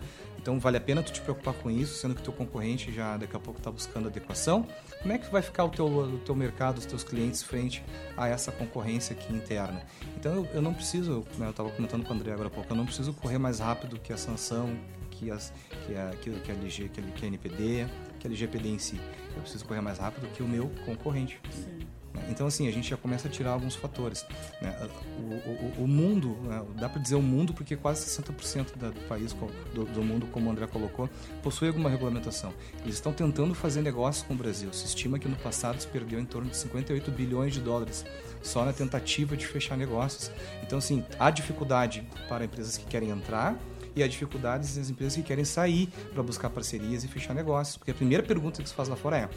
Então, 0.44 0.60
vale 0.60 0.76
a 0.76 0.80
pena 0.80 1.02
tu 1.02 1.10
te 1.10 1.22
preocupar 1.22 1.54
com 1.54 1.70
isso, 1.70 1.94
sendo 1.94 2.14
que 2.14 2.22
teu 2.22 2.30
concorrente 2.30 2.92
já 2.92 3.16
daqui 3.16 3.34
a 3.34 3.38
pouco 3.40 3.58
está 3.58 3.70
buscando 3.70 4.08
adequação. 4.08 4.66
Como 5.00 5.14
é 5.14 5.16
que 5.16 5.32
vai 5.32 5.40
ficar 5.40 5.64
o 5.64 5.70
teu, 5.70 5.86
o 5.86 6.18
teu 6.18 6.34
mercado, 6.34 6.76
os 6.76 6.84
teus 6.84 7.02
clientes 7.02 7.42
frente 7.42 7.82
a 8.14 8.28
essa 8.28 8.52
concorrência 8.52 9.16
aqui 9.16 9.32
interna? 9.32 9.82
Então, 10.18 10.34
eu, 10.34 10.44
eu 10.56 10.60
não 10.60 10.74
preciso, 10.74 11.24
né, 11.38 11.46
eu 11.46 11.50
estava 11.50 11.70
comentando 11.70 12.04
com 12.04 12.12
o 12.12 12.16
André 12.16 12.32
agora 12.32 12.48
há 12.48 12.50
pouco, 12.50 12.70
eu 12.70 12.76
não 12.76 12.84
preciso 12.84 13.14
correr 13.14 13.38
mais 13.38 13.58
rápido 13.58 13.98
que 13.98 14.12
a 14.12 14.18
sanção, 14.18 14.76
que, 15.10 15.30
as, 15.30 15.50
que, 15.86 15.96
a, 15.96 16.10
que, 16.20 16.30
que 16.30 16.50
a 16.50 16.54
LG, 16.54 16.88
que 16.90 17.00
a, 17.00 17.02
que 17.04 17.24
a 17.24 17.28
NPD, 17.28 17.86
que 18.20 18.26
a 18.26 18.28
LGPD 18.28 18.68
em 18.68 18.78
si. 18.78 19.00
Eu 19.34 19.40
preciso 19.40 19.64
correr 19.64 19.80
mais 19.80 19.96
rápido 19.96 20.30
que 20.34 20.42
o 20.42 20.46
meu 20.46 20.70
concorrente. 20.84 21.40
né? 21.42 21.86
Então, 22.28 22.46
assim, 22.46 22.68
a 22.68 22.72
gente 22.72 22.88
já 22.88 22.96
começa 22.96 23.28
a 23.28 23.30
tirar 23.30 23.50
alguns 23.50 23.74
fatores. 23.74 24.24
né? 24.62 24.88
O, 25.18 25.80
o- 25.80 25.84
o 25.84 25.88
mundo, 25.88 26.36
né, 26.44 26.62
dá 26.80 26.88
para 26.88 27.00
dizer 27.00 27.16
o 27.16 27.22
mundo 27.22 27.52
porque 27.52 27.76
quase 27.76 28.02
60% 28.04 28.76
da- 28.76 28.90
do 28.90 29.00
país, 29.08 29.32
do, 29.74 29.84
do 29.84 30.02
mundo, 30.02 30.26
como 30.32 30.48
o 30.48 30.52
André 30.52 30.66
colocou, 30.66 31.08
possui 31.42 31.68
alguma 31.68 31.90
regulamentação. 31.90 32.52
Eles 32.82 32.94
estão 32.94 33.12
tentando 33.12 33.54
fazer 33.54 33.82
negócios 33.82 34.24
com 34.26 34.34
o 34.34 34.36
Brasil. 34.36 34.72
Se 34.72 34.86
estima 34.86 35.18
que 35.18 35.28
no 35.28 35.36
passado 35.36 35.80
se 35.80 35.86
perdeu 35.88 36.18
em 36.20 36.24
torno 36.24 36.48
de 36.50 36.56
58 36.56 37.10
bilhões 37.10 37.52
de 37.52 37.60
dólares 37.60 38.04
só 38.42 38.64
na 38.64 38.72
tentativa 38.72 39.36
de 39.36 39.46
fechar 39.46 39.76
negócios. 39.76 40.30
Então, 40.62 40.78
assim, 40.78 41.04
há 41.18 41.30
dificuldade 41.30 42.06
para 42.28 42.44
empresas 42.44 42.76
que 42.76 42.84
querem 42.86 43.10
entrar 43.10 43.56
e 43.96 44.02
há 44.02 44.08
dificuldades 44.08 44.76
das 44.76 44.90
empresas 44.90 45.14
que 45.16 45.22
querem 45.22 45.44
sair 45.44 45.88
para 46.12 46.22
buscar 46.22 46.50
parcerias 46.50 47.04
e 47.04 47.08
fechar 47.08 47.32
negócios. 47.34 47.76
Porque 47.76 47.90
a 47.90 47.94
primeira 47.94 48.22
pergunta 48.22 48.62
que 48.62 48.68
se 48.68 48.74
faz 48.74 48.88
lá 48.88 48.96
fora 48.96 49.16
é: 49.18 49.28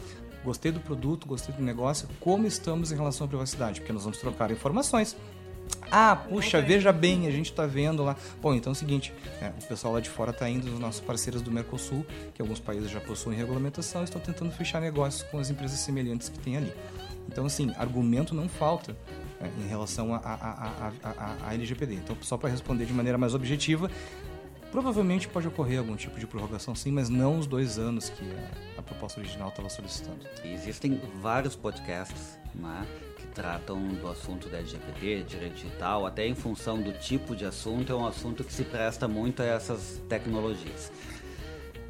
gostei 0.44 0.72
do 0.72 0.80
produto, 0.80 1.26
gostei 1.26 1.54
do 1.54 1.62
negócio, 1.62 2.08
como 2.20 2.46
estamos 2.46 2.92
em 2.92 2.96
relação 2.96 3.26
à 3.26 3.28
privacidade? 3.28 3.80
Porque 3.80 3.92
nós 3.92 4.04
vamos 4.04 4.18
trocar 4.18 4.50
informações. 4.50 5.16
Ah, 5.90 6.16
puxa, 6.16 6.60
veja 6.60 6.92
bem, 6.92 7.26
a 7.26 7.30
gente 7.30 7.50
está 7.50 7.66
vendo 7.66 8.04
lá. 8.04 8.16
Bom, 8.40 8.54
então 8.54 8.72
é 8.72 8.74
o 8.74 8.76
seguinte, 8.76 9.12
é, 9.40 9.48
o 9.48 9.66
pessoal 9.66 9.94
lá 9.94 10.00
de 10.00 10.10
fora 10.10 10.30
está 10.30 10.48
indo, 10.48 10.72
os 10.72 10.78
nossos 10.78 11.00
parceiros 11.00 11.40
do 11.40 11.50
Mercosul, 11.50 12.04
que 12.34 12.42
alguns 12.42 12.60
países 12.60 12.90
já 12.90 13.00
possuem 13.00 13.36
regulamentação, 13.36 14.04
estão 14.04 14.20
tentando 14.20 14.50
fechar 14.52 14.80
negócios 14.80 15.22
com 15.24 15.38
as 15.38 15.50
empresas 15.50 15.78
semelhantes 15.80 16.28
que 16.28 16.38
tem 16.38 16.56
ali. 16.56 16.72
Então, 17.26 17.46
assim, 17.46 17.72
argumento 17.76 18.34
não 18.34 18.48
falta 18.48 18.96
é, 19.40 19.46
em 19.62 19.68
relação 19.68 20.14
a, 20.14 20.92
LGPD. 21.52 21.94
Então, 21.94 22.16
só 22.20 22.36
para 22.36 22.48
responder 22.48 22.86
de 22.86 22.92
maneira 22.92 23.18
mais 23.18 23.34
objetiva, 23.34 23.90
provavelmente 24.70 25.28
pode 25.28 25.48
ocorrer 25.48 25.78
algum 25.78 25.96
tipo 25.96 26.18
de 26.18 26.26
prorrogação 26.26 26.74
sim, 26.74 26.90
mas 26.90 27.08
não 27.08 27.38
os 27.38 27.46
dois 27.46 27.78
anos 27.78 28.10
que 28.10 28.24
a, 28.76 28.82
proposta 28.82 29.20
original 29.20 29.48
estava 29.48 29.68
solicitando. 29.68 30.18
Existem 30.44 31.00
vários 31.20 31.54
podcasts 31.54 32.38
né, 32.54 32.86
que 33.16 33.26
tratam 33.28 33.88
do 33.88 34.08
assunto 34.08 34.48
da 34.48 34.58
LGPD, 34.58 35.24
direito 35.24 35.54
digital, 35.54 36.06
até 36.06 36.26
em 36.26 36.34
função 36.34 36.80
do 36.80 36.92
tipo 36.92 37.36
de 37.36 37.44
assunto, 37.44 37.92
é 37.92 37.96
um 37.96 38.06
assunto 38.06 38.44
que 38.44 38.52
se 38.52 38.64
presta 38.64 39.06
muito 39.06 39.42
a 39.42 39.46
essas 39.46 40.00
tecnologias. 40.08 40.90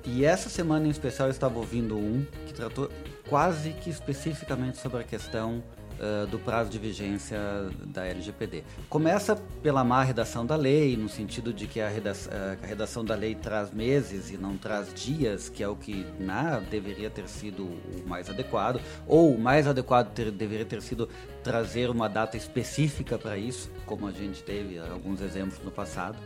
E 0.05 0.25
essa 0.25 0.49
semana 0.49 0.87
em 0.87 0.91
especial 0.91 1.29
eu 1.29 1.33
estava 1.33 1.59
ouvindo 1.59 1.97
um 1.97 2.27
que 2.47 2.55
tratou 2.55 2.91
quase 3.29 3.73
que 3.75 3.91
especificamente 3.91 4.79
sobre 4.79 5.01
a 5.01 5.05
questão 5.05 5.63
uh, 5.99 6.27
do 6.27 6.39
prazo 6.39 6.71
de 6.71 6.79
vigência 6.79 7.39
da 7.87 8.07
LGPD. 8.07 8.65
Começa 8.89 9.37
pela 9.63 9.85
má 9.85 10.03
redação 10.03 10.45
da 10.45 10.57
lei, 10.57 10.97
no 10.97 11.09
sentido 11.09 11.53
de 11.53 11.67
que 11.67 11.81
a 11.81 11.89
redação, 11.89 12.33
a 12.63 12.67
redação 12.67 13.05
da 13.05 13.15
lei 13.15 13.35
traz 13.35 13.73
meses 13.73 14.31
e 14.31 14.37
não 14.37 14.57
traz 14.57 14.93
dias, 14.95 15.49
que 15.49 15.63
é 15.63 15.69
o 15.69 15.77
que 15.77 16.07
né, 16.19 16.65
deveria 16.71 17.11
ter 17.11 17.29
sido 17.29 17.65
o 17.65 18.05
mais 18.07 18.29
adequado, 18.29 18.81
ou 19.07 19.35
o 19.35 19.39
mais 19.39 19.67
adequado 19.67 20.13
ter, 20.13 20.31
deveria 20.31 20.67
ter 20.67 20.83
sido 20.83 21.09
trazer 21.43 21.91
uma 21.91 22.09
data 22.09 22.37
específica 22.37 23.19
para 23.19 23.37
isso, 23.37 23.71
como 23.87 24.07
a 24.07 24.13
gente 24.13 24.43
teve 24.43 24.79
alguns 24.79 25.21
exemplos 25.21 25.59
no 25.65 25.71
passado. 25.71 26.19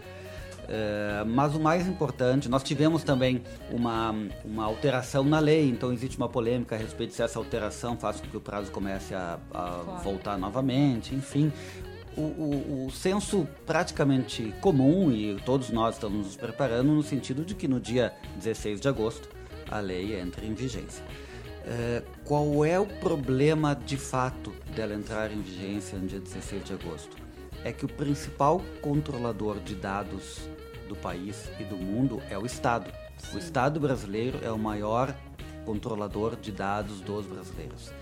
Uh, 0.62 1.26
mas 1.26 1.54
o 1.54 1.60
mais 1.60 1.86
importante, 1.88 2.48
nós 2.48 2.62
tivemos 2.62 3.02
também 3.02 3.42
uma, 3.70 4.14
uma 4.44 4.64
alteração 4.64 5.24
na 5.24 5.40
lei, 5.40 5.68
então 5.68 5.92
existe 5.92 6.16
uma 6.16 6.28
polêmica 6.28 6.76
a 6.76 6.78
respeito 6.78 7.14
se 7.14 7.22
essa 7.22 7.38
alteração 7.38 7.96
faz 7.96 8.20
com 8.20 8.28
que 8.28 8.36
o 8.36 8.40
prazo 8.40 8.70
comece 8.70 9.14
a, 9.14 9.38
a 9.50 9.80
claro. 9.84 10.02
voltar 10.02 10.38
novamente, 10.38 11.14
enfim. 11.14 11.52
O, 12.16 12.20
o, 12.20 12.86
o, 12.86 12.90
senso 12.90 13.48
praticamente 13.66 14.54
comum, 14.60 15.10
e 15.10 15.34
todos 15.44 15.70
nós 15.70 15.94
estamos 15.94 16.26
nos 16.26 16.36
preparando, 16.36 16.92
no 16.92 17.02
sentido 17.02 17.44
de 17.44 17.54
que 17.54 17.66
no 17.66 17.80
dia 17.80 18.12
16 18.36 18.80
de 18.80 18.88
agosto 18.88 19.28
a 19.70 19.80
lei 19.80 20.18
entra 20.20 20.44
em 20.44 20.52
vigência. 20.52 21.02
Uh, 21.64 22.04
qual 22.24 22.64
é 22.64 22.78
o 22.78 22.86
problema 22.86 23.74
de 23.74 23.96
fato 23.96 24.52
dela 24.74 24.94
entrar 24.94 25.32
em 25.32 25.40
vigência 25.40 25.98
no 25.98 26.06
dia 26.06 26.20
16 26.20 26.64
de 26.64 26.72
agosto? 26.74 27.21
É 27.64 27.72
que 27.72 27.84
o 27.84 27.88
principal 27.88 28.60
controlador 28.80 29.60
de 29.60 29.74
dados 29.74 30.48
do 30.88 30.96
país 30.96 31.50
e 31.60 31.64
do 31.64 31.76
mundo 31.76 32.20
é 32.28 32.36
o 32.36 32.44
Estado. 32.44 32.92
Sim. 33.16 33.36
O 33.36 33.38
Estado 33.38 33.78
brasileiro 33.78 34.38
é 34.42 34.50
o 34.50 34.58
maior 34.58 35.14
controlador 35.64 36.36
de 36.36 36.50
dados 36.50 37.00
dos 37.00 37.26
brasileiros. 37.26 37.92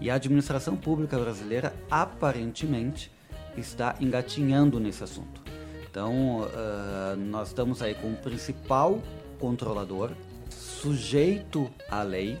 E 0.00 0.10
a 0.10 0.14
administração 0.14 0.76
pública 0.76 1.18
brasileira 1.18 1.74
aparentemente 1.90 3.12
está 3.56 3.94
engatinhando 4.00 4.80
nesse 4.80 5.04
assunto. 5.04 5.42
Então, 5.88 6.40
uh, 6.40 7.16
nós 7.16 7.48
estamos 7.48 7.82
aí 7.82 7.94
com 7.94 8.12
o 8.12 8.16
principal 8.16 9.00
controlador 9.38 10.12
sujeito 10.48 11.70
à 11.90 12.02
lei 12.02 12.38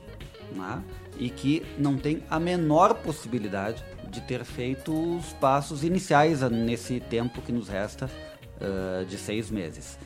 né, 0.56 0.82
e 1.18 1.28
que 1.28 1.62
não 1.78 1.96
tem 1.96 2.22
a 2.30 2.40
menor 2.40 2.94
possibilidade 2.94 3.84
de 4.12 4.20
ter 4.20 4.44
feito 4.44 4.92
os 4.92 5.32
passos 5.32 5.82
iniciais 5.82 6.42
nesse 6.42 7.00
tempo 7.00 7.40
que 7.40 7.50
nos 7.50 7.68
resta 7.68 8.10
uh, 8.60 9.04
de 9.06 9.16
seis 9.16 9.50
meses. 9.50 9.98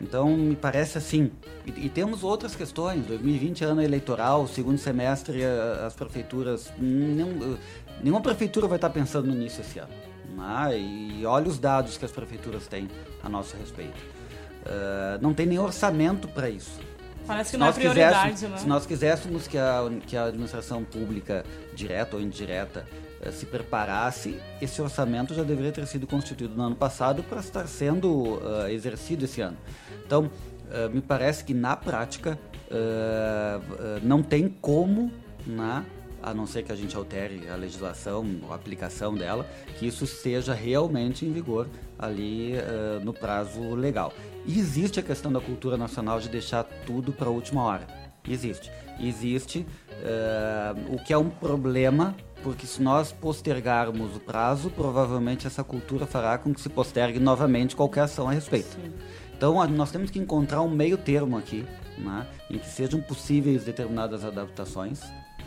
Então, 0.00 0.28
me 0.36 0.54
parece 0.54 0.96
assim. 0.96 1.32
E, 1.66 1.86
e, 1.86 1.88
temos 1.88 2.22
outras 2.22 2.54
questões. 2.54 3.04
2020 3.06 3.64
é 3.64 3.66
ano 3.66 3.82
eleitoral, 3.82 4.46
segundo 4.46 4.78
semestre, 4.78 5.42
as 5.84 5.92
prefeituras. 5.94 6.72
Nenhum, 6.78 7.58
nenhuma 8.00 8.20
prefeitura 8.20 8.68
vai 8.68 8.76
estar 8.76 8.90
pensando 8.90 9.28
nisso 9.34 9.60
esse 9.60 9.80
ano. 9.80 9.92
Né? 10.36 10.78
E 10.78 11.26
olha 11.26 11.48
os 11.48 11.58
dados 11.58 11.98
que 11.98 12.04
as 12.04 12.12
prefeituras 12.12 12.68
têm 12.68 12.88
a 13.24 13.28
nosso 13.28 13.56
respeito. 13.56 13.98
Uh, 14.62 15.20
não 15.20 15.34
tem 15.34 15.46
nem 15.46 15.58
orçamento 15.58 16.28
para 16.28 16.48
isso. 16.48 16.78
Parece 17.26 17.50
que 17.50 17.56
se 17.56 17.56
não 17.58 17.66
é 17.66 17.72
prioridade, 17.72 18.46
né? 18.46 18.56
Se 18.56 18.66
nós 18.66 18.86
quiséssemos 18.86 19.46
que 19.46 19.58
a, 19.58 19.82
que 20.06 20.16
a 20.16 20.24
administração 20.24 20.82
pública, 20.82 21.44
direta 21.74 22.16
ou 22.16 22.22
indireta, 22.22 22.86
se 23.32 23.46
preparasse, 23.46 24.38
esse 24.60 24.80
orçamento 24.80 25.34
já 25.34 25.42
deveria 25.42 25.72
ter 25.72 25.86
sido 25.86 26.06
constituído 26.06 26.54
no 26.54 26.62
ano 26.62 26.76
passado 26.76 27.22
para 27.22 27.40
estar 27.40 27.66
sendo 27.66 28.10
uh, 28.10 28.68
exercido 28.68 29.24
esse 29.24 29.40
ano. 29.40 29.56
Então, 30.06 30.26
uh, 30.26 30.90
me 30.92 31.00
parece 31.00 31.44
que 31.44 31.52
na 31.52 31.76
prática 31.76 32.38
uh, 32.70 34.00
não 34.02 34.22
tem 34.22 34.48
como, 34.48 35.10
né, 35.46 35.84
a 36.22 36.32
não 36.32 36.46
ser 36.46 36.62
que 36.62 36.72
a 36.72 36.76
gente 36.76 36.96
altere 36.96 37.48
a 37.48 37.56
legislação, 37.56 38.26
a 38.50 38.54
aplicação 38.54 39.14
dela, 39.14 39.46
que 39.78 39.86
isso 39.86 40.04
esteja 40.04 40.52
realmente 40.52 41.24
em 41.24 41.32
vigor 41.32 41.68
ali 41.96 42.54
no 43.04 43.12
prazo 43.12 43.74
legal. 43.76 44.12
E 44.44 44.58
existe 44.58 44.98
a 44.98 45.02
questão 45.02 45.32
da 45.32 45.40
cultura 45.40 45.76
nacional 45.76 46.18
de 46.18 46.28
deixar 46.28 46.64
tudo 46.64 47.12
para 47.12 47.28
a 47.28 47.30
última 47.30 47.62
hora. 47.62 47.86
Existe. 48.28 48.68
Existe, 48.98 49.64
o 50.90 50.98
que 51.04 51.12
é 51.12 51.16
um 51.18 51.30
problema 51.30 52.16
porque 52.42 52.66
se 52.66 52.80
nós 52.80 53.12
postergarmos 53.12 54.16
o 54.16 54.20
prazo, 54.20 54.70
provavelmente 54.70 55.46
essa 55.46 55.64
cultura 55.64 56.06
fará 56.06 56.38
com 56.38 56.54
que 56.54 56.60
se 56.60 56.68
postergue 56.68 57.18
novamente 57.18 57.74
qualquer 57.74 58.02
ação 58.02 58.28
a 58.28 58.32
respeito. 58.32 58.68
Sim. 58.74 58.92
Então 59.36 59.64
nós 59.68 59.90
temos 59.90 60.10
que 60.10 60.18
encontrar 60.18 60.62
um 60.62 60.68
meio 60.68 60.96
termo 60.96 61.36
aqui, 61.36 61.64
né, 61.96 62.26
em 62.50 62.58
que 62.58 62.66
sejam 62.66 63.00
possíveis 63.00 63.64
determinadas 63.64 64.24
adaptações. 64.24 65.00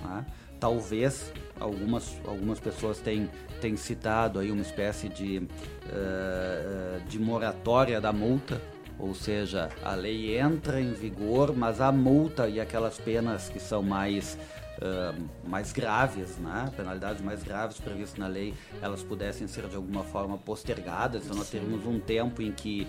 Né? 0.03 0.25
Talvez 0.59 1.33
algumas, 1.59 2.15
algumas 2.25 2.59
pessoas 2.59 2.99
têm, 2.99 3.29
têm 3.59 3.75
citado 3.75 4.39
aí 4.39 4.51
uma 4.51 4.61
espécie 4.61 5.09
de, 5.09 5.39
uh, 5.39 7.01
de 7.07 7.19
moratória 7.19 7.99
da 7.99 8.13
multa, 8.13 8.61
ou 8.97 9.15
seja, 9.15 9.69
a 9.83 9.95
lei 9.95 10.37
entra 10.37 10.79
em 10.79 10.93
vigor, 10.93 11.55
mas 11.55 11.81
a 11.81 11.91
multa 11.91 12.47
e 12.47 12.59
aquelas 12.59 12.99
penas 12.99 13.49
que 13.49 13.59
são 13.59 13.81
mais 13.81 14.37
uh, 14.81 15.47
mais 15.47 15.71
graves, 15.71 16.37
né? 16.37 16.71
penalidades 16.75 17.21
mais 17.21 17.43
graves 17.43 17.79
previstas 17.79 18.17
na 18.17 18.27
lei, 18.27 18.53
elas 18.81 19.03
pudessem 19.03 19.47
ser 19.47 19.67
de 19.67 19.75
alguma 19.75 20.03
forma 20.03 20.37
postergadas. 20.37 21.25
Então, 21.25 21.37
nós 21.37 21.49
teríamos 21.49 21.85
um 21.85 21.99
tempo 21.99 22.41
em 22.41 22.51
que 22.51 22.87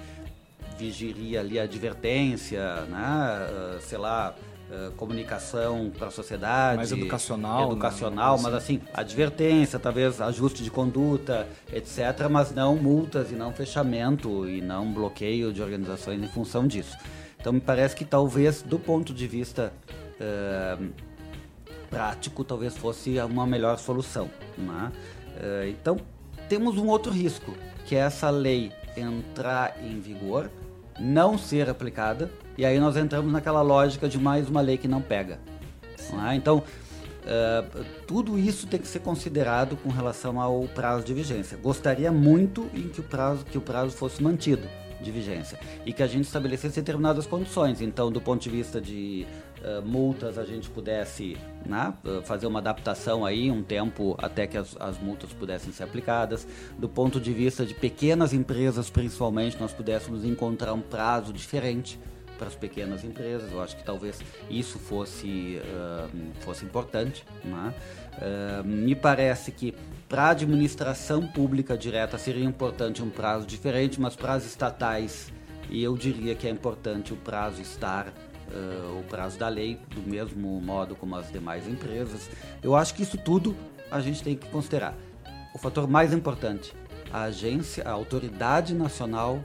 vigiria 0.78 1.40
ali 1.40 1.58
a 1.58 1.64
advertência, 1.64 2.82
né? 2.86 3.76
Uh, 3.76 3.80
sei 3.82 3.98
lá, 3.98 4.34
Uh, 4.70 4.90
comunicação 4.92 5.92
para 5.98 6.06
a 6.06 6.10
sociedade. 6.10 6.78
Mais 6.78 6.92
educacional. 6.92 7.72
Educacional, 7.72 8.36
né? 8.38 8.42
mas 8.44 8.54
assim, 8.54 8.80
advertência, 8.94 9.78
talvez 9.78 10.18
ajuste 10.18 10.62
de 10.62 10.70
conduta, 10.70 11.46
etc., 11.70 12.26
mas 12.30 12.54
não 12.54 12.76
multas 12.76 13.30
e 13.30 13.34
não 13.34 13.52
fechamento 13.52 14.48
e 14.48 14.62
não 14.62 14.90
bloqueio 14.90 15.52
de 15.52 15.60
organizações 15.60 16.22
em 16.22 16.28
função 16.28 16.66
disso. 16.66 16.96
Então 17.38 17.52
me 17.52 17.60
parece 17.60 17.94
que 17.94 18.04
talvez, 18.04 18.62
do 18.62 18.78
ponto 18.78 19.12
de 19.12 19.26
vista 19.26 19.74
uh, 20.18 20.90
prático 21.92 22.42
talvez 22.42 22.74
fosse 22.74 23.18
uma 23.20 23.46
melhor 23.46 23.78
solução. 23.78 24.30
Né? 24.56 24.90
Uh, 25.36 25.68
então, 25.68 25.98
temos 26.48 26.78
um 26.78 26.88
outro 26.88 27.12
risco, 27.12 27.54
que 27.84 27.94
é 27.94 27.98
essa 27.98 28.30
lei 28.30 28.72
entrar 28.96 29.76
em 29.82 30.00
vigor, 30.00 30.50
não 30.98 31.36
ser 31.36 31.68
aplicada, 31.68 32.30
e 32.56 32.64
aí 32.64 32.80
nós 32.80 32.96
entramos 32.96 33.30
naquela 33.30 33.60
lógica 33.60 34.08
de 34.08 34.18
mais 34.18 34.48
uma 34.48 34.62
lei 34.62 34.78
que 34.78 34.88
não 34.88 35.02
pega. 35.02 35.38
Né? 36.12 36.34
Então, 36.34 36.58
uh, 36.58 37.84
tudo 38.06 38.38
isso 38.38 38.66
tem 38.66 38.80
que 38.80 38.88
ser 38.88 39.00
considerado 39.00 39.76
com 39.76 39.90
relação 39.90 40.40
ao 40.40 40.62
prazo 40.68 41.04
de 41.04 41.12
vigência. 41.12 41.58
Gostaria 41.58 42.10
muito 42.10 42.70
em 42.72 42.88
que 42.88 43.00
o 43.00 43.04
prazo, 43.04 43.44
que 43.44 43.58
o 43.58 43.60
prazo 43.62 43.90
fosse 43.90 44.22
mantido 44.22 44.66
de 45.02 45.10
vigência 45.10 45.58
e 45.84 45.92
que 45.92 46.02
a 46.02 46.06
gente 46.06 46.24
estabelecesse 46.24 46.76
determinadas 46.76 47.26
condições. 47.26 47.82
Então, 47.82 48.10
do 48.10 48.20
ponto 48.20 48.42
de 48.42 48.48
vista 48.48 48.80
de 48.80 49.26
multas 49.84 50.38
a 50.38 50.44
gente 50.44 50.68
pudesse 50.68 51.36
né, 51.64 51.94
fazer 52.24 52.46
uma 52.46 52.58
adaptação 52.58 53.24
aí, 53.24 53.50
um 53.50 53.62
tempo 53.62 54.16
até 54.18 54.46
que 54.46 54.56
as, 54.56 54.76
as, 54.80 54.98
multas 54.98 55.32
pudessem 55.32 55.72
ser 55.72 55.84
aplicadas. 55.84 56.46
Do 56.78 56.88
ponto 56.88 57.20
de 57.20 57.32
vista 57.32 57.64
de 57.64 57.74
pequenas 57.74 58.32
empresas, 58.32 58.90
principalmente, 58.90 59.58
nós 59.60 59.72
pudéssemos 59.72 60.24
encontrar 60.24 60.72
um 60.72 60.80
prazo 60.80 61.32
diferente 61.32 61.98
para 62.42 62.48
as 62.48 62.54
pequenas 62.56 63.04
empresas. 63.04 63.52
Eu 63.52 63.62
acho 63.62 63.76
que 63.76 63.84
talvez 63.84 64.18
isso 64.50 64.78
fosse, 64.78 65.60
uh, 65.62 66.10
fosse 66.40 66.64
importante. 66.64 67.24
Né? 67.44 67.74
Uh, 68.18 68.64
me 68.66 68.96
parece 68.96 69.52
que 69.52 69.74
para 70.08 70.24
a 70.24 70.30
administração 70.30 71.26
pública 71.26 71.78
direta 71.78 72.18
seria 72.18 72.44
importante 72.44 73.02
um 73.02 73.10
prazo 73.10 73.46
diferente, 73.46 74.00
mas 74.00 74.16
para 74.16 74.34
as 74.34 74.44
estatais, 74.44 75.32
eu 75.70 75.96
diria 75.96 76.34
que 76.34 76.46
é 76.46 76.50
importante 76.50 77.12
o 77.12 77.16
prazo 77.16 77.62
estar 77.62 78.12
uh, 78.54 79.00
o 79.00 79.04
prazo 79.04 79.38
da 79.38 79.48
lei, 79.48 79.78
do 79.90 80.02
mesmo 80.08 80.60
modo 80.60 80.94
como 80.94 81.16
as 81.16 81.30
demais 81.30 81.66
empresas. 81.66 82.30
Eu 82.62 82.76
acho 82.76 82.94
que 82.94 83.02
isso 83.02 83.18
tudo 83.18 83.56
a 83.90 84.00
gente 84.00 84.22
tem 84.22 84.36
que 84.36 84.48
considerar. 84.48 84.94
O 85.54 85.58
fator 85.58 85.86
mais 85.88 86.12
importante, 86.12 86.72
a 87.12 87.24
agência, 87.24 87.84
a 87.84 87.90
autoridade 87.90 88.74
nacional, 88.74 89.44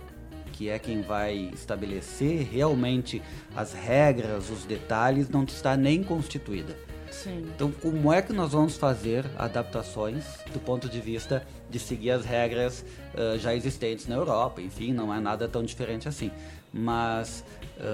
que 0.53 0.69
é 0.69 0.79
quem 0.79 1.01
vai 1.01 1.51
estabelecer 1.53 2.47
realmente 2.51 3.21
as 3.55 3.73
regras, 3.73 4.49
os 4.49 4.63
detalhes, 4.63 5.29
não 5.29 5.43
está 5.43 5.75
nem 5.75 6.03
constituída. 6.03 6.75
Sim. 7.11 7.45
Então, 7.55 7.71
como 7.71 8.11
é 8.11 8.21
que 8.21 8.33
nós 8.33 8.51
vamos 8.51 8.75
fazer 8.75 9.25
adaptações 9.37 10.25
do 10.51 10.59
ponto 10.59 10.89
de 10.89 10.99
vista 10.99 11.45
de 11.69 11.79
seguir 11.79 12.11
as 12.11 12.25
regras 12.25 12.85
uh, 13.13 13.37
já 13.37 13.55
existentes 13.55 14.07
na 14.07 14.15
Europa? 14.15 14.61
Enfim, 14.61 14.93
não 14.93 15.13
é 15.13 15.19
nada 15.19 15.47
tão 15.47 15.63
diferente 15.63 16.07
assim. 16.07 16.31
Mas 16.71 17.43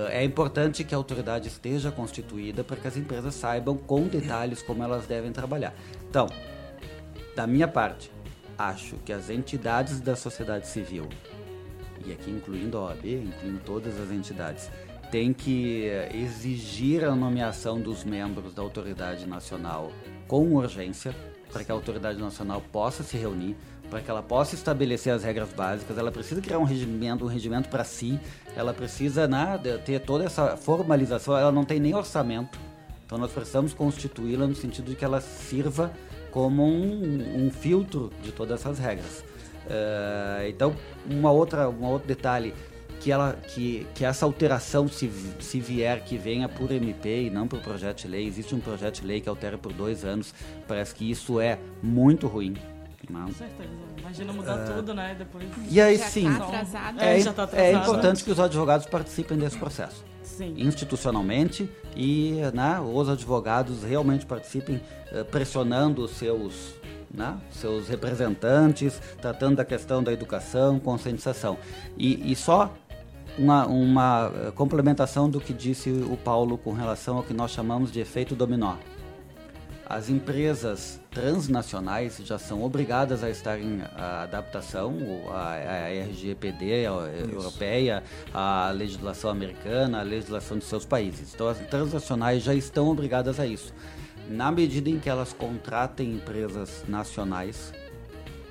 é 0.10 0.24
importante 0.24 0.84
que 0.84 0.94
a 0.94 0.98
autoridade 0.98 1.48
esteja 1.48 1.92
constituída 1.92 2.64
para 2.64 2.78
que 2.78 2.88
as 2.88 2.96
empresas 2.96 3.36
saibam 3.36 3.76
com 3.76 4.08
detalhes 4.08 4.62
como 4.62 4.84
elas 4.84 5.06
devem 5.06 5.32
trabalhar. 5.32 5.74
Então, 6.10 6.28
da 7.36 7.46
minha 7.46 7.68
parte, 7.68 8.12
acho 8.58 8.96
que 8.98 9.12
as 9.12 9.30
entidades 9.30 10.00
da 10.00 10.16
sociedade 10.16 10.68
civil, 10.68 11.10
e 12.06 12.12
aqui 12.12 12.32
incluindo 12.32 12.78
a 12.78 12.86
OAB, 12.86 13.06
incluindo 13.06 13.60
todas 13.66 14.00
as 14.00 14.12
entidades, 14.12 14.70
tem 15.12 15.34
que 15.34 15.86
exigir 16.14 17.04
a 17.04 17.16
nomeação 17.16 17.80
dos 17.80 18.04
membros 18.04 18.54
da 18.54 18.62
autoridade 18.62 19.28
nacional 19.28 19.92
com 20.28 20.56
urgência, 20.56 21.16
para 21.52 21.64
que 21.64 21.72
a 21.72 21.76
autoridade 21.76 22.20
nacional 22.20 22.62
possa 22.72 23.04
se 23.04 23.16
reunir, 23.16 23.56
para 23.94 24.02
que 24.02 24.10
ela 24.10 24.24
possa 24.24 24.56
estabelecer 24.56 25.14
as 25.14 25.24
regras 25.24 25.54
básicas, 25.54 25.96
ela 26.00 26.12
precisa 26.12 26.42
criar 26.42 26.58
um 26.58 26.64
regimento, 26.64 27.26
um 27.26 27.28
regimento 27.28 27.70
para 27.70 27.84
si, 27.84 28.20
ela 28.56 28.74
precisa 28.74 29.28
né, 29.28 29.60
ter 29.86 30.00
toda 30.00 30.26
essa 30.26 30.58
formalização, 30.58 31.38
ela 31.38 31.52
não 31.52 31.64
tem 31.64 31.80
nem 31.80 31.94
orçamento, 31.94 32.58
então 33.06 33.20
nós 33.20 33.32
precisamos 33.32 33.72
constituí-la 33.72 34.48
no 34.48 34.56
sentido 34.56 34.90
de 34.90 34.96
que 34.96 35.06
ela 35.06 35.22
sirva 35.22 35.94
como 36.32 36.66
um, 36.66 37.46
um 37.46 37.52
filtro 37.52 38.12
de 38.24 38.32
todas 38.32 38.62
essas 38.62 38.80
regras. 38.80 39.20
Uh, 39.68 40.50
então, 40.50 40.76
uma 41.08 41.32
outra, 41.32 41.70
um 41.70 41.84
outro 41.86 42.08
detalhe, 42.08 42.52
que, 43.00 43.12
ela, 43.12 43.34
que, 43.34 43.86
que 43.94 44.04
essa 44.04 44.26
alteração, 44.26 44.88
se, 44.88 45.08
se 45.40 45.60
vier, 45.60 46.04
que 46.04 46.18
venha 46.18 46.50
por 46.50 46.72
MP 46.72 47.26
e 47.26 47.30
não 47.30 47.48
por 47.48 47.60
projeto 47.60 48.02
de 48.02 48.08
lei. 48.08 48.26
Existe 48.26 48.56
um 48.56 48.60
projeto 48.60 49.02
de 49.02 49.08
lei 49.08 49.22
que 49.22 49.30
altera 49.30 49.58
por 49.58 49.72
dois 49.72 50.04
anos. 50.04 50.34
Parece 50.68 50.96
que 50.96 51.12
isso 51.12 51.40
é 51.40 51.60
muito 51.82 52.28
ruim. 52.28 52.56
Não. 53.10 53.26
Com 53.26 53.34
certeza. 53.34 53.70
Imagina 54.00 54.34
mudar 54.34 54.58
uh, 54.58 54.74
tudo, 54.76 54.94
né? 54.94 55.16
Depois... 55.18 55.46
E 55.70 55.82
aí 55.82 55.98
já 55.98 56.06
sim. 56.06 56.32
Tá 56.38 56.46
atrasado. 56.46 57.02
É, 57.02 57.20
é, 57.20 57.24
tá 57.32 57.50
é 57.54 57.74
importante 57.74 58.24
que 58.24 58.32
os 58.32 58.40
advogados 58.40 58.86
participem 58.86 59.38
desse 59.38 59.58
processo. 59.58 60.04
Sim. 60.24 60.56
Institucionalmente 60.58 61.70
e 61.96 62.40
né, 62.54 62.80
os 62.80 63.10
advogados 63.10 63.84
realmente 63.84 64.26
participem 64.26 64.82
uh, 65.12 65.26
pressionando 65.26 66.04
os 66.04 66.12
seus 66.12 66.76
né? 67.14 67.38
seus 67.52 67.88
representantes, 67.88 69.00
tratando 69.22 69.58
da 69.58 69.66
questão 69.66 70.02
da 70.02 70.12
educação, 70.12 70.80
conscientização. 70.80 71.60
E, 71.96 72.32
e 72.32 72.36
só 72.36 72.74
uma, 73.38 73.66
uma 73.68 74.32
eh, 74.36 74.52
complementação 74.52 75.30
do 75.30 75.40
que 75.40 75.54
disse 75.54 75.90
o 75.90 76.18
Paulo 76.18 76.58
com 76.58 76.72
relação 76.72 77.18
ao 77.18 77.24
que 77.24 77.34
nós 77.34 77.52
chamamos 77.52 77.92
de 77.92 78.00
efeito 78.00 78.36
dominó. 78.36 78.76
As 79.86 80.10
empresas 80.10 81.00
transnacionais 81.12 82.18
já 82.24 82.40
são 82.40 82.64
obrigadas 82.64 83.24
a 83.24 83.30
estar 83.30 83.60
em 83.60 83.82
a 83.96 84.24
adaptação, 84.24 84.96
a, 85.30 85.54
a 85.54 85.88
RGPD 86.06 86.86
a 86.86 87.30
europeia, 87.32 88.02
a 88.34 88.72
legislação 88.72 89.30
americana, 89.30 90.00
a 90.00 90.04
legislação 90.04 90.58
de 90.58 90.64
seus 90.64 90.86
países. 90.86 91.34
Então 91.34 91.50
as 91.50 91.60
transnacionais 91.60 92.44
já 92.44 92.56
estão 92.56 92.88
obrigadas 92.88 93.40
a 93.40 93.46
isso. 93.46 93.74
Na 94.30 94.52
medida 94.52 94.90
em 94.90 95.00
que 95.00 95.10
elas 95.10 95.34
contratem 95.34 96.14
empresas 96.14 96.86
nacionais, 96.88 97.74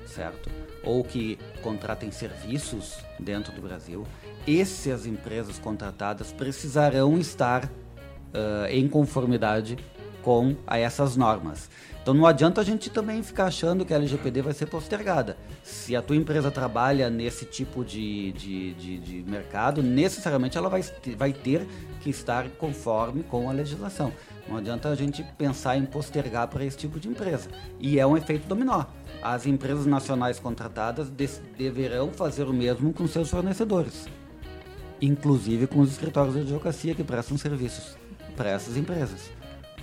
certo? 0.05 0.51
Ou 0.83 1.03
que 1.03 1.39
contratem 1.63 2.11
serviços 2.11 2.97
dentro 3.19 3.51
do 3.53 3.61
Brasil, 3.61 4.05
essas 4.47 5.07
empresas 5.07 5.57
contratadas 5.57 6.31
precisarão 6.31 7.17
estar 7.17 7.65
uh, 7.65 8.67
em 8.69 8.87
conformidade 8.87 9.77
com 10.23 10.55
a 10.65 10.79
essas 10.79 11.15
normas. 11.15 11.69
Então 12.01 12.13
não 12.13 12.25
adianta 12.25 12.59
a 12.59 12.63
gente 12.65 12.89
também 12.89 13.23
ficar 13.23 13.45
achando 13.45 13.85
que 13.85 13.93
a 13.93 13.95
LGPD 13.95 14.41
vai 14.41 14.53
ser 14.53 14.65
postergada. 14.65 15.37
Se 15.63 15.95
a 15.95 16.01
tua 16.01 16.17
empresa 16.17 16.51
trabalha 16.51 17.09
nesse 17.09 17.45
tipo 17.45 17.85
de, 17.85 18.33
de, 18.33 18.73
de, 18.73 18.97
de 18.97 19.31
mercado, 19.31 19.81
necessariamente 19.81 20.57
ela 20.57 20.67
vai, 20.67 20.81
vai 21.17 21.31
ter 21.31 21.65
que 22.01 22.09
estar 22.09 22.49
conforme 22.57 23.23
com 23.23 23.49
a 23.49 23.53
legislação. 23.53 24.11
Não 24.49 24.57
adianta 24.57 24.89
a 24.89 24.95
gente 24.95 25.23
pensar 25.37 25.77
em 25.77 25.85
postergar 25.85 26.49
para 26.49 26.65
esse 26.65 26.75
tipo 26.75 26.99
de 26.99 27.07
empresa. 27.07 27.49
E 27.79 27.97
é 27.97 28.05
um 28.05 28.17
efeito 28.17 28.47
dominó. 28.47 28.83
As 29.21 29.45
empresas 29.45 29.85
nacionais 29.85 30.39
contratadas 30.39 31.09
deverão 31.57 32.11
fazer 32.11 32.43
o 32.43 32.53
mesmo 32.53 32.91
com 32.91 33.07
seus 33.07 33.29
fornecedores 33.29 34.07
inclusive 35.05 35.67
com 35.67 35.81
os 35.81 35.91
escritórios 35.91 36.33
de 36.33 36.41
advocacia 36.41 36.95
que 36.95 37.03
prestam 37.03 37.37
serviços 37.37 37.97
para 38.37 38.49
essas 38.49 38.77
empresas. 38.77 39.29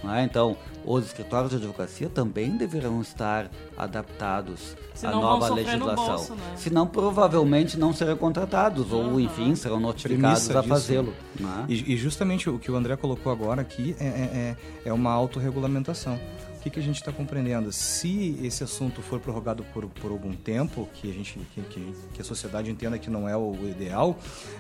É? 0.09 0.24
Então, 0.24 0.57
os 0.84 1.05
escritórios 1.05 1.51
de 1.51 1.57
advocacia 1.57 2.09
também 2.09 2.57
deverão 2.57 3.01
estar 3.03 3.51
adaptados 3.76 4.76
Senão 4.94 5.18
à 5.18 5.20
nova 5.20 5.55
legislação. 5.55 6.16
Bolso, 6.16 6.34
né? 6.34 6.53
Senão, 6.57 6.86
provavelmente 6.86 7.78
não 7.78 7.92
serão 7.92 8.16
contratados, 8.16 8.92
uhum. 8.92 9.14
ou 9.14 9.20
enfim, 9.20 9.55
serão 9.55 9.78
notificados 9.78 10.51
a 10.51 10.62
fazê-lo. 10.62 11.12
Né? 11.38 11.66
E, 11.68 11.94
e, 11.94 11.96
justamente 11.96 12.48
o 12.48 12.59
que 12.59 12.70
o 12.70 12.76
André 12.76 12.96
colocou 12.96 13.30
agora 13.30 13.61
aqui 13.61 13.94
é, 14.01 14.07
é, 14.07 14.09
é, 14.09 14.88
é 14.88 14.92
uma 14.92 15.12
autorregulamentação. 15.12 16.18
O 16.57 16.62
que, 16.62 16.68
que 16.68 16.78
a 16.78 16.82
gente 16.82 16.96
está 16.96 17.11
compreendendo? 17.11 17.72
Se 17.72 18.38
esse 18.42 18.62
assunto 18.62 19.01
for 19.01 19.18
prorrogado 19.18 19.64
por, 19.72 19.86
por 19.86 20.11
algum 20.11 20.34
tempo, 20.34 20.86
que 20.92 21.11
a 21.11 21.14
gente 21.14 21.38
que, 21.55 21.62
que, 21.62 21.94
que 22.12 22.20
a 22.20 22.24
sociedade 22.24 22.70
entenda 22.70 22.98
que 22.98 23.09
não 23.09 23.26
é 23.26 23.34
o 23.34 23.55
ideal, 23.66 24.11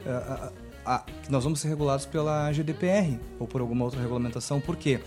uh, 0.06 0.69
a, 0.84 1.02
nós 1.28 1.44
vamos 1.44 1.60
ser 1.60 1.68
regulados 1.68 2.06
pela 2.06 2.52
GDPR 2.52 3.18
ou 3.38 3.46
por 3.46 3.60
alguma 3.60 3.84
outra 3.84 4.00
regulamentação. 4.00 4.60
Por 4.60 4.76
quê? 4.76 5.00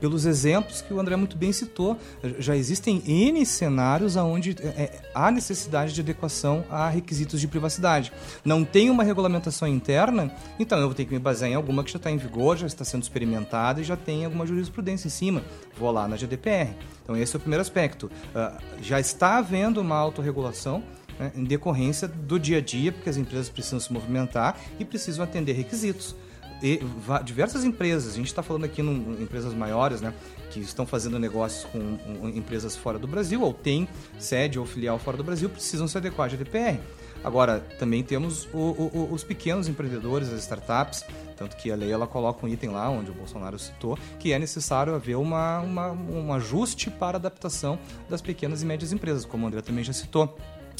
Pelos 0.00 0.26
exemplos 0.26 0.82
que 0.82 0.92
o 0.92 1.00
André 1.00 1.16
muito 1.16 1.36
bem 1.36 1.52
citou, 1.52 1.96
já 2.38 2.56
existem 2.56 3.02
N 3.06 3.44
cenários 3.44 4.16
onde 4.16 4.56
é, 4.60 4.66
é, 4.66 5.02
há 5.14 5.30
necessidade 5.30 5.92
de 5.92 6.00
adequação 6.00 6.64
a 6.70 6.88
requisitos 6.88 7.40
de 7.40 7.48
privacidade. 7.48 8.12
Não 8.44 8.64
tem 8.64 8.90
uma 8.90 9.04
regulamentação 9.04 9.68
interna, 9.68 10.32
então 10.58 10.78
eu 10.78 10.86
vou 10.86 10.94
ter 10.94 11.04
que 11.04 11.12
me 11.12 11.18
basear 11.18 11.50
em 11.50 11.54
alguma 11.54 11.84
que 11.84 11.92
já 11.92 11.96
está 11.96 12.10
em 12.10 12.16
vigor, 12.16 12.56
já 12.56 12.66
está 12.66 12.84
sendo 12.84 13.02
experimentada 13.02 13.80
e 13.80 13.84
já 13.84 13.96
tem 13.96 14.24
alguma 14.24 14.46
jurisprudência 14.46 15.06
em 15.08 15.10
cima. 15.10 15.42
Vou 15.78 15.90
lá 15.90 16.08
na 16.08 16.16
GDPR. 16.16 16.74
Então 17.02 17.16
esse 17.16 17.34
é 17.34 17.38
o 17.38 17.40
primeiro 17.40 17.62
aspecto. 17.62 18.06
Uh, 18.06 18.56
já 18.82 19.00
está 19.00 19.38
havendo 19.38 19.80
uma 19.80 19.96
autorregulação, 19.96 20.82
né, 21.20 21.30
em 21.36 21.44
decorrência 21.44 22.08
do 22.08 22.40
dia 22.40 22.56
a 22.56 22.60
dia, 22.62 22.90
porque 22.90 23.10
as 23.10 23.18
empresas 23.18 23.50
precisam 23.50 23.78
se 23.78 23.92
movimentar 23.92 24.58
e 24.78 24.84
precisam 24.86 25.22
atender 25.22 25.52
requisitos. 25.52 26.16
E 26.62 26.80
diversas 27.24 27.64
empresas, 27.64 28.12
a 28.12 28.16
gente 28.16 28.26
está 28.26 28.42
falando 28.42 28.64
aqui 28.64 28.82
em 28.82 29.22
empresas 29.22 29.54
maiores, 29.54 30.00
né, 30.00 30.12
que 30.50 30.60
estão 30.60 30.86
fazendo 30.86 31.18
negócios 31.18 31.64
com 31.64 32.28
empresas 32.28 32.76
fora 32.76 32.98
do 32.98 33.06
Brasil, 33.06 33.42
ou 33.42 33.52
têm 33.52 33.88
sede 34.18 34.58
ou 34.58 34.66
filial 34.66 34.98
fora 34.98 35.16
do 35.16 35.24
Brasil, 35.24 35.48
precisam 35.48 35.86
se 35.86 35.96
adequar 35.96 36.26
à 36.26 36.28
GDPR. 36.28 36.78
Agora, 37.22 37.60
também 37.78 38.02
temos 38.02 38.48
o, 38.52 38.58
o, 38.58 39.08
os 39.12 39.22
pequenos 39.22 39.68
empreendedores, 39.68 40.32
as 40.32 40.40
startups, 40.40 41.04
tanto 41.36 41.56
que 41.56 41.70
a 41.70 41.76
lei 41.76 41.92
ela 41.92 42.06
coloca 42.06 42.46
um 42.46 42.48
item 42.48 42.70
lá, 42.70 42.88
onde 42.88 43.10
o 43.10 43.14
Bolsonaro 43.14 43.58
citou, 43.58 43.98
que 44.18 44.32
é 44.32 44.38
necessário 44.38 44.94
haver 44.94 45.16
uma, 45.16 45.60
uma, 45.60 45.92
um 45.92 46.32
ajuste 46.32 46.90
para 46.90 47.16
adaptação 47.16 47.78
das 48.08 48.22
pequenas 48.22 48.62
e 48.62 48.66
médias 48.66 48.92
empresas, 48.92 49.24
como 49.24 49.44
o 49.44 49.48
André 49.48 49.60
também 49.60 49.84
já 49.84 49.92
citou. 49.92 50.36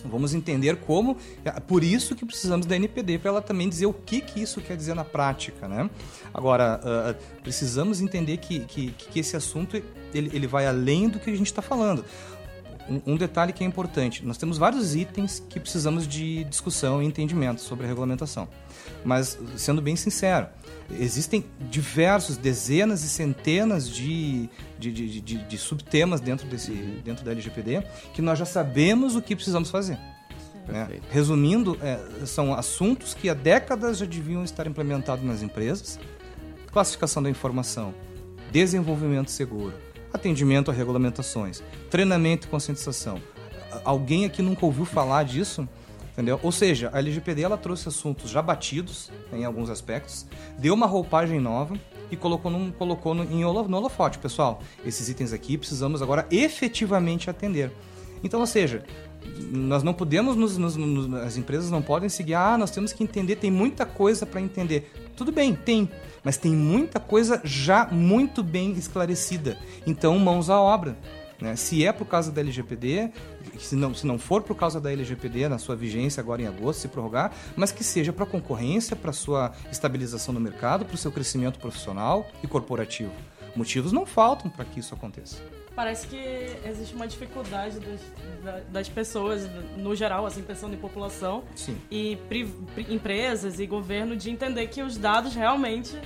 Vamos 0.08 0.34
entender 0.34 0.76
como, 0.76 1.16
é 1.44 1.50
por 1.60 1.84
isso 1.84 2.14
que 2.14 2.24
precisamos 2.24 2.66
da 2.66 2.76
NPD, 2.76 3.18
para 3.18 3.30
ela 3.30 3.42
também 3.42 3.68
dizer 3.68 3.86
o 3.86 3.92
que, 3.92 4.20
que 4.20 4.40
isso 4.40 4.60
quer 4.60 4.76
dizer 4.76 4.94
na 4.94 5.04
prática. 5.04 5.68
Né? 5.68 5.88
Agora, 6.32 6.80
uh, 6.82 7.40
precisamos 7.42 8.00
entender 8.00 8.38
que, 8.38 8.60
que, 8.60 8.90
que 8.92 9.20
esse 9.20 9.36
assunto 9.36 9.76
ele, 10.14 10.30
ele 10.34 10.46
vai 10.46 10.66
além 10.66 11.08
do 11.08 11.18
que 11.18 11.30
a 11.30 11.36
gente 11.36 11.46
está 11.46 11.62
falando. 11.62 12.04
Um, 13.06 13.16
detalhe 13.16 13.52
que 13.52 13.62
é 13.62 13.66
importante: 13.66 14.24
nós 14.26 14.36
temos 14.36 14.58
vários 14.58 14.96
itens 14.96 15.42
que 15.48 15.60
precisamos 15.60 16.08
de 16.08 16.42
discussão 16.44 17.00
e 17.00 17.06
entendimento 17.06 17.60
sobre 17.60 17.84
a 17.84 17.88
regulamentação. 17.88 18.48
Mas, 19.04 19.38
sendo 19.56 19.80
bem 19.80 19.94
sincero, 19.94 20.48
existem 20.98 21.44
diversos, 21.60 22.36
dezenas 22.36 23.02
e 23.04 23.08
centenas 23.08 23.88
de, 23.88 24.48
de, 24.78 24.92
de, 24.92 25.20
de, 25.20 25.38
de 25.38 25.58
subtemas 25.58 26.20
dentro, 26.20 26.46
desse, 26.46 26.72
dentro 27.04 27.24
da 27.24 27.32
LGPD 27.32 27.82
que 28.14 28.22
nós 28.22 28.38
já 28.38 28.44
sabemos 28.44 29.14
o 29.14 29.22
que 29.22 29.36
precisamos 29.36 29.70
fazer. 29.70 29.98
Né? 30.66 31.00
Resumindo, 31.10 31.78
é, 31.82 32.26
são 32.26 32.54
assuntos 32.54 33.14
que 33.14 33.28
há 33.28 33.34
décadas 33.34 33.98
já 33.98 34.06
deviam 34.06 34.44
estar 34.44 34.66
implementados 34.66 35.24
nas 35.24 35.42
empresas: 35.42 35.98
classificação 36.72 37.22
da 37.22 37.30
informação, 37.30 37.94
desenvolvimento 38.50 39.30
seguro, 39.30 39.74
atendimento 40.12 40.70
a 40.70 40.74
regulamentações, 40.74 41.62
treinamento 41.90 42.46
e 42.46 42.50
conscientização. 42.50 43.20
Alguém 43.84 44.24
aqui 44.24 44.42
nunca 44.42 44.66
ouviu 44.66 44.84
falar 44.84 45.24
disso? 45.24 45.68
Entendeu? 46.20 46.38
Ou 46.42 46.52
seja, 46.52 46.90
a 46.92 46.98
LGPD 46.98 47.40
ela 47.40 47.56
trouxe 47.56 47.88
assuntos 47.88 48.30
já 48.30 48.42
batidos 48.42 49.10
né, 49.32 49.38
em 49.38 49.44
alguns 49.46 49.70
aspectos, 49.70 50.26
deu 50.58 50.74
uma 50.74 50.84
roupagem 50.84 51.40
nova 51.40 51.74
e 52.10 52.16
colocou, 52.16 52.50
num, 52.50 52.70
colocou 52.70 53.14
no, 53.14 53.24
em 53.24 53.42
holo, 53.42 53.66
no 53.66 53.78
holofote. 53.78 54.18
Pessoal, 54.18 54.60
esses 54.84 55.08
itens 55.08 55.32
aqui 55.32 55.56
precisamos 55.56 56.02
agora 56.02 56.26
efetivamente 56.30 57.30
atender. 57.30 57.72
Então, 58.22 58.38
ou 58.38 58.46
seja, 58.46 58.84
nós 59.50 59.82
não 59.82 59.94
podemos, 59.94 60.36
nos, 60.36 60.58
nos, 60.58 60.76
nos, 60.76 61.14
as 61.22 61.38
empresas 61.38 61.70
não 61.70 61.80
podem 61.80 62.10
seguir, 62.10 62.34
ah, 62.34 62.58
nós 62.58 62.70
temos 62.70 62.92
que 62.92 63.02
entender, 63.02 63.36
tem 63.36 63.50
muita 63.50 63.86
coisa 63.86 64.26
para 64.26 64.42
entender. 64.42 64.92
Tudo 65.16 65.32
bem, 65.32 65.54
tem, 65.54 65.88
mas 66.22 66.36
tem 66.36 66.52
muita 66.52 67.00
coisa 67.00 67.40
já 67.44 67.86
muito 67.86 68.42
bem 68.42 68.72
esclarecida. 68.72 69.56
Então, 69.86 70.18
mãos 70.18 70.50
à 70.50 70.60
obra. 70.60 70.98
Né? 71.40 71.56
Se 71.56 71.84
é 71.84 71.92
por 71.92 72.06
causa 72.06 72.30
da 72.30 72.40
LGPD, 72.40 73.10
se 73.58 73.74
não, 73.74 73.94
se 73.94 74.06
não 74.06 74.18
for 74.18 74.42
por 74.42 74.54
causa 74.54 74.80
da 74.80 74.92
LGPD 74.92 75.48
na 75.48 75.58
sua 75.58 75.74
vigência 75.74 76.20
agora 76.20 76.42
em 76.42 76.46
agosto, 76.46 76.80
se 76.80 76.88
prorrogar, 76.88 77.32
mas 77.56 77.72
que 77.72 77.82
seja 77.82 78.12
para 78.12 78.26
concorrência, 78.26 78.94
para 78.94 79.12
sua 79.12 79.52
estabilização 79.70 80.34
no 80.34 80.40
mercado, 80.40 80.84
para 80.84 80.94
o 80.94 80.98
seu 80.98 81.10
crescimento 81.10 81.58
profissional 81.58 82.26
e 82.42 82.46
corporativo. 82.46 83.12
Motivos 83.56 83.92
não 83.92 84.06
faltam 84.06 84.50
para 84.50 84.64
que 84.64 84.80
isso 84.80 84.94
aconteça. 84.94 85.38
Parece 85.74 86.06
que 86.08 86.16
existe 86.64 86.94
uma 86.94 87.06
dificuldade 87.06 87.78
das, 87.80 88.62
das 88.70 88.88
pessoas, 88.88 89.48
no 89.76 89.94
geral, 89.94 90.26
assim, 90.26 90.42
pensando 90.42 90.74
em 90.74 90.78
população 90.78 91.44
Sim. 91.54 91.76
e 91.90 92.18
empresas 92.88 93.58
e 93.58 93.66
governo, 93.66 94.16
de 94.16 94.30
entender 94.30 94.66
que 94.66 94.82
os 94.82 94.96
dados 94.96 95.34
realmente 95.34 95.96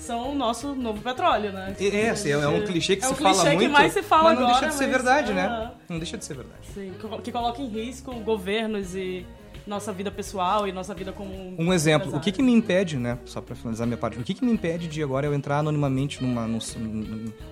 são 0.00 0.30
o 0.30 0.34
nosso 0.34 0.74
novo 0.74 1.00
petróleo, 1.00 1.52
né? 1.52 1.74
É, 1.78 2.10
assim, 2.10 2.30
é 2.30 2.48
um 2.48 2.64
clichê 2.64 2.96
que 2.96 3.04
é 3.04 3.06
se 3.06 3.12
um 3.12 3.16
fala 3.16 3.34
clichê 3.34 3.48
muito, 3.56 3.60
que 3.60 3.68
mais 3.68 3.92
se 3.92 4.02
fala 4.02 4.24
mas 4.24 4.38
não 4.38 4.46
agora, 4.46 4.60
deixa 4.60 4.72
de 4.72 4.78
ser 4.78 4.86
mas, 4.86 4.92
verdade, 4.92 5.32
uh, 5.32 5.34
né? 5.34 5.70
Não 5.88 5.98
deixa 5.98 6.18
de 6.18 6.24
ser 6.24 6.34
verdade. 6.34 6.60
Sim, 6.74 6.92
que 7.22 7.32
coloca 7.32 7.60
em 7.60 7.68
risco 7.68 8.12
governos 8.20 8.94
e 8.94 9.26
nossa 9.66 9.92
vida 9.92 10.10
pessoal 10.10 10.66
e 10.66 10.72
nossa 10.72 10.94
vida 10.94 11.12
como 11.12 11.32
um 11.32 11.72
exemplo. 11.72 12.08
Empresário. 12.08 12.18
O 12.18 12.20
que, 12.20 12.32
que 12.32 12.42
me 12.42 12.52
impede, 12.52 12.96
né? 12.96 13.18
Só 13.24 13.40
para 13.40 13.54
finalizar 13.54 13.86
minha 13.86 13.96
parte, 13.96 14.18
o 14.18 14.22
que, 14.22 14.34
que 14.34 14.44
me 14.44 14.52
impede 14.52 14.88
de 14.88 15.02
agora 15.02 15.26
eu 15.26 15.34
entrar 15.34 15.58
anonimamente 15.58 16.22
numa, 16.22 16.46
num, 16.46 16.58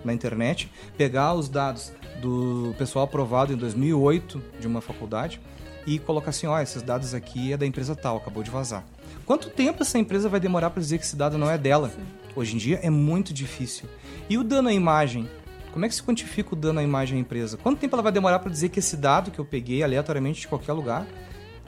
na 0.05 0.12
internet, 0.12 0.70
pegar 0.96 1.34
os 1.34 1.49
dados 1.49 1.92
do 2.20 2.74
pessoal 2.78 3.05
aprovado 3.05 3.53
em 3.53 3.57
2008 3.57 4.42
de 4.59 4.66
uma 4.66 4.80
faculdade 4.80 5.40
e 5.86 5.99
colocar 5.99 6.30
assim, 6.30 6.46
ó, 6.46 6.57
oh, 6.57 6.61
esses 6.61 6.82
dados 6.82 7.14
aqui 7.14 7.53
é 7.53 7.57
da 7.57 7.64
empresa 7.64 7.94
tal, 7.94 8.16
acabou 8.16 8.42
de 8.42 8.51
vazar. 8.51 8.84
Quanto 9.24 9.49
tempo 9.49 9.82
essa 9.82 9.99
empresa 9.99 10.28
vai 10.28 10.40
demorar 10.40 10.70
para 10.70 10.80
dizer 10.80 10.99
que 10.99 11.05
esse 11.05 11.16
dado 11.16 11.38
não 11.38 11.51
é 11.51 11.57
dela? 11.57 11.90
Sim. 11.90 12.03
Hoje 12.39 12.55
em 12.55 12.59
dia 12.59 12.78
é 12.84 12.89
muito 12.89 13.34
difícil. 13.34 13.89
E 14.30 14.39
o 14.39 14.45
dano 14.45 14.68
à 14.68 14.72
imagem? 14.72 15.28
Como 15.72 15.84
é 15.84 15.89
que 15.89 15.95
se 15.97 16.01
quantifica 16.01 16.55
o 16.55 16.57
dano 16.57 16.78
à 16.78 16.84
imagem 16.84 17.18
à 17.18 17.20
empresa? 17.20 17.57
Quanto 17.57 17.80
tempo 17.80 17.97
ela 17.97 18.03
vai 18.03 18.12
demorar 18.12 18.39
para 18.39 18.49
dizer 18.49 18.68
que 18.68 18.78
esse 18.78 18.97
dado 18.97 19.32
que 19.32 19.41
eu 19.41 19.45
peguei 19.45 19.82
aleatoriamente 19.82 20.43
de 20.43 20.47
qualquer 20.47 20.72
lugar 20.72 21.05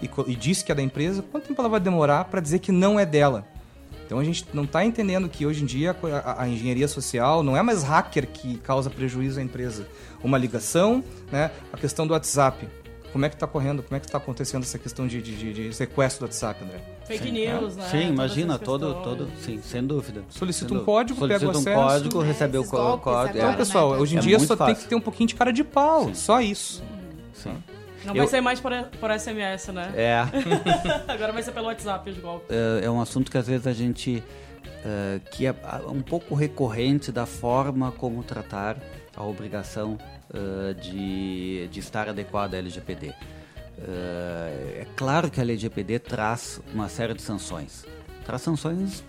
e, 0.00 0.08
e 0.28 0.36
disse 0.36 0.64
que 0.64 0.70
é 0.70 0.74
da 0.76 0.80
empresa, 0.80 1.22
quanto 1.22 1.48
tempo 1.48 1.60
ela 1.60 1.68
vai 1.68 1.80
demorar 1.80 2.26
para 2.26 2.40
dizer 2.40 2.60
que 2.60 2.70
não 2.70 3.00
é 3.00 3.04
dela? 3.04 3.48
Então 4.06 4.20
a 4.20 4.22
gente 4.22 4.46
não 4.54 4.62
está 4.62 4.84
entendendo 4.84 5.28
que 5.28 5.44
hoje 5.44 5.64
em 5.64 5.66
dia 5.66 5.96
a, 6.24 6.44
a, 6.44 6.48
engenharia 6.48 6.86
social 6.86 7.42
não 7.42 7.56
é 7.56 7.62
mais 7.62 7.82
hacker 7.82 8.28
que 8.28 8.58
causa 8.58 8.88
prejuízo 8.88 9.40
à 9.40 9.42
empresa. 9.42 9.88
Uma 10.22 10.38
ligação, 10.38 11.02
né? 11.32 11.50
a 11.72 11.76
questão 11.76 12.06
do 12.06 12.12
WhatsApp. 12.12 12.68
Como 13.12 13.24
é 13.24 13.28
que 13.28 13.34
está 13.34 13.46
correndo, 13.46 13.82
como 13.82 13.96
é 13.96 14.00
que 14.00 14.06
está 14.06 14.18
acontecendo 14.18 14.62
essa 14.62 14.78
questão 14.78 15.06
de, 15.06 15.20
de, 15.20 15.52
de, 15.52 15.74
sequestro 15.74 16.20
do 16.20 16.30
WhatsApp, 16.30 16.62
André? 16.62 16.78
Fake 17.04 17.24
sim, 17.24 17.32
news, 17.32 17.76
né? 17.76 17.88
Sim, 17.90 18.08
imagina, 18.08 18.58
todo, 18.58 18.94
todo, 19.02 19.28
sim, 19.40 19.60
sem 19.62 19.84
dúvida. 19.84 20.22
Solicita 20.28 20.72
um 20.72 20.84
código, 20.84 21.26
pega 21.26 21.46
o 21.46 21.50
acesso. 21.50 21.70
um 21.70 21.74
código, 21.74 22.20
recebe 22.20 22.58
o 22.58 22.64
código. 22.64 23.38
Então, 23.38 23.54
pessoal, 23.56 23.90
hoje 23.90 24.14
em 24.14 24.18
é 24.18 24.22
dia 24.22 24.38
só 24.38 24.56
fácil. 24.56 24.74
tem 24.74 24.82
que 24.82 24.88
ter 24.88 24.94
um 24.94 25.00
pouquinho 25.00 25.28
de 25.28 25.34
cara 25.34 25.52
de 25.52 25.64
pau, 25.64 26.06
sim. 26.06 26.14
só 26.14 26.40
isso. 26.40 26.82
Sim. 27.34 27.56
Não 28.04 28.14
eu... 28.14 28.22
vai 28.22 28.26
ser 28.28 28.40
mais 28.40 28.60
por, 28.60 28.72
por 29.00 29.10
SMS, 29.10 29.68
né? 29.72 29.92
É. 29.96 30.24
Agora 31.12 31.32
vai 31.32 31.42
ser 31.42 31.52
pelo 31.52 31.66
WhatsApp 31.66 32.08
os 32.10 32.18
golpes. 32.18 32.48
É, 32.50 32.86
é 32.86 32.90
um 32.90 33.00
assunto 33.00 33.30
que 33.30 33.38
às 33.38 33.46
vezes 33.46 33.66
a 33.66 33.72
gente. 33.72 34.22
Uh, 34.80 35.20
que 35.30 35.46
é 35.46 35.54
um 35.88 36.00
pouco 36.00 36.34
recorrente 36.34 37.12
da 37.12 37.26
forma 37.26 37.92
como 37.92 38.22
tratar 38.22 38.78
a 39.20 39.24
obrigação 39.26 39.98
uh, 40.30 40.74
de, 40.74 41.68
de 41.68 41.80
estar 41.80 42.08
adequada 42.08 42.56
à 42.56 42.58
LGPD. 42.58 43.08
Uh, 43.08 43.14
é 44.76 44.86
claro 44.96 45.30
que 45.30 45.40
a 45.40 45.42
LGPD 45.42 45.98
traz 45.98 46.60
uma 46.72 46.88
série 46.88 47.14
de 47.14 47.22
sanções. 47.22 47.84
Traz 48.24 48.42
sanções 48.42 49.04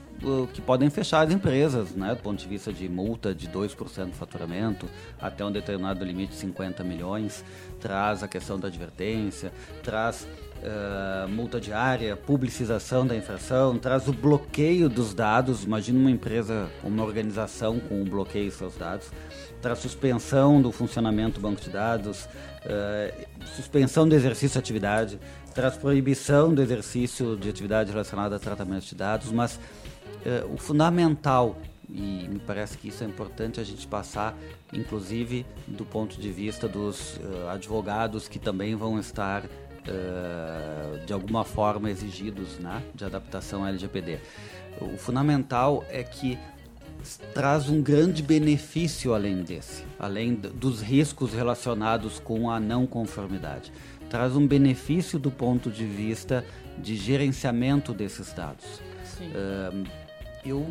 que 0.54 0.62
podem 0.62 0.90
fechar 0.90 1.26
as 1.26 1.34
empresas, 1.34 1.92
né, 1.96 2.14
do 2.14 2.22
ponto 2.22 2.40
de 2.40 2.48
vista 2.48 2.72
de 2.72 2.88
multa 2.88 3.34
de 3.34 3.48
2% 3.48 4.06
do 4.06 4.14
faturamento 4.14 4.88
até 5.20 5.44
um 5.44 5.52
determinado 5.52 6.06
limite 6.06 6.34
de 6.34 6.38
50 6.38 6.84
milhões, 6.84 7.44
traz 7.80 8.22
a 8.22 8.28
questão 8.28 8.60
da 8.60 8.68
advertência, 8.68 9.52
traz 9.82 10.28
uh, 10.62 11.28
multa 11.28 11.60
diária, 11.60 12.16
publicização 12.16 13.06
da 13.06 13.16
infração, 13.16 13.78
traz 13.78 14.08
o 14.08 14.14
bloqueio 14.14 14.88
dos 14.88 15.14
dados. 15.14 15.64
Imagina 15.64 16.00
uma 16.00 16.12
empresa, 16.12 16.70
uma 16.84 17.04
organização 17.04 17.80
com 17.80 18.02
um 18.02 18.06
bloqueio 18.06 18.50
dos 18.50 18.56
seus 18.56 18.78
dados, 18.78 19.12
traz 19.62 19.80
suspensão 19.80 20.62
do 20.62 20.72
funcionamento 20.72 21.40
do 21.40 21.42
banco 21.42 21.62
de 21.62 21.70
dados, 21.70 22.26
uh, 22.26 23.46
suspensão 23.46 24.08
do 24.08 24.16
exercício 24.16 24.54
de 24.54 24.60
atividade, 24.60 25.20
traz 25.54 25.76
proibição 25.76 26.54
do 26.54 26.62
exercício 26.62 27.38
de 27.38 27.50
atividade 27.50 27.92
relacionada 27.92 28.36
a 28.36 28.40
tratamento 28.40 28.86
de 28.86 28.96
dados, 28.96 29.32
mas 29.32 29.56
uh, 29.56 30.54
o 30.54 30.58
fundamental, 30.58 31.58
e 31.90 32.28
me 32.28 32.40
parece 32.40 32.78
que 32.78 32.88
isso 32.88 33.04
é 33.04 33.08
importante 33.08 33.60
a 33.60 33.64
gente 33.64 33.86
passar, 33.88 34.36
inclusive 34.74 35.46
do 35.68 35.86
ponto 35.86 36.20
de 36.20 36.32
vista 36.32 36.68
dos 36.68 37.18
uh, 37.18 37.50
advogados 37.50 38.28
que 38.28 38.40
também 38.40 38.76
vão 38.76 39.00
estar 39.00 39.44
uh, 39.44 41.06
de 41.06 41.14
alguma 41.14 41.44
forma 41.44 41.90
exigidos 41.90 42.58
né, 42.60 42.82
de 42.94 43.06
adaptação 43.06 43.64
à 43.64 43.70
LGPD. 43.70 44.20
O 44.80 44.98
fundamental 44.98 45.84
é 45.90 46.02
que 46.02 46.40
traz 47.34 47.70
um 47.70 47.82
grande 47.82 48.22
benefício 48.22 49.14
além 49.14 49.44
desse, 49.44 49.84
além 50.00 50.34
dos 50.34 50.82
riscos 50.82 51.34
relacionados 51.34 52.20
com 52.20 52.50
a 52.50 52.60
não 52.60 52.86
conformidade. 52.86 53.72
Traz 54.10 54.36
um 54.36 54.46
benefício 54.46 55.18
do 55.18 55.32
ponto 55.32 55.72
de 55.72 55.86
vista 55.86 56.46
de 56.78 56.96
gerenciamento 56.96 57.94
desses 57.94 58.34
dados. 58.34 58.66
Uh, 59.20 59.86
eu, 60.44 60.66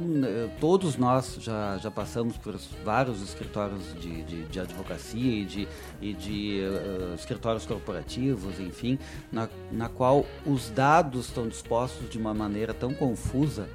todos 0.58 0.96
nós 0.96 1.36
já, 1.40 1.78
já 1.78 1.90
passamos 1.90 2.36
por 2.36 2.56
vários 2.84 3.22
escritórios 3.22 3.94
de, 4.00 4.22
de, 4.24 4.44
de 4.44 4.60
advocacia 4.60 5.42
e 5.42 5.44
de, 5.44 5.68
e 6.00 6.12
de 6.12 6.60
uh, 6.62 7.14
escritórios 7.14 7.64
corporativos, 7.66 8.58
enfim, 8.58 8.98
na, 9.30 9.48
na 9.70 9.88
qual 9.88 10.26
os 10.44 10.70
dados 10.70 11.26
estão 11.26 11.46
dispostos 11.46 12.10
de 12.10 12.18
uma 12.18 12.34
maneira 12.34 12.74
tão 12.74 12.92
confusa, 12.92 13.68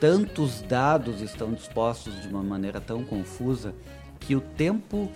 tantos 0.00 0.62
dados 0.62 1.20
estão 1.20 1.52
dispostos 1.52 2.20
de 2.22 2.28
uma 2.28 2.42
maneira 2.42 2.80
tão 2.80 3.04
confusa, 3.04 3.74
que 4.20 4.34
o 4.34 4.40
tempo 4.40 5.10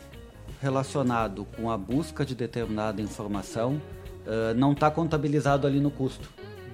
relacionado 0.61 1.47
com 1.57 1.71
a 1.71 1.77
busca 1.77 2.25
de 2.25 2.35
determinada 2.35 3.01
informação 3.01 3.81
uh, 4.27 4.55
não 4.57 4.73
está 4.73 4.91
contabilizado 4.91 5.67
ali 5.67 5.81
no 5.81 5.91
custo. 5.91 6.29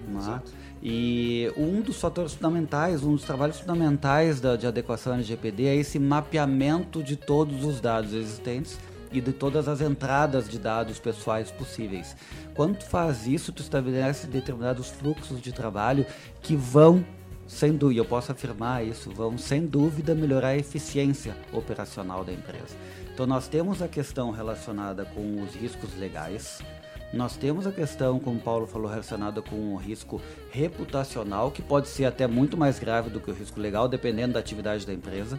É? 0.09 0.19
Exato. 0.19 0.53
E 0.83 1.53
um 1.57 1.81
dos 1.81 2.01
fatores 2.01 2.35
fundamentais, 2.35 3.03
um 3.03 3.13
dos 3.13 3.25
trabalhos 3.25 3.59
fundamentais 3.59 4.41
da, 4.41 4.57
de 4.57 4.67
adequação 4.67 5.15
LGPD 5.15 5.65
é 5.67 5.75
esse 5.75 5.99
mapeamento 5.99 7.03
de 7.03 7.17
todos 7.17 7.65
os 7.65 7.81
dados 7.81 8.13
existentes 8.13 8.79
e 9.11 9.21
de 9.21 9.33
todas 9.33 9.69
as 9.69 9.81
entradas 9.81 10.49
de 10.49 10.59
dados 10.59 10.99
pessoais 10.99 11.51
possíveis. 11.51 12.17
Quando 12.55 12.79
tu 12.79 12.85
faz 12.85 13.27
isso, 13.27 13.53
tu 13.53 13.63
estabelece 13.63 14.27
determinados 14.27 14.89
fluxos 14.89 15.41
de 15.41 15.53
trabalho 15.53 16.05
que 16.43 16.55
vão, 16.55 17.05
sem 17.47 17.77
dúvida, 17.77 18.01
eu 18.01 18.05
posso 18.05 18.33
afirmar 18.33 18.85
isso, 18.85 19.11
vão 19.11 19.39
sem 19.39 19.67
dúvida 19.67 20.15
melhorar 20.15 20.49
a 20.49 20.57
eficiência 20.57 21.37
operacional 21.53 22.25
da 22.25 22.33
empresa. 22.33 22.77
Então 23.13 23.27
nós 23.27 23.49
temos 23.49 23.81
a 23.81 23.89
questão 23.89 24.31
relacionada 24.31 25.05
com 25.05 25.43
os 25.43 25.55
riscos 25.55 25.97
legais, 25.99 26.61
nós 27.13 27.37
temos 27.37 27.67
a 27.67 27.73
questão, 27.73 28.19
como 28.19 28.39
o 28.39 28.43
Paulo 28.43 28.67
falou, 28.67 28.91
relacionada 28.91 29.41
com 29.41 29.75
o 29.75 29.77
risco 29.77 30.21
reputacional, 30.51 31.51
que 31.51 31.63
pode 31.63 31.89
ser 31.89 32.05
até 32.05 32.27
muito 32.27 32.57
mais 32.57 32.79
grave 32.79 33.11
do 33.11 33.21
que 33.21 33.31
o 33.31 33.35
risco 33.35 33.61
legal, 33.61 33.89
dependendo 33.89 34.35
da 34.35 34.41
atividade 34.41 34.87
da 34.87 34.93
empresa. 34.93 35.39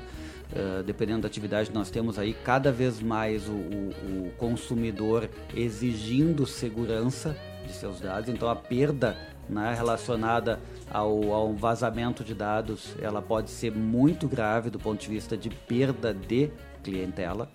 Uh, 0.50 0.82
dependendo 0.82 1.24
da 1.24 1.28
atividade, 1.28 1.70
nós 1.74 1.90
temos 1.90 2.18
aí 2.18 2.34
cada 2.34 2.72
vez 2.72 3.02
mais 3.02 3.50
o, 3.50 3.52
o, 3.52 4.28
o 4.28 4.32
consumidor 4.38 5.30
exigindo 5.54 6.46
segurança 6.46 7.36
de 7.66 7.74
seus 7.74 8.00
dados. 8.00 8.30
Então, 8.30 8.50
a 8.50 8.56
perda 8.56 9.18
né, 9.50 9.74
relacionada 9.76 10.60
ao, 10.92 11.34
ao 11.34 11.54
vazamento 11.54 12.24
de 12.24 12.34
dados, 12.34 12.96
ela 13.02 13.22
pode 13.22 13.50
ser 13.50 13.72
muito 13.72 14.28
grave 14.28 14.70
do 14.70 14.80
ponto 14.80 15.00
de 15.00 15.08
vista 15.08 15.38
de 15.38 15.50
perda 15.50 16.14
de 16.14 16.50
clientela. 16.84 17.50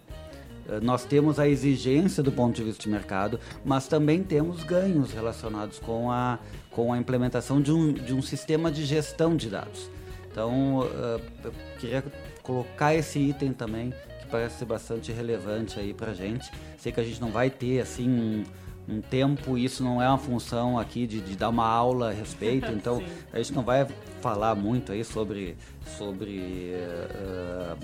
Eh, 0.69 0.81
nós 0.81 1.05
temos 1.05 1.39
a 1.39 1.49
exigência 1.49 2.23
do 2.23 2.31
ponto 2.31 2.57
de 2.57 2.65
vista 2.65 2.83
de 2.83 2.89
mercado, 2.89 3.39
mas 3.65 3.87
também 3.87 4.23
temos 4.23 4.63
ganhos 4.65 5.13
relacionados 5.13 5.79
com 5.79 6.11
a, 6.11 6.39
com 6.71 6.93
a 6.93 6.99
implementação 6.99 7.61
de 7.61 7.73
um, 7.73 7.93
de 7.93 8.15
um 8.15 8.23
sistema 8.23 8.71
de 8.71 8.85
gestão 8.85 9.37
de 9.37 9.49
dados. 9.49 9.91
Então, 10.31 10.81
uh, 10.81 11.21
eu 11.45 11.53
queria 11.79 12.05
colocar 12.43 12.95
esse 12.95 13.19
item 13.19 13.53
também, 13.53 13.93
que 14.21 14.27
parece 14.31 14.59
ser 14.59 14.65
bastante 14.65 15.13
relevante 15.13 15.79
aí 15.79 15.93
para 15.93 16.15
gente. 16.15 16.51
Sei 16.79 16.91
que 16.91 17.01
a 17.01 17.05
gente 17.05 17.21
não 17.21 17.31
vai 17.31 17.51
ter, 17.51 17.81
assim, 17.81 18.09
um, 18.09 18.45
um 18.89 19.01
tempo, 19.01 19.57
isso 19.57 19.83
não 19.83 20.03
é 20.03 20.09
uma 20.09 20.19
função 20.19 20.79
aqui 20.79 21.07
de, 21.07 21.21
de 21.21 21.37
dar 21.37 21.49
uma 21.49 21.67
aula 21.67 22.11
a 22.11 22.13
respeito, 22.13 22.71
então 22.73 23.03
a 23.33 23.39
gente 23.39 23.53
não 23.53 23.63
vai 23.63 23.87
falar 24.21 24.55
muito 24.55 24.93
aí 24.93 25.05
sobre, 25.05 25.57
sobre 25.97 26.75
uh, 26.75 27.77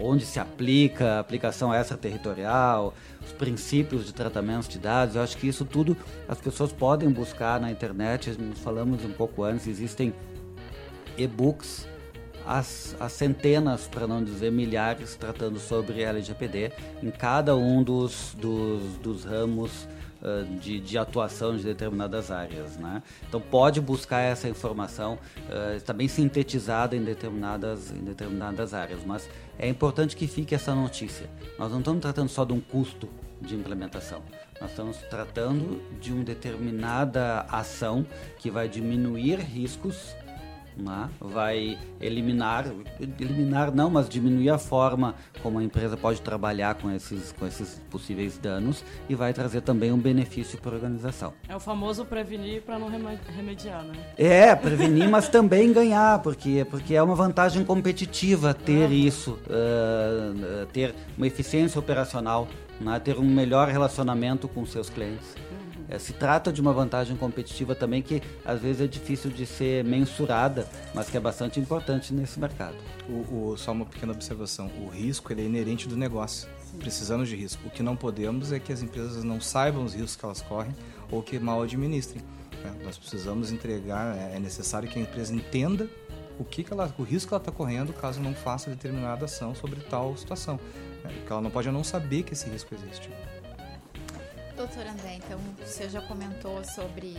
onde 0.00 0.24
se 0.24 0.38
aplica 0.38 1.14
a 1.14 1.20
aplicação 1.20 1.74
extraterritorial, 1.74 2.94
os 3.24 3.32
princípios 3.32 4.06
de 4.06 4.12
tratamento 4.12 4.68
de 4.68 4.78
dados. 4.78 5.16
Eu 5.16 5.22
acho 5.22 5.36
que 5.36 5.48
isso 5.48 5.64
tudo 5.64 5.96
as 6.28 6.40
pessoas 6.40 6.72
podem 6.72 7.10
buscar 7.10 7.60
na 7.60 7.70
internet. 7.70 8.36
Nós 8.38 8.58
falamos 8.58 9.04
um 9.04 9.12
pouco 9.12 9.42
antes, 9.42 9.66
existem 9.66 10.14
e-books 11.16 11.88
as, 12.46 12.96
as, 12.98 13.12
centenas, 13.12 13.86
para 13.86 14.06
não 14.06 14.24
dizer 14.24 14.50
milhares, 14.50 15.14
tratando 15.14 15.58
sobre 15.58 16.02
LGPD 16.02 16.72
em 17.02 17.10
cada 17.10 17.56
um 17.56 17.82
dos, 17.82 18.34
dos, 18.38 18.82
dos 18.98 19.24
ramos 19.24 19.86
de, 20.60 20.80
de, 20.80 20.98
atuação 20.98 21.56
de 21.56 21.62
determinadas 21.62 22.30
áreas. 22.30 22.76
Né? 22.76 23.02
Então 23.28 23.40
pode 23.40 23.80
buscar 23.80 24.20
essa 24.20 24.48
informação, 24.48 25.18
está 25.76 25.92
bem 25.92 26.08
sintetizada 26.08 26.94
em 26.96 27.02
determinadas, 27.02 27.90
em 27.90 28.04
determinadas 28.04 28.74
áreas, 28.74 29.00
mas 29.04 29.28
é 29.58 29.68
importante 29.68 30.16
que 30.16 30.26
fique 30.26 30.54
essa 30.54 30.74
notícia. 30.74 31.28
Nós 31.58 31.70
não 31.70 31.78
estamos 31.78 32.00
tratando 32.00 32.28
só 32.28 32.44
de 32.44 32.52
um 32.52 32.60
custo 32.60 33.08
de 33.40 33.54
implementação. 33.54 34.22
Nós 34.60 34.70
estamos 34.70 34.98
tratando 35.08 35.80
de 35.98 36.12
uma 36.12 36.22
determinada 36.22 37.46
ação 37.50 38.06
que 38.38 38.50
vai 38.50 38.68
diminuir 38.68 39.36
riscos 39.40 40.14
né? 40.80 41.08
vai 41.20 41.78
eliminar, 42.00 42.66
eliminar 43.18 43.72
não, 43.74 43.90
mas 43.90 44.08
diminuir 44.08 44.50
a 44.50 44.58
forma 44.58 45.14
como 45.42 45.58
a 45.58 45.64
empresa 45.64 45.96
pode 45.96 46.20
trabalhar 46.20 46.74
com 46.74 46.90
esses, 46.90 47.32
com 47.32 47.46
esses 47.46 47.80
possíveis 47.90 48.38
danos 48.38 48.84
e 49.08 49.14
vai 49.14 49.32
trazer 49.32 49.60
também 49.60 49.92
um 49.92 49.98
benefício 49.98 50.58
para 50.58 50.72
a 50.72 50.74
organização. 50.74 51.32
É 51.48 51.54
o 51.54 51.60
famoso 51.60 52.04
prevenir 52.04 52.62
para 52.62 52.78
não 52.78 52.88
remediar, 52.88 53.82
né? 53.84 53.94
É, 54.16 54.54
prevenir, 54.54 55.08
mas 55.08 55.28
também 55.30 55.72
ganhar, 55.72 56.20
porque, 56.20 56.66
porque 56.70 56.94
é 56.94 57.02
uma 57.02 57.14
vantagem 57.14 57.64
competitiva 57.64 58.54
ter 58.54 58.86
ah. 58.86 58.92
isso, 58.92 59.38
uh, 59.46 60.66
ter 60.72 60.94
uma 61.16 61.26
eficiência 61.26 61.78
operacional, 61.78 62.48
né? 62.80 62.98
ter 62.98 63.18
um 63.18 63.24
melhor 63.24 63.68
relacionamento 63.68 64.48
com 64.48 64.64
seus 64.64 64.88
clientes. 64.88 65.34
É, 65.90 65.98
se 65.98 66.12
trata 66.12 66.52
de 66.52 66.60
uma 66.60 66.72
vantagem 66.72 67.16
competitiva 67.16 67.74
também 67.74 68.00
que 68.00 68.22
às 68.44 68.60
vezes 68.60 68.80
é 68.80 68.86
difícil 68.86 69.28
de 69.28 69.44
ser 69.44 69.84
mensurada, 69.84 70.68
mas 70.94 71.10
que 71.10 71.16
é 71.16 71.20
bastante 71.20 71.58
importante 71.58 72.14
nesse 72.14 72.38
mercado. 72.38 72.76
O, 73.08 73.50
o, 73.50 73.56
só 73.56 73.72
uma 73.72 73.84
pequena 73.84 74.12
observação: 74.12 74.70
o 74.80 74.88
risco 74.88 75.32
ele 75.32 75.42
é 75.42 75.44
inerente 75.44 75.88
do 75.88 75.96
negócio. 75.96 76.48
Sim. 76.70 76.78
Precisamos 76.78 77.28
de 77.28 77.34
risco. 77.34 77.66
O 77.66 77.70
que 77.70 77.82
não 77.82 77.96
podemos 77.96 78.52
é 78.52 78.60
que 78.60 78.72
as 78.72 78.82
empresas 78.82 79.24
não 79.24 79.40
saibam 79.40 79.84
os 79.84 79.92
riscos 79.92 80.14
que 80.14 80.24
elas 80.24 80.40
correm 80.40 80.74
ou 81.10 81.20
que 81.22 81.40
mal 81.40 81.60
administrem. 81.60 82.22
Né? 82.62 82.72
Nós 82.84 82.96
precisamos 82.96 83.50
entregar, 83.50 84.16
é, 84.16 84.36
é 84.36 84.38
necessário 84.38 84.88
que 84.88 84.96
a 84.96 85.02
empresa 85.02 85.34
entenda 85.34 85.90
o 86.38 86.44
que, 86.44 86.62
que 86.62 86.72
ela, 86.72 86.94
o 86.96 87.02
risco 87.02 87.28
que 87.28 87.34
ela 87.34 87.42
está 87.42 87.52
correndo 87.52 87.92
caso 87.92 88.20
não 88.20 88.32
faça 88.32 88.70
determinada 88.70 89.24
ação 89.24 89.56
sobre 89.56 89.80
tal 89.80 90.16
situação. 90.16 90.60
Né? 91.02 91.10
Porque 91.14 91.32
ela 91.32 91.42
não 91.42 91.50
pode 91.50 91.68
não 91.70 91.82
saber 91.82 92.22
que 92.22 92.32
esse 92.32 92.48
risco 92.48 92.74
existe. 92.74 93.10
Doutor 94.60 94.86
André, 94.86 95.14
então 95.14 95.40
o 95.58 95.66
senhor 95.66 95.88
já 95.88 96.02
comentou 96.02 96.62
sobre 96.62 97.16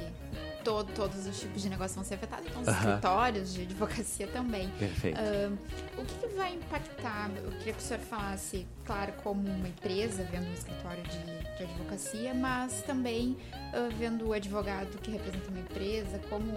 todo, 0.64 0.94
todos 0.94 1.26
os 1.26 1.40
tipos 1.40 1.64
de 1.64 1.70
negócio 1.70 1.96
vão 1.96 2.04
ser 2.04 2.14
afetados, 2.14 2.46
então 2.46 2.62
os 2.62 2.68
uh 2.68 2.72
-huh. 2.72 2.78
escritórios 2.78 3.54
de 3.56 3.62
advocacia 3.64 4.28
também. 4.28 4.70
Perfeito. 4.78 5.20
Uh, 5.20 5.58
o 5.98 6.06
que, 6.06 6.14
que, 6.20 6.28
vai 6.36 6.54
impactar? 6.54 7.32
Eu 7.44 7.50
queria 7.54 7.74
que 7.74 7.80
o 7.80 7.82
senhor 7.82 8.00
falasse, 8.02 8.68
claro, 8.86 9.12
como 9.24 9.42
uma 9.50 9.68
empresa 9.68 10.24
vendo 10.32 10.48
um 10.52 10.54
escritório 10.54 11.02
de, 11.02 11.58
de 11.58 11.64
advocacia, 11.64 12.32
mas 12.36 12.84
também 12.84 13.36
uh, 13.74 13.90
vendo 13.98 14.28
o 14.28 14.34
advogado 14.34 15.00
que 15.00 15.10
representa 15.10 15.50
uma 15.50 15.62
empresa, 15.62 16.20
como 16.30 16.54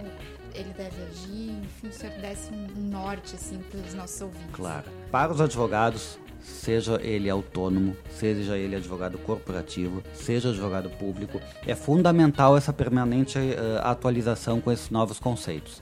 ele 0.53 0.71
deve 0.77 1.01
agir, 1.01 1.49
enfim, 1.63 1.87
o 1.87 1.91
senhor 1.93 2.15
desse 2.19 2.53
um, 2.53 2.67
um 2.77 2.89
norte 2.91 3.33
assim 3.33 3.57
para 3.57 3.79
os 3.79 3.95
nossos 3.95 4.21
ouvintes. 4.21 4.53
Claro. 4.53 4.85
Para 5.11 5.31
os 5.31 5.41
advogados, 5.41 6.19
seja 6.45 6.99
ele 7.01 7.29
autônomo, 7.29 7.95
seja 8.09 8.57
ele 8.57 8.75
advogado 8.75 9.17
corporativo, 9.17 10.03
seja 10.13 10.49
advogado 10.49 10.89
público, 10.91 11.41
é 11.65 11.75
fundamental 11.75 12.55
essa 12.55 12.71
permanente 12.71 13.37
uh, 13.37 13.79
atualização 13.83 14.61
com 14.61 14.71
esses 14.71 14.89
novos 14.89 15.19
conceitos. 15.19 15.81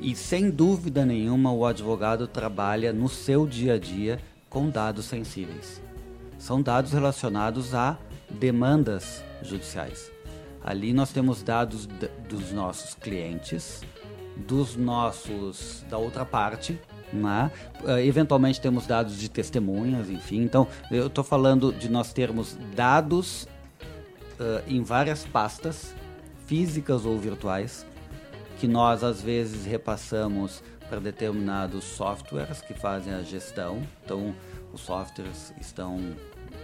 E 0.00 0.14
sem 0.14 0.50
dúvida 0.50 1.04
nenhuma, 1.04 1.52
o 1.52 1.66
advogado 1.66 2.26
trabalha 2.26 2.92
no 2.92 3.08
seu 3.08 3.46
dia 3.46 3.74
a 3.74 3.78
dia 3.78 4.18
com 4.48 4.68
dados 4.68 5.06
sensíveis. 5.06 5.82
São 6.38 6.62
dados 6.62 6.92
relacionados 6.92 7.74
a 7.74 7.98
demandas 8.30 9.24
judiciais. 9.42 10.10
Ali 10.62 10.92
nós 10.92 11.12
temos 11.12 11.42
dados 11.42 11.86
dos 12.28 12.52
nossos 12.52 12.94
clientes, 12.94 13.82
dos 14.36 14.76
nossos 14.76 15.84
da 15.88 15.96
outra 15.96 16.24
parte, 16.24 16.78
né? 17.12 17.50
Uh, 17.82 17.98
eventualmente 17.98 18.60
temos 18.60 18.86
dados 18.86 19.18
de 19.18 19.28
testemunhas, 19.28 20.10
enfim. 20.10 20.42
Então, 20.42 20.66
eu 20.90 21.06
estou 21.06 21.24
falando 21.24 21.72
de 21.72 21.88
nós 21.88 22.12
termos 22.12 22.56
dados 22.74 23.48
uh, 24.40 24.62
em 24.66 24.82
várias 24.82 25.24
pastas, 25.24 25.94
físicas 26.46 27.04
ou 27.04 27.18
virtuais, 27.18 27.86
que 28.58 28.66
nós 28.66 29.04
às 29.04 29.20
vezes 29.20 29.64
repassamos 29.64 30.62
para 30.88 31.00
determinados 31.00 31.84
softwares 31.84 32.60
que 32.60 32.74
fazem 32.74 33.12
a 33.12 33.22
gestão. 33.22 33.82
Então, 34.04 34.34
os 34.72 34.80
softwares 34.80 35.52
estão 35.60 35.98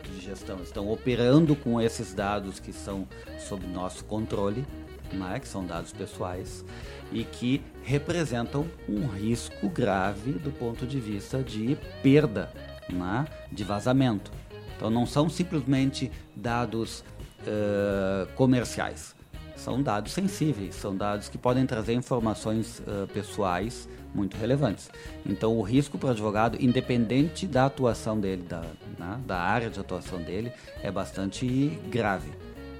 de 0.03 0.21
gestão 0.21 0.63
estão 0.63 0.91
operando 0.91 1.55
com 1.55 1.81
esses 1.81 2.13
dados 2.13 2.59
que 2.59 2.73
são 2.73 3.07
sob 3.39 3.67
nosso 3.67 4.05
controle, 4.05 4.67
né? 5.13 5.39
que 5.39 5.49
são 5.49 5.65
dados 5.65 5.93
pessoais 5.93 6.65
e 7.13 7.25
que 7.25 7.63
representam 7.83 8.67
um 8.89 9.07
risco 9.07 9.69
grave 9.69 10.33
do 10.33 10.51
ponto 10.51 10.87
de 10.87 10.99
vista 10.99 11.43
de 11.43 11.77
perda, 12.03 12.53
né, 12.89 13.27
de 13.51 13.65
vazamento. 13.65 14.31
Então 14.77 14.91
não 14.91 15.07
são 15.07 15.29
simplesmente 15.29 16.11
dados 16.35 17.05
uh, 17.43 18.27
comerciais, 18.35 19.15
são 19.57 19.83
dados 19.83 20.13
sensíveis, 20.13 20.75
são 20.75 20.97
dados 20.97 21.29
que 21.29 21.39
podem 21.39 21.67
trazer 21.67 21.93
informações 21.93 22.81
uh, 22.81 23.07
pessoais 23.13 23.89
muito 24.15 24.37
relevantes. 24.37 24.91
Então 25.25 25.57
o 25.57 25.63
risco 25.63 25.99
para 25.99 26.09
o 26.09 26.11
advogado, 26.11 26.59
independente 26.61 27.47
da 27.47 27.67
atuação 27.67 28.19
dele, 28.19 28.43
da, 28.43 28.63
né, 28.99 29.21
da 29.27 29.39
área 29.39 29.71
de 29.71 29.79
atuação 29.79 30.21
dele, 30.21 30.53
é 30.83 30.91
bastante 30.91 31.47
grave. 31.89 32.31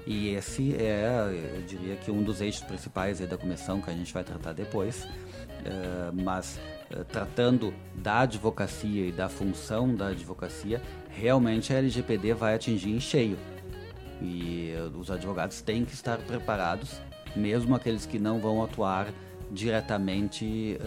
E 0.05 0.29
esse 0.29 0.75
é, 0.75 1.55
eu 1.55 1.61
diria 1.61 1.95
que 1.95 2.11
um 2.11 2.21
dos 2.21 2.41
eixos 2.41 2.61
principais 2.61 3.19
da 3.19 3.37
comissão 3.37 3.79
que 3.79 3.89
a 3.89 3.93
gente 3.93 4.13
vai 4.13 4.23
tratar 4.23 4.53
depois. 4.53 5.07
Uh, 5.63 6.11
mas 6.23 6.59
uh, 6.91 7.05
tratando 7.05 7.73
da 7.95 8.21
advocacia 8.21 9.07
e 9.07 9.11
da 9.13 9.29
função 9.29 9.95
da 9.95 10.07
advocacia, 10.07 10.81
realmente 11.09 11.73
a 11.73 11.77
LGPD 11.77 12.33
vai 12.33 12.53
atingir 12.55 12.91
em 12.91 12.99
cheio. 12.99 13.37
E 14.21 14.73
uh, 14.77 14.97
os 14.97 15.09
advogados 15.09 15.61
têm 15.61 15.85
que 15.85 15.93
estar 15.93 16.17
preparados, 16.17 16.99
mesmo 17.33 17.73
aqueles 17.75 18.05
que 18.05 18.19
não 18.19 18.39
vão 18.39 18.61
atuar 18.61 19.07
diretamente 19.51 20.79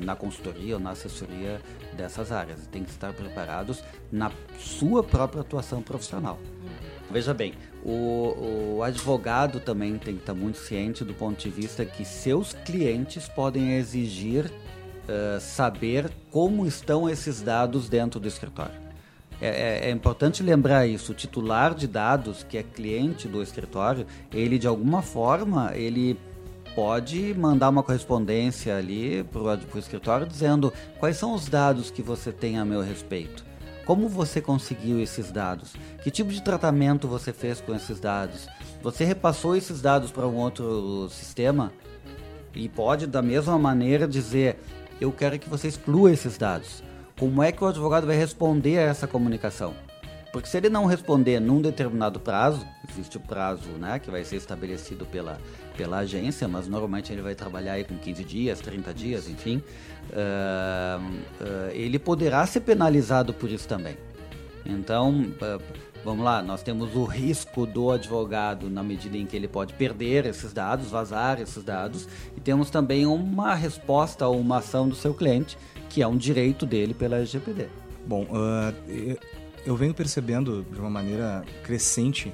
na 0.00 0.16
consultoria 0.16 0.74
ou 0.76 0.80
na 0.80 0.92
assessoria 0.92 1.60
dessas 1.94 2.32
áreas. 2.32 2.66
Têm 2.68 2.82
que 2.82 2.88
estar 2.88 3.12
preparados 3.12 3.84
na 4.10 4.32
sua 4.58 5.04
própria 5.04 5.42
atuação 5.42 5.82
profissional. 5.82 6.38
Veja 7.10 7.34
bem, 7.34 7.54
o, 7.84 8.76
o, 8.76 8.82
advogado 8.84 9.58
também 9.58 9.98
tem 9.98 10.14
que 10.14 10.20
estar 10.20 10.34
muito 10.34 10.58
ciente 10.58 11.04
do 11.04 11.12
ponto 11.12 11.40
de 11.40 11.50
vista 11.50 11.84
que 11.84 12.04
seus 12.04 12.52
clientes 12.52 13.28
podem 13.28 13.72
exigir 13.72 14.46
uh, 14.46 15.40
saber 15.40 16.08
como 16.30 16.66
estão 16.66 17.10
esses 17.10 17.42
dados 17.42 17.88
dentro 17.88 18.20
do 18.20 18.28
escritório. 18.28 18.90
É, 19.40 19.48
é, 19.48 19.88
é, 19.88 19.90
importante 19.90 20.42
lembrar 20.42 20.86
isso. 20.86 21.10
O 21.10 21.14
titular 21.14 21.74
de 21.74 21.88
dados, 21.88 22.44
que 22.44 22.58
é 22.58 22.62
cliente 22.62 23.26
do 23.26 23.42
escritório, 23.42 24.06
ele 24.32 24.58
de 24.58 24.68
alguma 24.68 25.02
forma 25.02 25.72
ele 25.74 26.16
pode 26.76 27.34
mandar 27.34 27.70
uma 27.70 27.82
correspondência 27.82 28.76
ali 28.76 29.24
para 29.24 29.40
o 29.74 29.78
escritório 29.78 30.26
dizendo 30.26 30.72
quais 31.00 31.16
são 31.16 31.34
os 31.34 31.48
dados 31.48 31.90
que 31.90 32.02
você 32.02 32.30
tem 32.30 32.58
a 32.58 32.64
meu 32.64 32.80
respeito. 32.80 33.49
Como 33.90 34.08
você 34.08 34.40
conseguiu 34.40 35.00
esses 35.00 35.32
dados? 35.32 35.74
Que 36.04 36.12
tipo 36.12 36.30
de 36.30 36.40
tratamento 36.40 37.08
você 37.08 37.32
fez 37.32 37.60
com 37.60 37.74
esses 37.74 37.98
dados? 37.98 38.46
Você 38.84 39.04
repassou 39.04 39.56
esses 39.56 39.82
dados 39.82 40.12
para 40.12 40.28
um 40.28 40.36
outro 40.36 41.08
sistema? 41.08 41.72
E 42.54 42.68
pode, 42.68 43.08
da 43.08 43.20
mesma 43.20 43.58
maneira, 43.58 44.06
dizer: 44.06 44.60
Eu 45.00 45.10
quero 45.10 45.40
que 45.40 45.48
você 45.48 45.66
exclua 45.66 46.12
esses 46.12 46.38
dados. 46.38 46.84
Como 47.18 47.42
é 47.42 47.50
que 47.50 47.64
o 47.64 47.66
advogado 47.66 48.06
vai 48.06 48.14
responder 48.14 48.78
a 48.78 48.82
essa 48.82 49.08
comunicação? 49.08 49.74
Porque 50.32 50.48
se 50.48 50.56
ele 50.56 50.68
não 50.68 50.86
responder 50.86 51.40
num 51.40 51.60
determinado 51.60 52.20
prazo, 52.20 52.64
existe 52.88 53.16
o 53.16 53.20
prazo 53.20 53.68
né, 53.70 53.98
que 53.98 54.10
vai 54.10 54.24
ser 54.24 54.36
estabelecido 54.36 55.04
pela, 55.04 55.38
pela 55.76 55.98
agência, 55.98 56.46
mas 56.46 56.68
normalmente 56.68 57.12
ele 57.12 57.22
vai 57.22 57.34
trabalhar 57.34 57.72
aí 57.72 57.84
com 57.84 57.96
15 57.96 58.24
dias, 58.24 58.60
30 58.60 58.94
dias, 58.94 59.28
enfim, 59.28 59.62
uh, 60.10 61.02
uh, 61.02 61.70
ele 61.72 61.98
poderá 61.98 62.46
ser 62.46 62.60
penalizado 62.60 63.34
por 63.34 63.50
isso 63.50 63.66
também. 63.66 63.96
Então, 64.64 65.10
uh, 65.10 65.90
Vamos 66.02 66.24
lá, 66.24 66.42
nós 66.42 66.62
temos 66.62 66.96
o 66.96 67.04
risco 67.04 67.66
do 67.66 67.90
advogado 67.90 68.70
na 68.70 68.82
medida 68.82 69.18
em 69.18 69.26
que 69.26 69.36
ele 69.36 69.46
pode 69.46 69.74
perder 69.74 70.24
esses 70.24 70.50
dados, 70.50 70.90
vazar 70.90 71.38
esses 71.40 71.62
dados, 71.62 72.08
e 72.34 72.40
temos 72.40 72.70
também 72.70 73.04
uma 73.04 73.54
resposta 73.54 74.26
ou 74.26 74.40
uma 74.40 74.58
ação 74.58 74.88
do 74.88 74.94
seu 74.94 75.12
cliente, 75.12 75.58
que 75.90 76.00
é 76.00 76.06
um 76.06 76.16
direito 76.16 76.64
dele 76.64 76.94
pela 76.94 77.16
LGPD. 77.16 77.68
Bom, 78.06 78.22
uh, 78.22 79.18
eu 79.70 79.76
venho 79.76 79.94
percebendo 79.94 80.66
de 80.68 80.80
uma 80.80 80.90
maneira 80.90 81.44
crescente 81.62 82.28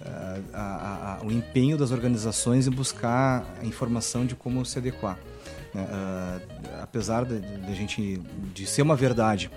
uh, 0.00 0.44
a, 0.52 1.18
a, 1.20 1.24
o 1.24 1.30
empenho 1.30 1.78
das 1.78 1.92
organizações 1.92 2.66
em 2.66 2.70
buscar 2.72 3.46
a 3.60 3.64
informação 3.64 4.26
de 4.26 4.34
como 4.34 4.66
se 4.66 4.76
adequar. 4.78 5.16
Uh, 5.72 6.40
apesar 6.82 7.24
de, 7.24 7.74
gente 7.74 8.20
de 8.52 8.66
ser 8.66 8.82
uma 8.82 8.96
verdade 8.96 9.48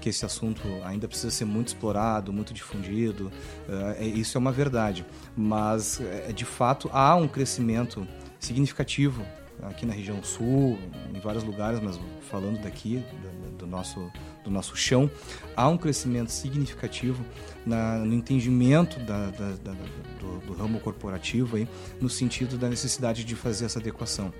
que 0.00 0.08
esse 0.08 0.24
assunto 0.24 0.62
ainda 0.84 1.06
precisa 1.06 1.30
ser 1.30 1.44
muito 1.44 1.68
explorado, 1.68 2.32
muito 2.32 2.52
difundido. 2.52 3.30
Uh, 3.68 4.02
isso 4.02 4.36
é 4.36 4.40
uma 4.40 4.52
verdade. 4.52 5.06
Mas, 5.36 6.00
eh, 6.00 6.32
de 6.32 6.44
fato, 6.44 6.90
há 6.92 7.14
um 7.14 7.28
crescimento 7.28 8.06
significativo 8.40 9.24
aqui 9.62 9.86
na 9.86 9.92
região 9.92 10.22
sul, 10.22 10.78
em 11.14 11.20
vários 11.20 11.44
lugares, 11.44 11.80
mas 11.80 11.98
falando 12.30 12.60
daqui, 12.62 13.02
do, 13.22 13.58
do 13.58 13.66
nosso, 13.66 14.10
do 14.44 14.50
nosso 14.50 14.76
chão, 14.76 15.10
há 15.56 15.68
um 15.68 15.76
crescimento 15.76 16.30
significativo 16.30 17.24
na, 17.64 17.98
no 17.98 18.14
entendimento 18.14 18.98
da, 19.00 19.30
da, 19.30 19.50
da, 19.62 19.72
do, 20.20 20.40
do, 20.46 20.52
ramo 20.54 20.80
corporativo, 20.80 21.56
aí, 21.56 21.68
no 22.00 22.08
sentido 22.08 22.56
da 22.56 22.68
necessidade 22.68 23.24
de 23.24 23.34
fazer 23.34 23.64
essa 23.66 23.78
adequação. 23.78 24.32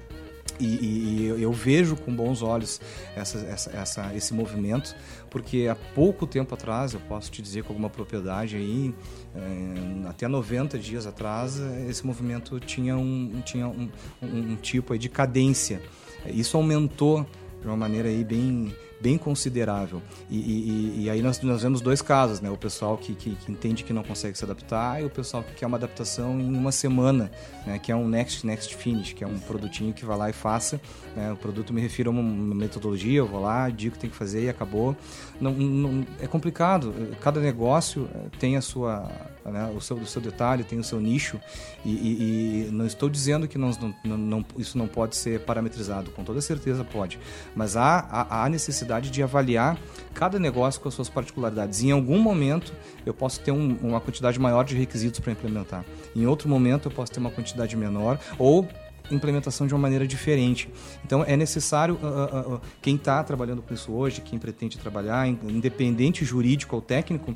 E, 0.58 0.64
e, 0.64 1.42
eu 1.42 1.52
vejo 1.52 1.96
com 1.96 2.14
bons 2.14 2.42
olhos 2.42 2.80
essa, 3.14 3.38
essa, 3.38 3.70
essa, 3.76 4.14
esse 4.14 4.32
movimento, 4.32 4.96
porque 5.30 5.68
há 5.70 5.74
pouco 5.74 6.26
tempo 6.26 6.54
atrás, 6.54 6.94
eu 6.94 7.00
posso 7.00 7.30
te 7.30 7.42
dizer 7.42 7.64
com 7.64 7.72
alguma 7.72 7.90
propriedade 7.90 8.56
aí, 8.56 8.94
é, 9.34 10.08
até 10.08 10.26
90 10.26 10.78
dias 10.78 11.06
atrás, 11.06 11.60
esse 11.88 12.06
movimento 12.06 12.58
tinha 12.58 12.96
um, 12.96 13.42
tinha 13.44 13.68
um, 13.68 13.90
um, 14.22 14.52
um 14.52 14.56
tipo 14.56 14.96
de 14.96 15.08
cadência. 15.08 15.82
Isso 16.26 16.56
aumentou 16.56 17.26
de 17.60 17.66
uma 17.66 17.76
maneira 17.76 18.08
aí 18.08 18.24
bem 18.24 18.74
bem 19.00 19.18
considerável. 19.18 20.02
E, 20.30 20.36
e, 20.36 21.04
e 21.04 21.10
aí 21.10 21.22
nós, 21.22 21.40
nós 21.42 21.62
vemos 21.62 21.80
dois 21.80 22.00
casos, 22.00 22.40
né? 22.40 22.50
O 22.50 22.56
pessoal 22.56 22.96
que, 22.96 23.14
que, 23.14 23.34
que, 23.34 23.52
entende 23.52 23.84
que 23.84 23.92
não 23.92 24.02
consegue 24.02 24.36
se 24.36 24.44
adaptar 24.44 25.02
e 25.02 25.04
o 25.04 25.10
pessoal 25.10 25.42
que 25.42 25.54
quer 25.54 25.66
uma 25.66 25.76
adaptação 25.76 26.40
em 26.40 26.54
uma 26.54 26.72
semana, 26.72 27.30
né? 27.66 27.78
Que 27.78 27.92
é 27.92 27.96
um 27.96 28.08
next, 28.08 28.46
next 28.46 28.74
finish, 28.74 29.12
que 29.12 29.22
é 29.22 29.26
um 29.26 29.38
produtinho 29.38 29.92
que 29.92 30.04
vai 30.04 30.16
lá 30.16 30.30
e 30.30 30.32
faça. 30.32 30.80
Né? 31.14 31.32
O 31.32 31.36
produto 31.36 31.72
me 31.72 31.80
refiro 31.80 32.10
a 32.10 32.12
uma 32.12 32.54
metodologia, 32.54 33.18
eu 33.18 33.26
vou 33.26 33.40
lá, 33.40 33.68
digo 33.70 33.92
o 33.92 33.96
que 33.96 34.00
tem 34.00 34.10
que 34.10 34.16
fazer 34.16 34.44
e 34.44 34.48
acabou. 34.48 34.96
Não, 35.40 35.52
não, 35.52 36.06
é 36.20 36.26
complicado. 36.26 36.94
Cada 37.20 37.40
negócio 37.40 38.08
eh, 38.14 38.28
tem 38.38 38.56
a 38.56 38.60
sua, 38.60 39.10
né? 39.44 39.72
o, 39.76 39.80
seu, 39.80 39.96
o 39.96 40.06
seu 40.06 40.20
detalhe, 40.20 40.64
tem 40.64 40.78
o 40.78 40.84
seu 40.84 41.00
nicho 41.00 41.40
e, 41.84 41.90
e 41.90 42.68
não 42.72 42.86
estou 42.86 43.08
dizendo 43.08 43.46
que 43.46 43.58
não, 43.58 43.70
não, 44.04 44.44
isso 44.56 44.78
não 44.78 44.86
pode 44.86 45.16
ser 45.16 45.40
parametrizado, 45.40 46.10
com 46.10 46.24
toda 46.24 46.40
certeza 46.40 46.84
pode. 46.84 47.18
Mas 47.54 47.76
há, 47.76 48.48
necessidade 48.48 48.96
necessidade 48.96 49.10
de 49.10 49.22
avaliar 49.22 49.78
cada 50.14 50.38
negócio 50.38 50.80
com 50.80 50.88
as 50.88 50.94
suas 50.94 51.08
particularidades. 51.08 51.82
Em 51.82 51.90
algum 51.90 52.18
momento 52.18 52.72
eu 53.04 53.14
posso 53.14 53.40
ter 53.40 53.52
um, 53.52 53.76
uma 53.82 54.00
quantidade 54.00 54.38
maior 54.38 54.64
de 54.64 54.76
requisitos 54.76 55.20
para 55.20 55.32
implementar. 55.32 55.84
Em 56.14 56.26
outro 56.26 56.48
momento 56.48 56.88
eu 56.88 56.92
posso 56.92 57.12
ter 57.12 57.20
uma 57.20 57.30
quantidade 57.30 57.76
menor 57.76 58.18
ou 58.38 58.66
implementação 59.10 59.66
de 59.66 59.74
uma 59.74 59.80
maneira 59.80 60.06
diferente. 60.06 60.68
Então 61.04 61.24
é 61.24 61.36
necessário 61.36 61.98
uh, 62.02 62.54
uh, 62.54 62.60
quem 62.80 62.96
está 62.96 63.22
trabalhando 63.22 63.62
com 63.62 63.74
isso 63.74 63.92
hoje, 63.92 64.20
quem 64.20 64.38
pretende 64.38 64.78
trabalhar, 64.78 65.26
independente 65.28 66.24
jurídico 66.24 66.76
ou 66.76 66.82
técnico, 66.82 67.34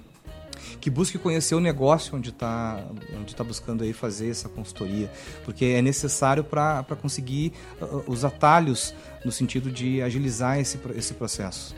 que 0.80 0.90
busque 0.90 1.18
conhecer 1.18 1.54
o 1.54 1.60
negócio 1.60 2.16
onde 2.16 2.30
está 2.30 2.84
onde 3.18 3.34
tá 3.34 3.42
buscando 3.42 3.82
aí 3.82 3.92
fazer 3.92 4.30
essa 4.30 4.48
consultoria, 4.48 5.10
porque 5.44 5.64
é 5.64 5.82
necessário 5.82 6.44
para 6.44 6.84
conseguir 7.00 7.52
uh, 7.80 8.04
os 8.06 8.24
atalhos 8.24 8.94
no 9.24 9.32
sentido 9.32 9.70
de 9.70 10.02
agilizar 10.02 10.58
esse, 10.58 10.78
esse 10.94 11.14
processo. 11.14 11.74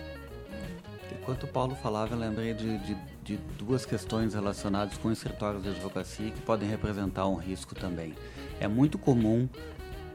Enquanto 1.23 1.45
o 1.45 1.47
Paulo 1.47 1.77
falava, 1.77 2.15
eu 2.15 2.19
lembrei 2.19 2.53
de, 2.53 2.79
de, 2.79 2.97
de 3.23 3.37
duas 3.57 3.87
questões 3.87 4.35
relacionadas 4.35 4.99
com 4.99 5.13
escritórios 5.13 5.63
de 5.63 5.69
advocacia 5.69 6.31
que 6.33 6.41
podem 6.41 6.69
representar 6.69 7.29
um 7.29 7.37
risco 7.37 7.77
também. 7.77 8.13
É 8.59 8.67
muito 8.67 8.99
comum 8.99 9.49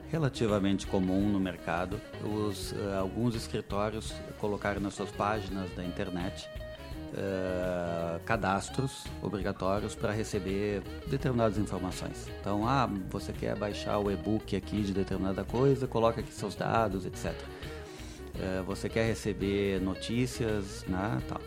relativamente 0.09 0.87
comum 0.87 1.29
no 1.29 1.39
mercado 1.39 1.99
os, 2.23 2.71
uh, 2.71 2.97
alguns 2.99 3.35
escritórios 3.35 4.13
colocarem 4.39 4.81
nas 4.81 4.93
suas 4.93 5.11
páginas 5.11 5.69
da 5.75 5.83
internet 5.83 6.47
uh, 7.13 8.19
cadastros 8.25 9.05
obrigatórios 9.21 9.95
para 9.95 10.11
receber 10.11 10.81
determinadas 11.07 11.57
informações. 11.57 12.27
Então, 12.39 12.67
ah, 12.67 12.89
você 13.09 13.33
quer 13.33 13.55
baixar 13.55 13.99
o 13.99 14.11
e-book 14.11 14.55
aqui 14.55 14.81
de 14.81 14.93
determinada 14.93 15.43
coisa, 15.43 15.87
coloca 15.87 16.21
aqui 16.21 16.33
seus 16.33 16.55
dados, 16.55 17.05
etc. 17.05 17.31
Uh, 17.31 18.39
eh, 18.39 18.63
você 18.65 18.87
quer 18.87 19.05
receber 19.07 19.81
notícias, 19.81 20.85
né, 20.87 21.21
tal. 21.27 21.41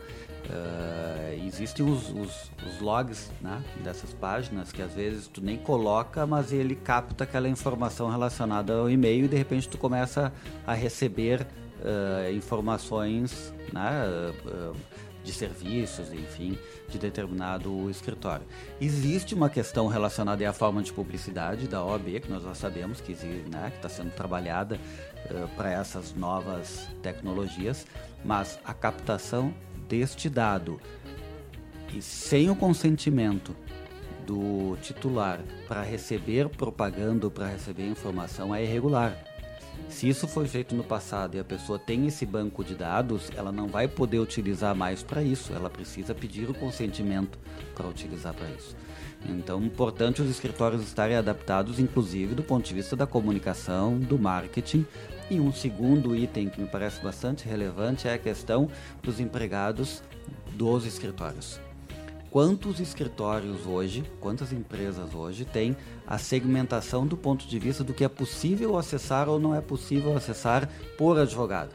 Uh, 0.50 1.46
existem 1.46 1.86
os, 1.86 2.10
os, 2.10 2.50
os, 2.66 2.80
logs 2.80 3.30
né, 3.40 3.62
dessas 3.84 4.12
páginas 4.12 4.72
que 4.72 4.82
às 4.82 4.92
vezes 4.92 5.28
tu 5.28 5.40
nem 5.40 5.56
coloca, 5.56 6.26
mas 6.26 6.52
ele 6.52 6.74
capta 6.74 7.22
aquela 7.22 7.48
informação 7.48 8.10
relacionada 8.10 8.72
ao 8.72 8.90
e-mail 8.90 9.26
e 9.26 9.28
de 9.28 9.36
repente 9.36 9.68
tu 9.68 9.78
começa 9.78 10.32
a 10.66 10.74
receber 10.74 11.42
uh, 11.42 12.32
informações 12.32 13.54
né, 13.72 13.90
uh, 14.44 14.76
de 15.22 15.32
serviços, 15.32 16.12
enfim, 16.12 16.58
de 16.88 16.98
determinado 16.98 17.88
escritório. 17.88 18.44
Existe 18.80 19.32
uma 19.32 19.48
questão 19.48 19.86
relacionada 19.86 20.48
à 20.48 20.52
forma 20.52 20.82
de 20.82 20.92
publicidade 20.92 21.68
da 21.68 21.84
OAB, 21.84 22.20
que 22.22 22.30
nós 22.30 22.42
já 22.42 22.54
sabemos 22.54 23.00
que 23.00 23.12
né, 23.12 23.70
está 23.76 23.88
sendo 23.88 24.10
trabalhada 24.12 24.80
para 25.54 25.70
essas 25.70 26.14
novas 26.14 26.88
tecnologias, 27.02 27.86
mas 28.24 28.58
a 28.64 28.72
captação 28.72 29.54
deste 29.90 30.30
dado 30.30 30.80
e 31.92 32.00
sem 32.00 32.48
o 32.48 32.54
consentimento 32.54 33.54
do 34.24 34.76
titular 34.80 35.40
para 35.66 35.82
receber 35.82 36.48
propaganda 36.48 37.26
ou 37.26 37.30
para 37.30 37.48
receber 37.48 37.88
informação 37.88 38.54
é 38.54 38.62
irregular. 38.62 39.16
Se 39.88 40.08
isso 40.08 40.28
foi 40.28 40.46
feito 40.46 40.74
no 40.74 40.84
passado 40.84 41.36
e 41.36 41.40
a 41.40 41.44
pessoa 41.44 41.78
tem 41.78 42.06
esse 42.06 42.24
banco 42.24 42.62
de 42.62 42.76
dados, 42.76 43.30
ela 43.36 43.50
não 43.50 43.66
vai 43.66 43.88
poder 43.88 44.20
utilizar 44.20 44.74
mais 44.74 45.02
para 45.02 45.22
isso. 45.22 45.52
Ela 45.52 45.68
precisa 45.68 46.14
pedir 46.14 46.48
o 46.48 46.54
consentimento 46.54 47.36
para 47.74 47.88
utilizar 47.88 48.32
para 48.32 48.48
isso. 48.50 48.76
Então, 49.28 49.60
importante 49.62 50.22
os 50.22 50.30
escritórios 50.30 50.82
estarem 50.82 51.16
adaptados, 51.16 51.80
inclusive 51.80 52.34
do 52.34 52.42
ponto 52.42 52.64
de 52.64 52.74
vista 52.74 52.94
da 52.94 53.06
comunicação, 53.06 53.98
do 53.98 54.18
marketing. 54.18 54.86
E 55.30 55.40
um 55.40 55.52
segundo 55.52 56.14
item 56.14 56.48
que 56.48 56.60
me 56.60 56.66
parece 56.66 57.00
bastante 57.00 57.48
relevante 57.48 58.08
é 58.08 58.14
a 58.14 58.18
questão 58.18 58.68
dos 59.02 59.20
empregados 59.20 60.02
dos 60.56 60.84
escritórios 60.84 61.60
quantos 62.30 62.78
escritórios 62.78 63.66
hoje, 63.66 64.04
quantas 64.20 64.52
empresas 64.52 65.14
hoje 65.14 65.44
têm 65.44 65.76
a 66.06 66.16
segmentação 66.16 67.06
do 67.06 67.16
ponto 67.16 67.46
de 67.46 67.58
vista 67.58 67.82
do 67.82 67.92
que 67.92 68.04
é 68.04 68.08
possível 68.08 68.78
acessar 68.78 69.28
ou 69.28 69.38
não 69.38 69.54
é 69.54 69.60
possível 69.60 70.16
acessar 70.16 70.68
por 70.96 71.18
advogado. 71.18 71.74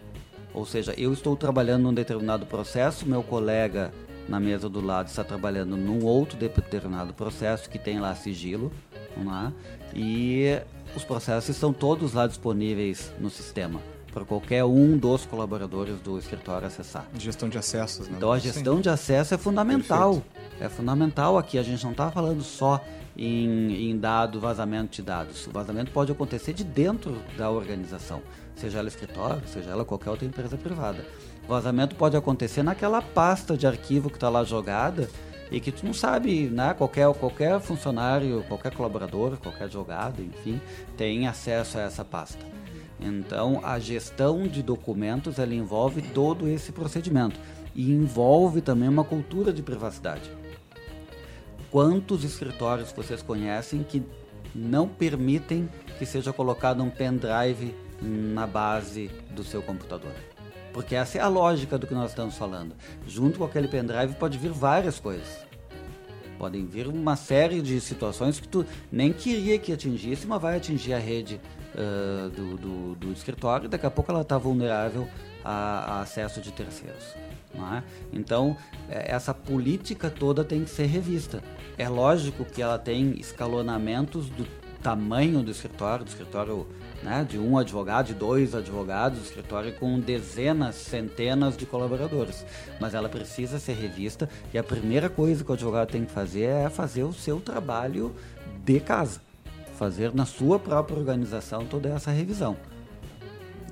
Ou 0.54 0.66
seja, 0.66 0.94
eu 0.98 1.12
estou 1.12 1.36
trabalhando 1.36 1.84
num 1.84 1.94
determinado 1.94 2.46
processo, 2.46 3.06
meu 3.06 3.22
colega 3.22 3.92
na 4.30 4.40
mesa 4.40 4.70
do 4.70 4.82
lado 4.82 5.08
está 5.08 5.24
trabalhando 5.24 5.76
num 5.76 6.04
outro 6.04 6.38
determinado 6.38 7.14
processo 7.14 7.70
que 7.70 7.78
tem 7.78 8.00
lá 8.00 8.16
sigilo, 8.16 8.72
lá, 9.24 9.54
e 9.94 10.60
os 10.96 11.04
processos 11.04 11.50
estão 11.50 11.74
todos 11.74 12.14
lá 12.14 12.28
disponíveis 12.28 13.12
no 13.20 13.30
sistema 13.30 13.82
para 14.14 14.24
qualquer 14.24 14.64
um 14.64 14.98
dos 14.98 15.26
colaboradores 15.26 16.00
do 16.00 16.18
escritório 16.18 16.66
acessar. 16.66 17.06
Gestão 17.20 17.50
de 17.50 17.58
acessos, 17.58 18.08
né? 18.08 18.16
Então 18.16 18.32
a 18.32 18.40
gestão 18.40 18.78
Sim. 18.78 18.82
de 18.82 18.90
acesso 18.90 19.34
é 19.34 19.38
fundamental. 19.38 20.14
Perfeito. 20.14 20.64
É 20.64 20.70
fundamental 20.70 21.38
aqui. 21.38 21.60
A 21.60 21.64
gente 21.64 21.84
não 21.84 21.92
está 21.92 22.10
falando 22.10 22.42
só 22.42 22.82
em, 23.18 23.92
em 23.92 23.98
dado, 23.98 24.40
vazamento 24.40 24.96
de 24.96 25.02
dados. 25.02 25.46
O 25.48 25.52
vazamento 25.52 25.92
pode 25.92 26.14
acontecer 26.14 26.54
de 26.54 26.64
dentro 26.64 27.18
da 27.38 27.50
organização, 27.50 28.22
seja 28.56 28.80
ela 28.80 28.88
escritório, 28.88 29.46
seja 29.48 29.70
ela 29.70 29.84
qualquer 29.84 30.12
outra 30.12 30.26
empresa 30.26 30.56
privada. 30.56 31.06
O 31.44 31.48
vazamento 31.50 31.94
pode 31.96 32.16
acontecer 32.16 32.64
naquela 32.64 33.02
pasta 33.02 33.58
de 33.58 33.68
arquivo 33.68 34.10
que 34.10 34.16
está 34.16 34.30
lá 34.30 34.46
jogada 34.46 35.10
e 35.52 35.60
que 35.60 35.72
tu 35.72 35.86
não 35.86 35.94
sabe, 35.94 36.50
né? 36.50 36.74
Qualquer, 36.74 37.14
qualquer 37.14 37.60
funcionário, 37.60 38.44
qualquer 38.48 38.74
colaborador, 38.74 39.38
qualquer 39.38 39.70
jogado, 39.70 40.22
enfim, 40.22 40.60
tem 40.98 41.28
acesso 41.28 41.78
a 41.78 41.82
essa 41.82 42.04
pasta. 42.04 42.44
Então, 43.00 43.62
a 43.64 43.78
gestão 43.78 44.48
de 44.48 44.64
documentos 44.64 45.38
ela 45.38 45.54
envolve 45.54 46.02
todo 46.02 46.48
esse 46.48 46.72
procedimento 46.72 47.40
e 47.76 47.92
envolve 47.92 48.62
também 48.62 48.88
uma 48.88 49.04
cultura 49.04 49.52
de 49.52 49.62
privacidade. 49.62 50.32
Quantos 51.70 52.24
escritórios 52.24 52.92
vocês 52.94 53.22
conhecem 53.22 53.84
que 53.84 54.02
não 54.54 54.88
permitem 54.88 55.70
que 56.00 56.06
seja 56.06 56.32
colocado 56.32 56.82
um 56.82 56.90
pendrive 56.90 57.76
na 58.02 58.48
base 58.48 59.12
do 59.32 59.44
seu 59.44 59.62
computador? 59.62 60.35
Porque 60.76 60.94
essa 60.94 61.18
é 61.18 61.22
a 61.22 61.30
lógica 61.30 61.78
do 61.78 61.88
que 61.88 61.94
nós 61.94 62.10
estamos 62.10 62.38
falando. 62.38 62.76
Junto 63.08 63.40
com 63.40 63.46
aquele 63.46 63.66
pendrive 63.66 64.14
pode 64.16 64.38
vir 64.38 64.52
várias 64.52 65.00
coisas. 65.00 65.26
Podem 66.38 66.66
vir 66.66 66.86
uma 66.86 67.16
série 67.16 67.62
de 67.62 67.80
situações 67.80 68.42
que 68.42 68.48
tu 68.50 68.66
nem 68.92 69.14
queria 69.14 69.58
que 69.58 69.72
atingisse, 69.72 70.28
mas 70.28 70.42
vai 70.42 70.58
atingir 70.58 70.92
a 70.92 71.00
rede 71.00 71.40
uh, 71.76 72.30
do, 72.30 72.58
do, 72.58 72.96
do, 72.96 73.14
escritório 73.14 73.70
daqui 73.70 73.86
a 73.86 73.90
pouco 73.90 74.12
ela 74.12 74.20
está 74.20 74.38
vulnerável 74.38 75.08
a, 75.46 75.54
a, 75.94 76.02
acesso 76.02 76.42
de 76.42 76.52
terceiros. 76.52 77.16
É? 77.74 77.82
Então, 78.12 78.58
é, 78.90 79.16
essa 79.16 79.34
política 79.34 80.10
toda 80.10 80.44
tem 80.44 80.66
que 80.66 80.70
ser 80.70 80.88
revista. 80.88 81.42
É 81.78 81.88
lógico 81.88 82.44
que 82.44 82.62
ela 82.62 82.78
tem 82.78 83.18
escalonamentos 83.18 84.28
do 84.28 84.46
tamanho 84.84 85.42
do 85.42 85.52
escritório, 85.52 86.04
do 86.04 86.10
escritório 86.10 86.68
né, 87.06 87.24
de 87.24 87.38
um 87.38 87.56
advogado, 87.56 88.08
de 88.08 88.16
dois 88.16 88.56
advogados, 88.56 89.22
escritório 89.22 89.72
com 89.74 90.00
dezenas, 90.00 90.74
centenas 90.74 91.56
de 91.56 91.66
colaboradores. 91.66 92.44
Mas 92.80 92.96
ela 92.96 93.08
precisa 93.08 93.60
ser 93.60 93.74
revista 93.74 94.28
e 94.52 94.58
a 94.58 94.64
primeira 94.64 95.08
coisa 95.08 95.44
que 95.44 95.52
o 95.52 95.54
advogado 95.54 95.92
tem 95.92 96.04
que 96.04 96.12
fazer 96.12 96.46
é 96.46 96.70
fazer 96.70 97.04
o 97.04 97.14
seu 97.14 97.40
trabalho 97.40 98.14
de 98.66 98.80
casa, 98.80 99.22
fazer 99.78 100.14
na 100.16 100.26
sua 100.26 100.58
própria 100.58 100.98
organização 100.98 101.64
toda 101.66 101.90
essa 101.90 102.10
revisão. 102.10 102.58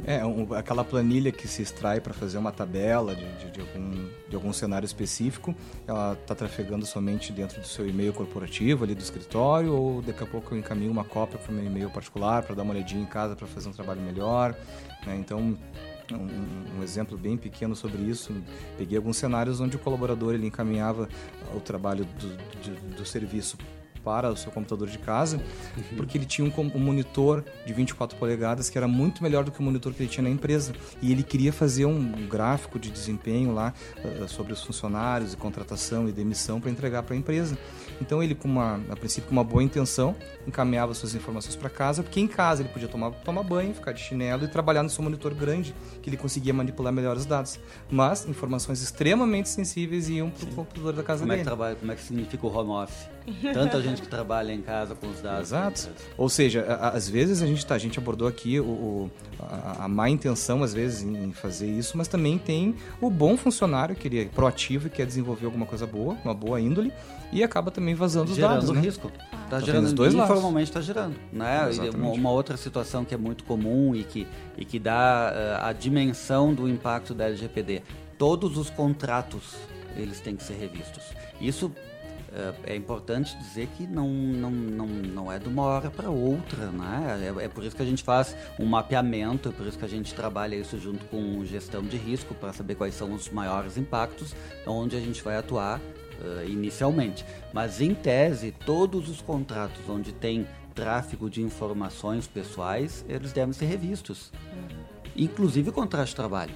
É, 0.06 0.26
um, 0.26 0.54
aquela 0.54 0.84
planilha 0.84 1.32
que 1.32 1.48
se 1.48 1.62
extrai 1.62 2.02
para 2.02 2.14
fazer 2.14 2.38
uma 2.38 2.52
tabela 2.52 3.16
de, 3.16 3.26
de, 3.38 3.52
de, 3.52 3.62
algum, 3.62 4.10
de 4.28 4.36
algum 4.36 4.52
cenário 4.52 4.86
específico, 4.86 5.56
ela 5.88 6.14
está 6.14 6.36
trafegando 6.36 6.86
somente 6.86 7.32
dentro 7.32 7.62
do 7.62 7.68
seu 7.68 7.88
e-mail 7.88 8.12
corporativo 8.14 8.84
ali 8.84 8.94
do 8.94 9.02
escritório 9.02 9.74
ou 9.74 10.02
daqui 10.02 10.24
a 10.24 10.28
pouco 10.28 10.54
eu 10.54 10.60
encaminho 10.60 10.92
uma 10.92 11.06
cópia 11.06 11.40
para 11.40 11.52
o 11.52 11.56
meu 11.56 11.66
e-mail 11.66 11.90
particular 11.90 12.44
para 12.44 12.54
dar 12.54 12.64
uma 12.64 12.74
olhadinha 12.74 13.02
em 13.02 13.06
casa 13.06 13.36
para 13.36 13.48
fazer 13.48 13.70
um 13.70 13.72
trabalho 13.72 14.02
melhor. 14.02 14.54
Né? 15.06 15.16
Então, 15.16 15.56
um, 16.12 16.78
um, 16.80 16.84
exemplo 16.84 17.18
bem 17.18 17.38
pequeno 17.38 17.76
sobre 17.76 18.02
isso. 18.02 18.34
Peguei 18.78 18.98
alguns 18.98 19.16
cenários 19.16 19.62
onde 19.62 19.78
o 19.78 19.80
colaborador 19.80 20.34
ele 20.34 20.46
encaminhava 20.46 21.08
o 21.56 21.62
trabalho 21.62 22.06
do, 22.06 22.28
do, 22.28 22.96
do 22.98 23.06
serviço 23.06 23.58
para 24.04 24.30
o 24.30 24.38
seu 24.38 24.52
computador 24.52 24.88
de 24.88 24.98
casa, 24.98 25.38
uhum. 25.38 25.98
porque 25.98 26.18
ele 26.18 26.26
tinha 26.26 26.46
um, 26.48 26.72
um, 26.76 26.80
monitor 26.80 27.44
de 27.66 27.74
24 27.74 28.18
polegadas 28.18 28.70
que 28.70 28.78
era 28.78 28.88
muito 28.88 29.24
melhor 29.24 29.44
do 29.44 29.52
que 29.52 29.60
o 29.60 29.64
monitor 29.64 29.94
que 29.94 30.04
ele 30.04 30.10
tinha 30.10 30.24
na 30.24 30.30
empresa. 30.30 30.74
E 31.02 31.12
ele 31.12 31.24
queria 31.24 31.54
fazer 31.54 31.86
um, 31.86 31.98
um 31.98 32.28
gráfico 32.28 32.78
de 32.78 32.90
desempenho 32.92 33.54
lá 33.54 33.74
uh, 34.04 34.28
sobre 34.28 34.54
os 34.54 34.64
funcionários 34.64 35.34
e 35.34 35.38
contratação 35.38 36.08
e 36.08 36.12
demissão 36.12 36.60
para 36.60 36.70
entregar 36.70 37.04
para 37.04 37.16
a 37.16 37.18
empresa. 37.18 37.58
Então 38.02 38.22
ele, 38.22 38.36
com 38.36 38.48
uma, 38.48 38.80
a 38.90 38.96
princípio, 38.96 39.28
com 39.28 39.34
uma 39.34 39.44
boa 39.44 39.64
intenção, 39.64 40.16
encaminhava 40.48 40.94
suas 40.94 41.16
informações 41.16 41.56
para 41.56 41.70
casa, 41.70 42.04
porque 42.04 42.20
em 42.20 42.28
casa 42.28 42.62
ele 42.62 42.70
podia 42.70 42.88
tomar, 42.88 43.12
tomar 43.12 43.44
banho, 43.44 43.74
ficar 43.74 43.92
de 43.92 44.02
chinelo 44.02 44.46
e 44.46 44.48
trabalhar 44.48 44.84
no 44.84 44.90
seu 44.90 45.04
monitor 45.04 45.34
grande, 45.34 45.74
que 46.02 46.10
ele 46.10 46.18
conseguia 46.18 46.54
manipular 46.54 46.92
melhor 46.92 47.18
os 47.18 47.26
dados. 47.26 47.60
Mas 47.90 48.28
informações 48.28 48.82
extremamente 48.82 49.50
sensíveis 49.50 50.10
iam 50.10 50.30
para 50.30 50.50
o 50.50 50.54
computador 50.54 50.94
da 50.94 51.04
casa 51.04 51.22
como 51.22 51.32
dele. 51.32 51.42
É 51.42 51.44
que 51.44 51.48
trabalha, 51.48 51.76
como 51.76 51.92
é 51.92 51.96
que 51.96 52.02
significa 52.02 52.46
o 52.46 52.56
home 52.56 52.72
office? 52.72 53.14
Tanta 53.54 53.82
gente 53.82 54.02
que 54.02 54.08
trabalha 54.08 54.52
em 54.52 54.62
casa 54.62 54.96
com 54.96 55.08
os 55.08 55.22
dados. 55.22 55.50
Exato. 55.50 55.90
Ou 56.18 56.28
seja, 56.28 56.64
às 56.64 57.08
vezes 57.08 57.42
a 57.42 57.48
gente, 57.48 57.66
tá, 57.66 57.76
a 57.76 57.78
gente 57.78 57.98
abordou 57.98 58.28
aqui 58.28 58.60
o, 58.60 58.66
o 58.66 59.12
a, 59.40 59.86
a, 59.86 59.88
má 59.88 60.10
intenção, 60.10 60.64
às 60.64 60.74
vezes, 60.74 61.04
em 61.04 61.32
fazer 61.32 61.68
isso, 61.68 61.98
mas 61.98 62.08
também 62.08 62.38
tem 62.38 62.76
o 63.00 63.10
bom 63.10 63.38
funcionário 63.38 63.96
que 63.96 64.08
ele 64.08 64.22
é 64.22 64.26
proativo 64.26 64.88
e 64.88 64.90
quer 64.90 65.06
desenvolver 65.06 65.46
alguma 65.46 65.66
coisa 65.66 65.88
boa, 65.88 66.18
uma 66.24 66.34
boa 66.34 66.60
índole, 66.60 66.92
e 67.32 67.44
acaba 67.44 67.72
também 67.72 67.83
vazando 67.94 68.30
os 68.30 68.36
gerando 68.36 68.52
dados. 68.52 68.68
Gerando 68.68 68.82
né? 68.82 68.88
risco. 68.88 69.12
Está 69.44 69.60
tá 69.60 69.60
gerando, 69.60 69.94
dois 69.94 70.14
informalmente 70.14 70.70
está 70.70 70.82
gerando. 70.82 71.16
Né? 71.32 71.70
Uma, 71.94 72.10
uma, 72.10 72.32
outra 72.32 72.58
situação 72.58 73.04
que 73.04 73.14
é 73.14 73.18
muito 73.18 73.44
comum 73.44 73.96
e 73.96 74.04
que, 74.04 74.28
e 74.58 74.66
que 74.66 74.80
dá 74.80 75.32
uh, 75.32 75.66
a 75.66 75.74
dimensão 75.74 76.54
do 76.54 76.68
impacto 76.68 77.14
da 77.14 77.26
LGPD. 77.26 77.82
Todos 78.18 78.58
os 78.58 78.70
contratos 78.70 79.56
eles 79.96 80.20
têm 80.20 80.36
que 80.36 80.44
ser 80.44 80.56
revistos. 80.56 81.04
Isso 81.40 81.68
uh, 81.68 82.56
é 82.64 82.76
importante 82.76 83.38
dizer 83.38 83.68
que 83.78 83.86
não, 83.86 84.08
não, 84.08 84.52
não, 84.52 84.88
não 84.88 85.32
é 85.32 85.40
de 85.40 85.48
uma 85.48 85.64
hora 85.64 85.92
para 85.92 86.10
outra, 86.10 86.68
né? 86.68 87.34
É, 87.40 87.46
é, 87.46 87.48
por 87.48 87.64
isso 87.64 87.76
que 87.76 87.82
a 87.82 87.86
gente 87.86 88.04
faz 88.04 88.36
um 88.60 88.66
mapeamento, 88.66 89.50
é 89.50 89.52
por 89.52 89.68
isso 89.68 89.78
que 89.78 89.86
a 89.86 89.90
gente 89.90 90.14
trabalha 90.14 90.56
isso 90.56 90.80
junto 90.80 91.06
com 91.06 91.44
gestão 91.46 91.84
de 91.84 91.98
risco 91.98 92.34
para 92.34 92.54
saber 92.54 92.76
quais 92.76 92.96
são 92.96 93.14
os 93.14 93.30
maiores 93.30 93.78
impactos, 93.78 94.36
onde 94.66 94.96
a 94.96 95.00
gente 95.00 95.22
vai 95.24 95.38
atuar 95.38 95.80
uh, 96.20 96.48
inicialmente. 96.48 97.26
Mas, 97.54 97.82
em 97.82 97.94
tese, 97.94 98.52
todos 98.66 99.10
os 99.10 99.22
contratos 99.22 99.88
onde 99.90 100.12
tem 100.12 100.48
tráfego 100.74 101.30
de 101.30 101.42
informações 101.42 102.28
pessoais, 102.28 103.06
eles 103.08 103.32
devem 103.32 103.54
ser 103.54 103.66
revistos. 103.66 104.32
Uhum. 104.54 104.84
Inclusive 105.16 105.70
o 105.70 105.74
contrato 105.74 106.08
de 106.08 106.16
trabalho. 106.16 106.54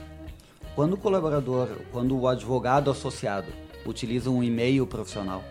Quando 0.76 0.94
o 0.94 0.98
colaborador, 0.98 1.70
quando 1.92 2.18
o 2.18 2.28
advogado 2.28 2.92
associado 2.92 3.48
utiliza 3.86 4.30
um 4.30 4.44
e-mail 4.44 4.86
profissional, 4.86 5.44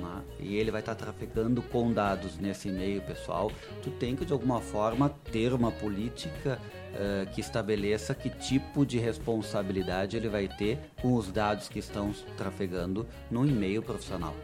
né, 0.00 0.22
e 0.40 0.56
ele 0.56 0.70
vai 0.70 0.80
estar 0.80 0.94
trafegando 0.94 1.62
com 1.62 1.92
dados 1.92 2.38
nesse 2.38 2.68
e-mail 2.68 3.00
pessoal, 3.02 3.50
tu 3.82 3.90
tem 3.90 4.16
que 4.16 4.24
de 4.24 4.32
alguma 4.32 4.60
forma 4.60 5.08
ter 5.30 5.52
uma 5.52 5.70
política 5.70 6.60
uh, 6.94 7.30
que 7.32 7.40
estabeleça 7.40 8.14
que 8.14 8.30
tipo 8.30 8.86
de 8.86 8.98
responsabilidade 8.98 10.16
ele 10.16 10.28
vai 10.28 10.48
ter 10.48 10.78
com 11.02 11.14
os 11.14 11.30
dados 11.30 11.68
que 11.68 11.78
estão 11.78 12.12
trafegando 12.36 13.06
no 13.30 13.46
e-mail 13.46 13.82
profissional. 13.82 14.34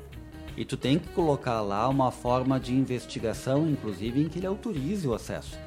E 0.56 0.64
tu 0.64 0.76
tem 0.76 0.98
que 0.98 1.08
colocar 1.08 1.60
lá 1.62 1.88
uma 1.88 2.10
forma 2.10 2.58
de 2.60 2.74
investigação, 2.74 3.68
inclusive, 3.68 4.20
em 4.20 4.28
que 4.28 4.38
ele 4.38 4.46
autorize 4.46 5.06
o 5.06 5.14
acesso. 5.14 5.58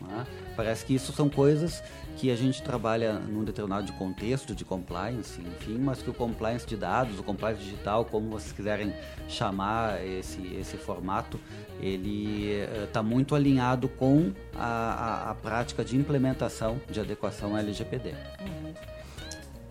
Né? 0.00 0.26
Parece 0.56 0.84
que 0.84 0.94
isso 0.94 1.12
são 1.12 1.28
coisas 1.28 1.82
que 2.20 2.30
a 2.30 2.36
gente 2.36 2.62
trabalha 2.62 3.14
num 3.14 3.42
determinado 3.42 3.90
contexto 3.94 4.54
de 4.54 4.62
compliance, 4.62 5.40
enfim, 5.40 5.78
mas 5.78 6.02
que 6.02 6.10
o 6.10 6.12
compliance 6.12 6.66
de 6.66 6.76
dados, 6.76 7.18
o 7.18 7.22
compliance 7.22 7.62
digital, 7.62 8.04
como 8.04 8.28
vocês 8.28 8.52
quiserem 8.52 8.92
chamar 9.26 10.04
esse, 10.06 10.38
esse 10.60 10.76
formato, 10.76 11.40
ele 11.80 12.50
está 12.84 13.00
eh, 13.00 13.02
muito 13.02 13.34
alinhado 13.34 13.88
com 13.88 14.32
a, 14.54 14.66
a, 14.66 15.30
a, 15.30 15.34
prática 15.34 15.82
de 15.82 15.96
implementação 15.96 16.78
de 16.90 17.00
adequação 17.00 17.56
LGPD. 17.56 18.10
Uhum. 18.10 18.74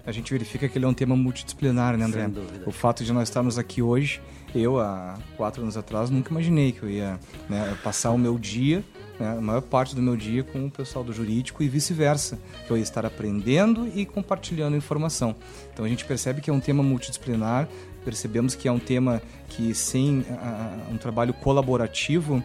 A 0.04 0.12
gente 0.12 0.32
verifica 0.34 0.68
que 0.68 0.76
ele 0.76 0.86
é 0.86 0.88
um 0.88 0.94
tema 0.94 1.16
multidisciplinar, 1.16 1.96
né, 1.98 2.06
André? 2.06 2.24
Sem 2.24 2.32
dúvida. 2.32 2.64
O 2.66 2.72
fato 2.72 3.04
de 3.04 3.14
nós 3.14 3.30
estarmos 3.30 3.60
aqui 3.60 3.80
hoje, 3.80 4.24
eu, 4.56 4.80
há 4.80 5.20
quatro 5.38 5.62
anos 5.62 5.78
atrás, 5.78 6.10
nunca 6.10 6.32
imaginei 6.32 6.72
que 6.72 6.82
eu 6.82 6.90
ia 6.90 7.20
né, 7.48 7.78
passar 7.84 8.10
o 8.10 8.18
meu 8.18 8.40
dia 8.40 8.84
né, 9.20 9.38
a 9.38 9.42
maior 9.42 9.62
parte 9.62 9.96
do 9.96 10.02
meu 10.02 10.16
dia 10.16 10.44
com 10.44 10.66
o 10.66 10.72
pessoal 10.72 11.04
do 11.04 11.12
jurídico 11.12 11.62
e 11.62 11.68
vice-versa, 11.68 12.40
que 12.66 12.72
eu 12.72 12.78
ia 12.78 12.84
estar 12.84 13.06
aprendendo 13.06 13.88
e 13.94 14.06
compartilhando 14.06 14.76
informação. 14.76 15.36
Então 15.74 15.86
a 15.86 15.90
gente 15.90 16.06
percebe 16.06 16.42
que 16.42 16.50
é 16.50 16.54
um 16.54 16.60
tema 16.60 16.82
multidisciplinar, 16.82 17.68
percebemos 18.06 18.56
que 18.56 18.68
é 18.68 18.72
um 18.72 18.80
tema 18.80 19.22
que 19.50 19.74
sem 19.74 20.20
uh, 20.20 20.94
um 20.94 20.98
trabalho 20.98 21.34
colaborativo 21.34 22.38
uh, 22.38 22.44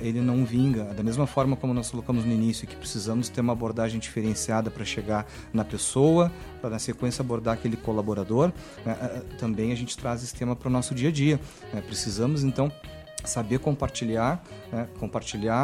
ele 0.00 0.20
não 0.20 0.44
vinga. 0.44 0.84
Da 0.84 1.02
mesma 1.02 1.26
forma 1.26 1.56
como 1.56 1.72
nós 1.72 1.90
colocamos 1.90 2.24
no 2.24 2.32
início 2.32 2.66
que 2.66 2.76
precisamos 2.76 3.28
ter 3.28 3.40
uma 3.40 3.52
abordagem 3.52 3.98
diferenciada 3.98 4.70
para 4.70 4.84
chegar 4.84 5.26
na 5.52 5.64
pessoa, 5.64 6.30
para 6.60 6.70
na 6.70 6.78
sequência 6.78 7.22
abordar 7.22 7.54
aquele 7.54 7.76
colaborador, 7.76 8.50
uh, 8.50 9.36
também 9.38 9.72
a 9.72 9.74
gente 9.74 9.96
traz 9.96 10.22
esse 10.22 10.34
tema 10.34 10.54
para 10.54 10.68
o 10.68 10.70
nosso 10.70 10.94
dia 10.94 11.08
a 11.08 11.12
dia. 11.12 11.40
Né. 11.72 11.80
Precisamos 11.80 12.44
então 12.44 12.70
saber 13.24 13.58
compartilhar, 13.58 14.42
né, 14.70 14.88
compartilhar 14.98 15.54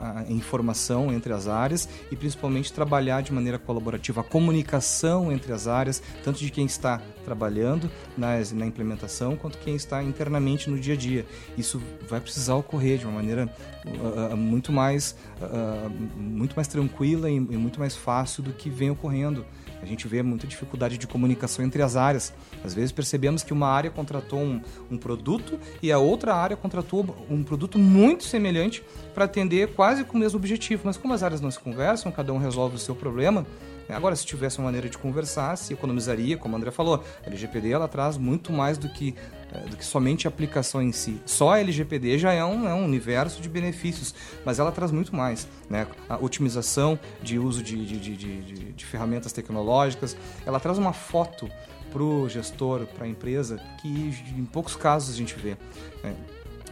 a, 0.00 0.20
a, 0.20 0.32
informação 0.32 1.12
entre 1.12 1.32
as 1.32 1.48
áreas 1.48 1.88
e 2.10 2.16
principalmente 2.16 2.72
trabalhar 2.72 3.22
de 3.22 3.32
maneira 3.32 3.58
colaborativa 3.58 4.20
a 4.20 4.24
comunicação 4.24 5.32
entre 5.32 5.52
as 5.52 5.66
áreas, 5.66 6.02
tanto 6.22 6.38
de 6.38 6.50
quem 6.50 6.66
está 6.66 7.00
trabalhando 7.24 7.90
nas, 8.16 8.52
na 8.52 8.66
implementação 8.66 9.36
quanto 9.36 9.58
quem 9.58 9.74
está 9.74 10.02
internamente 10.02 10.70
no 10.70 10.78
dia 10.78 10.94
a 10.94 10.96
dia. 10.96 11.26
Isso 11.56 11.80
vai 12.08 12.20
precisar 12.20 12.54
ocorrer 12.54 12.98
de 12.98 13.04
uma 13.04 13.14
maneira 13.14 13.52
uh, 13.86 14.36
muito 14.36 14.72
mais 14.72 15.16
uh, 15.40 15.90
muito 16.16 16.54
mais 16.56 16.68
tranquila 16.68 17.30
e, 17.30 17.36
e 17.36 17.38
muito 17.38 17.78
mais 17.78 17.96
fácil 17.96 18.42
do 18.42 18.52
que 18.52 18.70
vem 18.70 18.90
ocorrendo. 18.90 19.44
A 19.82 19.86
gente 19.86 20.08
vê 20.08 20.22
muita 20.22 20.46
dificuldade 20.46 20.98
de 20.98 21.06
comunicação 21.06 21.64
entre 21.64 21.82
as 21.82 21.96
áreas. 21.96 22.32
Às 22.64 22.74
vezes 22.74 22.92
percebemos 22.92 23.42
que 23.42 23.52
uma 23.52 23.68
área 23.68 23.90
contratou 23.90 24.40
um, 24.40 24.60
um 24.90 24.96
produto 24.96 25.58
e 25.82 25.92
a 25.92 25.98
outra 25.98 26.34
área 26.34 26.56
contratou 26.56 27.26
um 27.30 27.42
produto 27.42 27.78
muito 27.78 28.24
semelhante 28.24 28.82
para 29.14 29.24
atender 29.24 29.74
quase 29.74 30.04
com 30.04 30.16
o 30.16 30.20
mesmo 30.20 30.38
objetivo. 30.38 30.82
Mas 30.84 30.96
como 30.96 31.14
as 31.14 31.22
áreas 31.22 31.40
não 31.40 31.50
se 31.50 31.58
conversam, 31.58 32.10
cada 32.10 32.32
um 32.32 32.38
resolve 32.38 32.76
o 32.76 32.78
seu 32.78 32.94
problema, 32.94 33.46
Agora, 33.88 34.14
se 34.14 34.24
tivesse 34.24 34.58
uma 34.58 34.64
maneira 34.64 34.88
de 34.88 34.98
conversar, 34.98 35.56
se 35.56 35.72
economizaria, 35.72 36.36
como 36.36 36.54
o 36.54 36.56
André 36.56 36.70
falou, 36.70 37.02
a 37.24 37.26
LGPD 37.26 37.70
ela 37.70 37.88
traz 37.88 38.16
muito 38.16 38.52
mais 38.52 38.76
do 38.76 38.88
que, 38.88 39.14
eh, 39.52 39.60
do 39.68 39.76
que 39.76 39.84
somente 39.84 40.26
a 40.26 40.30
aplicação 40.30 40.82
em 40.82 40.92
si. 40.92 41.20
Só 41.24 41.52
a 41.52 41.60
LGPD 41.60 42.18
já 42.18 42.32
é 42.32 42.44
um, 42.44 42.68
é 42.68 42.74
um 42.74 42.84
universo 42.84 43.40
de 43.40 43.48
benefícios, 43.48 44.14
mas 44.44 44.58
ela 44.58 44.70
traz 44.70 44.90
muito 44.90 45.14
mais. 45.14 45.48
Né? 45.70 45.86
A 46.08 46.16
otimização 46.16 46.98
de 47.22 47.38
uso 47.38 47.62
de, 47.62 47.86
de, 47.86 48.16
de, 48.16 48.72
de, 48.72 48.86
ferramentas 48.86 49.32
tecnológicas, 49.32 50.16
ela 50.44 50.60
traz 50.60 50.78
uma 50.78 50.92
foto 50.92 51.48
para 51.90 52.02
o 52.02 52.28
gestor, 52.28 52.86
para 52.86 53.06
a 53.06 53.08
empresa, 53.08 53.60
que 53.80 53.88
em 53.88 54.44
poucos 54.44 54.76
casos 54.76 55.14
a 55.14 55.16
gente 55.16 55.34
vê. 55.34 55.56
Né? 56.02 56.14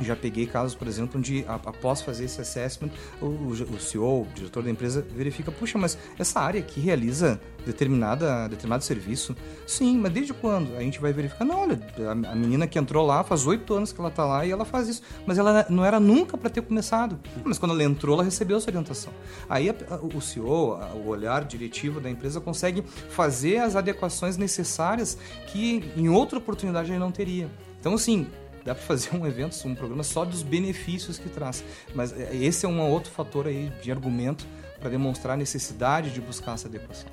Já 0.00 0.14
peguei 0.14 0.46
casos, 0.46 0.74
por 0.74 0.86
exemplo, 0.86 1.18
onde 1.18 1.44
após 1.46 2.02
fazer 2.02 2.24
esse 2.24 2.40
assessment, 2.40 2.90
o, 3.20 3.26
o 3.26 3.80
CEO, 3.80 4.22
o 4.22 4.28
diretor 4.34 4.62
da 4.62 4.70
empresa, 4.70 5.04
verifica, 5.14 5.50
puxa, 5.50 5.78
mas 5.78 5.96
essa 6.18 6.40
área 6.40 6.60
aqui 6.60 6.80
realiza 6.80 7.40
determinada, 7.64 8.48
determinado 8.48 8.84
serviço? 8.84 9.36
Sim, 9.66 9.98
mas 9.98 10.12
desde 10.12 10.32
quando? 10.32 10.76
A 10.76 10.80
gente 10.80 11.00
vai 11.00 11.12
verificar, 11.12 11.44
não, 11.44 11.62
olha, 11.62 11.80
a, 12.10 12.34
menina 12.34 12.66
que 12.66 12.78
entrou 12.78 13.04
lá 13.04 13.24
faz 13.24 13.46
oito 13.46 13.72
anos 13.74 13.92
que 13.92 14.00
ela 14.00 14.10
está 14.10 14.24
lá 14.24 14.44
e 14.44 14.50
ela 14.50 14.64
faz 14.64 14.88
isso, 14.88 15.02
mas 15.26 15.38
ela 15.38 15.66
não 15.68 15.84
era 15.84 15.98
nunca 15.98 16.36
para 16.36 16.50
ter 16.50 16.62
começado. 16.62 17.18
Mas 17.44 17.58
quando 17.58 17.72
ela 17.72 17.82
entrou, 17.82 18.14
ela 18.14 18.24
recebeu 18.24 18.56
essa 18.56 18.68
orientação. 18.68 19.12
Aí 19.48 19.70
a, 19.70 19.74
o 20.02 20.20
CEO, 20.20 20.78
o 20.94 21.08
olhar 21.08 21.44
diretivo 21.44 22.00
da 22.00 22.10
empresa 22.10 22.40
consegue 22.40 22.82
fazer 23.08 23.58
as 23.58 23.76
adequações 23.76 24.36
necessárias 24.36 25.18
que 25.46 25.90
em 25.96 26.08
outra 26.08 26.38
oportunidade 26.38 26.90
ele 26.90 26.98
não 26.98 27.10
teria. 27.10 27.50
Então, 27.80 27.94
assim, 27.94 28.26
dá 28.66 28.74
para 28.74 28.84
fazer 28.84 29.16
um 29.16 29.26
evento, 29.26 29.56
um 29.66 29.74
programa 29.74 30.02
só 30.02 30.24
dos 30.24 30.42
benefícios 30.42 31.18
que 31.18 31.28
traz. 31.28 31.64
Mas 31.94 32.12
é, 32.12 32.34
esse 32.34 32.66
é 32.66 32.68
um 32.68 32.80
outro 32.90 33.10
fator 33.10 33.46
aí 33.46 33.72
de 33.80 33.90
argumento 33.90 34.46
para 34.80 34.90
demonstrar 34.90 35.34
a 35.34 35.36
necessidade 35.36 36.10
de 36.10 36.20
buscar 36.20 36.54
essa 36.54 36.68
adequação. 36.68 37.08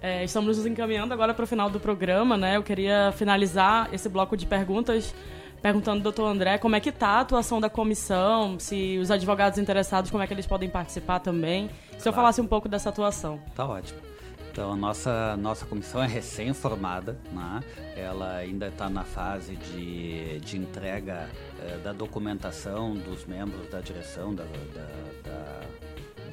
É, 0.00 0.24
estamos 0.24 0.58
nos 0.58 0.66
encaminhando 0.66 1.14
agora 1.14 1.32
para 1.32 1.44
o 1.44 1.46
final 1.46 1.70
do 1.70 1.80
programa, 1.80 2.36
né? 2.36 2.56
Eu 2.56 2.62
queria 2.62 3.12
finalizar 3.16 3.88
esse 3.92 4.08
bloco 4.08 4.36
de 4.36 4.44
perguntas 4.44 5.14
perguntando 5.62 5.96
ao 5.96 6.02
doutor 6.02 6.26
André 6.26 6.58
como 6.58 6.76
é 6.76 6.80
que 6.80 6.90
está 6.90 7.08
a 7.08 7.20
atuação 7.20 7.58
da 7.58 7.70
comissão, 7.70 8.58
se 8.58 8.98
os 8.98 9.10
advogados 9.10 9.58
interessados, 9.58 10.10
como 10.10 10.22
é 10.22 10.26
que 10.26 10.34
eles 10.34 10.46
podem 10.46 10.68
participar 10.68 11.20
também. 11.20 11.70
Se 11.92 12.02
claro. 12.02 12.08
eu 12.08 12.12
falasse 12.12 12.40
um 12.40 12.46
pouco 12.46 12.68
dessa 12.68 12.90
atuação. 12.90 13.40
Tá 13.54 13.66
ótimo. 13.66 14.13
Então, 14.54 14.70
a 14.70 14.76
nossa, 14.76 15.36
nossa 15.36 15.66
comissão 15.66 16.00
é 16.00 16.06
recém-formada, 16.06 17.18
né? 17.32 17.60
ela 17.96 18.36
ainda 18.36 18.68
está 18.68 18.88
na 18.88 19.02
fase 19.02 19.56
de, 19.56 20.38
de 20.38 20.56
entrega 20.56 21.28
eh, 21.60 21.76
da 21.82 21.92
documentação 21.92 22.94
dos 22.94 23.24
membros 23.24 23.68
da 23.68 23.80
direção 23.80 24.32
da, 24.32 24.44
da, 24.44 25.28
da, 25.28 25.60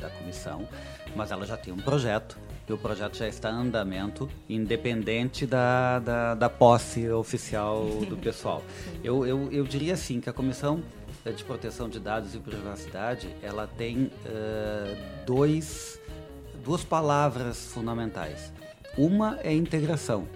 da 0.01 0.09
comissão, 0.11 0.69
mas 1.15 1.31
ela 1.31 1.47
já 1.47 1.57
tem 1.57 1.73
um 1.73 1.79
projeto 1.79 2.37
e 2.69 2.71
o 2.71 2.77
projeto 2.77 3.17
já 3.17 3.27
está 3.27 3.49
em 3.49 3.55
andamento, 3.55 4.29
independente 4.47 5.47
da, 5.47 5.97
da, 5.97 6.35
da 6.35 6.47
posse 6.47 7.09
oficial 7.09 7.83
do 8.07 8.15
pessoal. 8.21 8.61
Eu, 9.03 9.25
eu, 9.25 9.51
eu 9.51 9.63
diria 9.63 9.95
assim 9.95 10.21
que 10.21 10.29
a 10.29 10.33
comissão 10.33 10.83
de 11.35 11.43
proteção 11.43 11.89
de 11.89 11.99
dados 11.99 12.35
e 12.35 12.39
privacidade 12.39 13.35
ela 13.41 13.65
tem 13.65 14.11
uh, 14.25 15.25
dois 15.25 15.99
duas 16.63 16.83
palavras 16.83 17.65
fundamentais. 17.67 18.51
Uma 18.97 19.39
é 19.43 19.53
integração, 19.53 20.27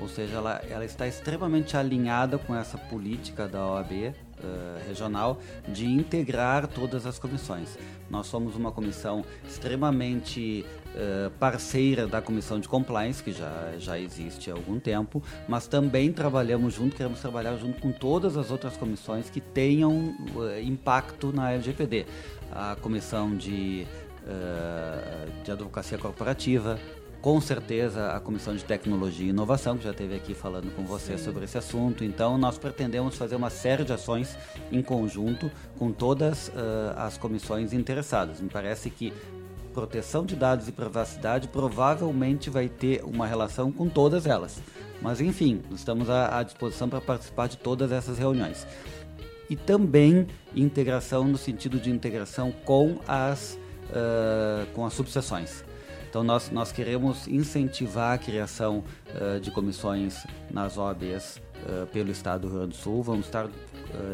ou 0.00 0.08
seja, 0.08 0.36
ela, 0.36 0.62
ela 0.68 0.84
está 0.84 1.06
extremamente 1.06 1.76
alinhada 1.76 2.38
com 2.38 2.54
essa 2.54 2.76
política 2.76 3.46
da 3.46 3.66
OAB 3.66 3.90
uh, 3.92 4.14
eh, 4.42 4.82
regional 4.88 5.38
de 5.68 5.86
integrar 5.86 6.66
todas 6.66 7.06
as 7.06 7.18
comissões. 7.18 7.78
Nós 8.08 8.26
somos 8.26 8.56
uma 8.56 8.72
comissão 8.72 9.24
extremamente 9.46 10.64
uh, 10.94 11.30
parceira 11.38 12.06
da 12.06 12.20
comissão 12.20 12.58
de 12.58 12.66
compliance, 12.68 13.22
que 13.22 13.32
já, 13.32 13.74
já 13.78 13.98
existe 13.98 14.50
há 14.50 14.54
algum 14.54 14.80
tempo, 14.80 15.22
mas 15.46 15.66
também 15.66 16.12
trabalhamos 16.12 16.74
junto, 16.74 16.96
queremos 16.96 17.20
trabalhar 17.20 17.56
junto 17.56 17.80
com 17.80 17.92
todas 17.92 18.36
as 18.36 18.50
outras 18.50 18.76
comissões 18.76 19.28
que 19.30 19.40
tenham 19.40 20.14
uh, 20.34 20.60
impacto 20.62 21.32
na 21.32 21.52
LGPD. 21.52 22.06
A 22.50 22.76
comissão 22.80 23.36
de 23.36 23.86
eh, 24.30 25.28
de 25.42 25.50
advocacia 25.50 25.98
corporativa, 25.98 26.78
com 27.20 27.40
certeza 27.40 28.12
a 28.12 28.20
Comissão 28.20 28.54
de 28.54 28.64
Tecnologia 28.64 29.26
e 29.26 29.30
Inovação, 29.30 29.76
que 29.76 29.84
já 29.84 29.90
esteve 29.90 30.14
aqui 30.14 30.34
falando 30.34 30.74
com 30.74 30.84
você 30.84 31.18
Sim. 31.18 31.24
sobre 31.24 31.44
esse 31.44 31.58
assunto. 31.58 32.04
Então, 32.04 32.38
nós 32.38 32.56
pretendemos 32.56 33.16
fazer 33.16 33.36
uma 33.36 33.50
série 33.50 33.84
de 33.84 33.92
ações 33.92 34.38
em 34.70 34.82
conjunto 34.82 35.50
com 35.78 35.92
todas 35.92 36.48
uh, 36.48 36.52
as 36.96 37.18
comissões 37.18 37.72
interessadas. 37.72 38.40
Me 38.40 38.48
parece 38.48 38.88
que 38.88 39.12
proteção 39.74 40.24
de 40.24 40.34
dados 40.34 40.68
e 40.68 40.72
privacidade 40.72 41.48
provavelmente 41.48 42.48
vai 42.48 42.68
ter 42.68 43.02
uma 43.04 43.26
relação 43.26 43.70
com 43.70 43.88
todas 43.88 44.26
elas. 44.26 44.62
Mas, 45.02 45.20
enfim, 45.20 45.62
estamos 45.72 46.08
à, 46.08 46.38
à 46.38 46.42
disposição 46.42 46.88
para 46.88 47.00
participar 47.00 47.48
de 47.48 47.56
todas 47.58 47.92
essas 47.92 48.18
reuniões. 48.18 48.66
E 49.48 49.56
também 49.56 50.26
integração 50.54 51.24
no 51.24 51.36
sentido 51.36 51.78
de 51.78 51.90
integração 51.90 52.52
com 52.64 52.98
as 53.06 53.58
uh, 53.90 54.66
com 54.72 54.84
as 54.84 54.92
subseções. 54.94 55.64
Então 56.08 56.24
nós, 56.24 56.50
nós 56.50 56.72
queremos 56.72 57.28
incentivar 57.28 58.14
a 58.14 58.18
criação 58.18 58.82
uh, 59.14 59.38
de 59.38 59.50
comissões 59.50 60.26
nas 60.50 60.76
OABs 60.76 61.36
uh, 61.36 61.86
pelo 61.86 62.10
Estado 62.10 62.42
do 62.42 62.48
Rio 62.48 62.56
Grande 62.58 62.76
do 62.76 62.82
Sul. 62.82 63.02
Vamos 63.02 63.26
estar 63.26 63.48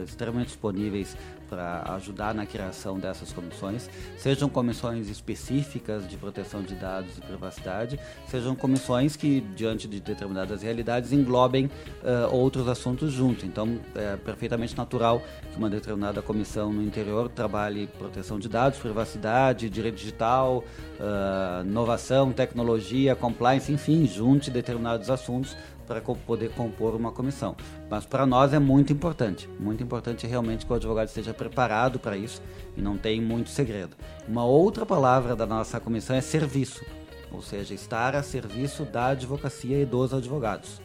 extremamente 0.05 0.49
disponíveis 0.49 1.17
para 1.49 1.83
ajudar 1.95 2.35
na 2.35 2.45
criação 2.45 2.99
dessas 2.99 3.33
comissões, 3.33 3.89
sejam 4.17 4.49
comissões 4.49 5.09
específicas 5.09 6.07
de 6.09 6.17
proteção 6.17 6.63
de 6.63 6.75
dados 6.75 7.17
e 7.19 7.21
privacidade, 7.21 7.99
sejam 8.29 8.55
comissões 8.55 9.17
que, 9.17 9.41
diante 9.55 9.89
de 9.89 10.01
determinadas 10.01 10.63
realidades, 10.63 11.13
englobem 11.13 11.67
uh, 11.67 12.35
outros 12.35 12.69
assuntos 12.69 13.13
junto. 13.13 13.47
Então, 13.47 13.79
é 13.95 14.17
perfeitamente 14.17 14.77
natural 14.77 15.23
que 15.51 15.59
uma 15.59 15.71
determinada 15.71 16.21
comissão 16.21 16.73
no 16.73 16.83
interior 16.83 17.29
trabalhe 17.29 17.87
proteção 17.87 18.39
de 18.39 18.49
dados, 18.49 18.79
privacidade, 18.79 19.71
direito 19.71 19.97
digital, 19.97 20.65
uh, 20.99 21.65
inovação, 21.65 22.33
tecnologia, 22.33 23.15
compliance, 23.15 23.73
enfim, 23.73 24.07
junte 24.07 24.51
determinados 24.51 25.11
assuntos 25.11 25.57
para 25.87 26.01
poder 26.01 26.51
compor 26.51 26.95
uma 26.95 27.13
comissão. 27.13 27.57
Mas 27.89 28.05
para 28.05 28.27
nós 28.27 28.53
é 28.53 28.59
muito 28.59 28.93
importante, 28.93 29.49
muito 29.59 29.83
importante 29.83 30.27
realmente 30.27 30.67
que 30.67 30.73
o 30.73 30.77
advogado 30.77 31.09
esteja 31.09 31.33
preparado 31.33 31.99
para 31.99 32.17
isso 32.17 32.43
e 32.77 32.83
não 32.83 32.99
tem 32.99 33.21
muito 33.21 33.51
segredo. 33.51 33.97
Uma 34.29 34.45
outra 34.45 34.85
palavra 34.85 35.37
da 35.37 35.47
nossa 35.47 35.79
comissão 35.79 36.17
é 36.17 36.21
serviço, 36.21 36.85
ou 37.31 37.41
seja, 37.41 37.75
estar 37.75 38.15
a 38.15 38.23
serviço 38.23 38.85
da 38.85 39.09
advocacia 39.09 39.81
e 39.81 39.87
dos 39.87 40.13
advogados 40.13 40.85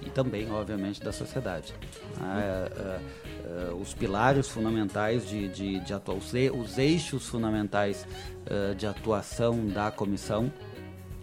e 0.00 0.10
também, 0.10 0.50
obviamente, 0.50 1.02
da 1.02 1.12
sociedade. 1.12 1.74
Ah, 2.20 2.40
é, 2.40 3.00
é, 3.44 3.72
os 3.74 3.94
pilares 3.94 4.48
fundamentais 4.48 5.28
de, 5.28 5.48
de, 5.48 5.80
de 5.80 5.92
atuação, 5.92 6.60
os 6.60 6.78
eixos 6.78 7.26
fundamentais 7.28 8.06
de 8.78 8.86
atuação 8.86 9.66
da 9.66 9.90
comissão 9.90 10.50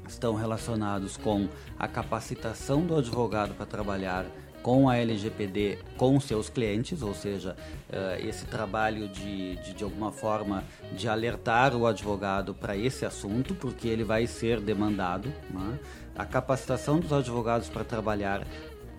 estão 0.07 0.35
relacionados 0.35 1.17
com 1.17 1.47
a 1.77 1.87
capacitação 1.87 2.85
do 2.85 2.95
advogado 2.95 3.53
para 3.53 3.65
trabalhar 3.65 4.25
com 4.65 4.89
a 4.89 4.97
LGPD 4.97 5.77
com 5.95 6.19
seus 6.19 6.49
clientes, 6.49 7.03
ou 7.03 7.13
seja, 7.13 7.55
uh, 7.87 8.27
esse 8.27 8.45
trabalho 8.45 9.07
de, 9.07 9.57
de, 9.57 9.73
de, 9.75 9.83
alguma 9.83 10.11
forma, 10.11 10.63
de 10.91 11.07
alertar 11.07 11.75
o 11.75 11.85
advogado 11.85 12.51
para 12.51 12.75
esse 12.75 13.05
assunto, 13.05 13.53
porque 13.53 13.87
ele 13.87 14.03
vai 14.03 14.25
ser 14.25 14.59
demandado. 14.59 15.31
Né? 15.51 15.79
A 16.15 16.25
capacitação 16.25 16.99
dos 16.99 17.13
advogados 17.13 17.69
para 17.69 17.83
trabalhar 17.83 18.43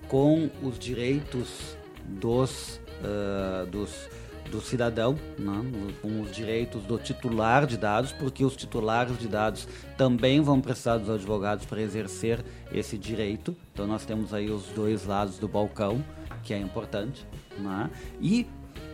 com 0.07 0.49
os 0.63 0.79
direitos 0.79 1.77
dos, 2.05 2.81
uh, 3.03 3.67
dos 3.67 4.09
do 4.51 4.61
cidadão, 4.61 5.19
né, 5.39 5.93
com 6.01 6.21
os 6.21 6.35
direitos 6.35 6.83
do 6.85 6.99
titular 6.99 7.67
de 7.67 7.77
dados, 7.77 8.13
porque 8.13 8.45
os 8.45 8.57
titulares 8.57 9.19
de 9.19 9.29
dados 9.29 9.69
também 9.97 10.41
vão 10.41 10.61
precisar 10.61 10.99
dos 10.99 11.11
advogados 11.11 11.67
para 11.67 11.81
exercer 11.81 12.45
esse 12.73 12.97
direito. 12.97 13.57
Então 13.73 13.87
nós 13.87 14.05
temos 14.05 14.33
aí 14.33 14.51
os 14.51 14.67
dois 14.67 15.07
lados 15.07 15.39
do 15.39 15.49
balcão, 15.49 16.05
que 16.43 16.55
é 16.55 16.59
importante. 16.59 17.27
Né? 17.59 17.91
E 18.21 18.47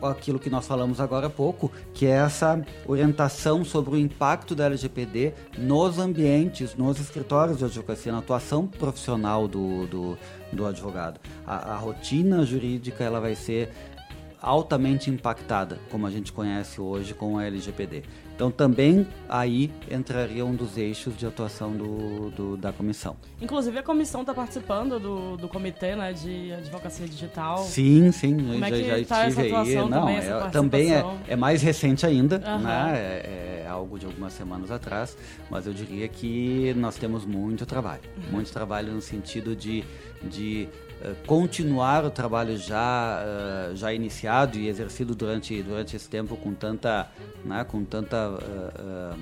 aquilo 0.02 0.38
que 0.38 0.50
nós 0.50 0.66
falamos 0.66 1.00
agora 1.00 1.26
há 1.26 1.30
pouco, 1.30 1.70
que 1.94 2.06
é 2.06 2.10
essa 2.10 2.60
orientação 2.86 3.64
sobre 3.64 3.94
o 3.94 3.98
impacto 3.98 4.54
da 4.54 4.66
LGPD 4.66 5.32
nos 5.58 5.98
ambientes, 5.98 6.74
nos 6.74 6.98
escritórios 6.98 7.58
de 7.58 7.64
advocacia, 7.64 8.12
na 8.12 8.18
atuação 8.18 8.66
profissional 8.66 9.46
do, 9.46 9.86
do, 9.86 10.18
do 10.52 10.66
advogado. 10.66 11.20
A, 11.46 11.74
a 11.74 11.76
rotina 11.76 12.44
jurídica 12.44 13.04
ela 13.04 13.20
vai 13.20 13.34
ser 13.34 13.70
altamente 14.42 15.08
impactada, 15.08 15.78
como 15.90 16.06
a 16.06 16.10
gente 16.10 16.32
conhece 16.32 16.80
hoje 16.80 17.14
com 17.14 17.38
a 17.38 17.44
LGPD. 17.46 18.02
Então 18.34 18.50
também 18.50 19.06
aí 19.28 19.70
entraria 19.88 20.44
um 20.44 20.54
dos 20.54 20.76
eixos 20.76 21.16
de 21.16 21.24
atuação 21.24 21.72
do, 21.72 22.30
do 22.30 22.56
da 22.56 22.72
comissão. 22.72 23.16
Inclusive 23.40 23.78
a 23.78 23.82
comissão 23.82 24.22
está 24.22 24.34
participando 24.34 24.98
do, 24.98 25.36
do 25.36 25.48
comitê 25.48 25.94
né, 25.94 26.12
de 26.12 26.52
advocacia 26.52 27.06
digital. 27.06 27.58
Sim, 27.58 28.10
sim, 28.10 28.36
como 28.36 28.64
é 28.64 28.70
já, 28.70 28.98
já 28.98 29.04
tá 29.04 29.28
estive 29.28 29.54
aí. 29.54 29.76
Não, 29.76 29.90
também, 29.90 30.16
é, 30.16 30.50
também 30.50 30.94
é, 30.94 31.04
é, 31.28 31.36
mais 31.36 31.62
recente 31.62 32.04
ainda, 32.04 32.42
uhum. 32.44 32.58
né? 32.58 32.92
É, 32.96 33.62
é, 33.64 33.68
algo 33.68 33.98
de 33.98 34.06
algumas 34.06 34.32
semanas 34.32 34.70
atrás, 34.70 35.16
mas 35.48 35.66
eu 35.66 35.72
diria 35.72 36.08
que 36.08 36.74
nós 36.76 36.96
temos 36.96 37.24
muito 37.24 37.64
trabalho, 37.64 38.02
uhum. 38.16 38.32
muito 38.32 38.52
trabalho 38.52 38.92
no 38.92 39.00
sentido 39.00 39.54
de, 39.56 39.84
de 40.22 40.68
continuar 41.26 42.04
o 42.04 42.10
trabalho 42.10 42.56
já, 42.56 43.22
uh, 43.22 43.76
já 43.76 43.92
iniciado 43.92 44.58
e 44.58 44.68
exercido 44.68 45.14
durante, 45.14 45.62
durante 45.62 45.96
esse 45.96 46.08
tempo 46.08 46.36
com 46.36 46.54
tanta, 46.54 47.10
né, 47.44 47.64
com 47.64 47.84
tanta 47.84 48.30
uh, 48.30 49.18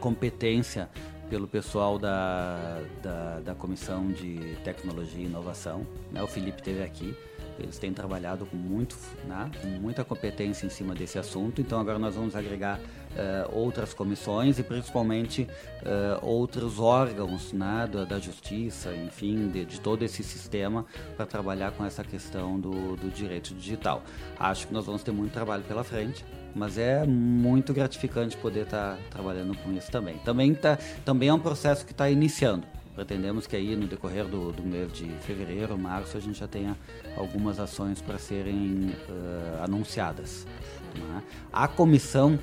competência 0.00 0.88
pelo 1.28 1.48
pessoal 1.48 1.98
da, 1.98 2.80
da, 3.02 3.40
da 3.40 3.54
Comissão 3.54 4.08
de 4.08 4.56
Tecnologia 4.64 5.22
e 5.22 5.26
Inovação. 5.26 5.86
Né? 6.10 6.22
O 6.22 6.26
Felipe 6.26 6.58
esteve 6.58 6.82
aqui. 6.82 7.16
Eles 7.58 7.78
têm 7.78 7.92
trabalhado 7.92 8.44
com, 8.46 8.56
muito, 8.56 8.96
né, 9.26 9.50
com 9.60 9.68
muita 9.68 10.04
competência 10.04 10.66
em 10.66 10.70
cima 10.70 10.94
desse 10.94 11.18
assunto, 11.18 11.60
então 11.60 11.78
agora 11.78 11.98
nós 11.98 12.14
vamos 12.14 12.34
agregar 12.34 12.80
uh, 13.16 13.56
outras 13.56 13.94
comissões 13.94 14.58
e 14.58 14.62
principalmente 14.62 15.42
uh, 15.82 16.24
outros 16.24 16.78
órgãos 16.78 17.52
né, 17.52 17.88
da, 17.90 18.04
da 18.04 18.18
justiça, 18.18 18.94
enfim, 18.94 19.48
de, 19.48 19.64
de, 19.64 19.80
todo 19.80 20.02
esse 20.02 20.22
sistema 20.22 20.84
para 21.16 21.26
trabalhar 21.26 21.72
com 21.72 21.84
essa 21.84 22.02
questão 22.02 22.58
do, 22.58 22.96
do 22.96 23.10
direito 23.10 23.54
digital. 23.54 24.02
Acho 24.38 24.66
que 24.66 24.72
nós 24.72 24.86
vamos 24.86 25.02
ter 25.02 25.12
muito 25.12 25.32
trabalho 25.32 25.62
pela 25.64 25.84
frente 25.84 26.24
mas 26.54 26.76
é 26.76 27.06
muito 27.06 27.72
gratificante 27.72 28.36
poder 28.36 28.64
estar 28.64 28.96
tá 28.96 29.02
trabalhando 29.08 29.56
com 29.56 29.72
isso 29.72 29.90
também. 29.90 30.18
Também, 30.18 30.54
tá, 30.54 30.78
também 31.02 31.30
é 31.30 31.34
um 31.34 31.38
processo 31.38 31.84
que 31.86 31.92
está 31.92 32.10
iniciando. 32.10 32.66
Pretendemos 32.94 33.46
que 33.46 33.56
aí 33.56 33.74
no 33.74 33.86
decorrer 33.86 34.26
do, 34.26 34.52
do, 34.52 34.62
mês 34.62 34.92
de 34.92 35.06
fevereiro, 35.20 35.78
março, 35.78 36.16
a 36.16 36.20
gente 36.20 36.38
já 36.38 36.46
tenha 36.46 36.76
algumas 37.16 37.58
ações 37.58 38.02
para 38.02 38.18
serem 38.18 38.94
uh, 39.08 39.64
anunciadas. 39.64 40.46
Né? 40.94 41.22
A 41.50 41.66
comissão 41.66 42.38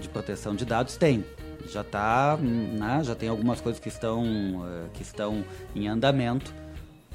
de 0.00 0.08
proteção 0.08 0.54
de 0.54 0.64
dados 0.64 0.96
tem, 0.96 1.24
já 1.68 1.84
tá, 1.84 2.36
né, 2.36 3.00
já 3.02 3.14
tem 3.14 3.28
algumas 3.28 3.60
coisas 3.60 3.80
que 3.80 3.88
estão, 3.88 4.22
uh, 4.22 4.88
que 4.92 5.02
estão 5.02 5.44
em 5.74 5.88
andamento. 5.88 6.54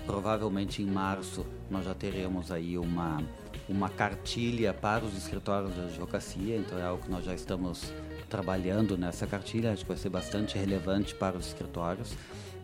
Provavelmente 0.06 0.82
em 0.82 0.86
março 0.86 1.46
nós 1.70 1.86
já 1.86 1.94
teremos 1.94 2.52
aí 2.52 2.78
uma, 2.78 3.24
uma 3.70 3.90
cartilha 3.90 4.74
para 4.74 5.06
os 5.06 5.18
escritórios 5.18 5.74
de 5.74 5.82
advocacia, 5.82 6.58
então 6.58 6.78
é 6.78 6.84
algo 6.84 7.02
que 7.02 7.10
nós 7.10 7.24
já 7.24 7.34
estamos 7.34 7.94
trabalhando 8.30 8.98
nessa 8.98 9.26
cartilha, 9.26 9.72
acho 9.72 9.84
que 9.84 9.88
vai 9.88 9.98
ser 9.98 10.10
bastante 10.10 10.58
relevante 10.58 11.16
para 11.16 11.38
os 11.38 11.48
escritórios. 11.48 12.16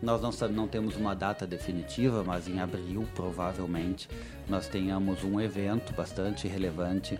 Nós 0.01 0.21
não, 0.21 0.31
não 0.49 0.67
temos 0.67 0.95
uma 0.95 1.13
data 1.13 1.45
definitiva, 1.45 2.23
mas 2.23 2.47
em 2.47 2.59
abril, 2.59 3.07
provavelmente, 3.13 4.09
nós 4.47 4.67
tenhamos 4.67 5.23
um 5.23 5.39
evento 5.39 5.93
bastante 5.93 6.47
relevante 6.47 7.19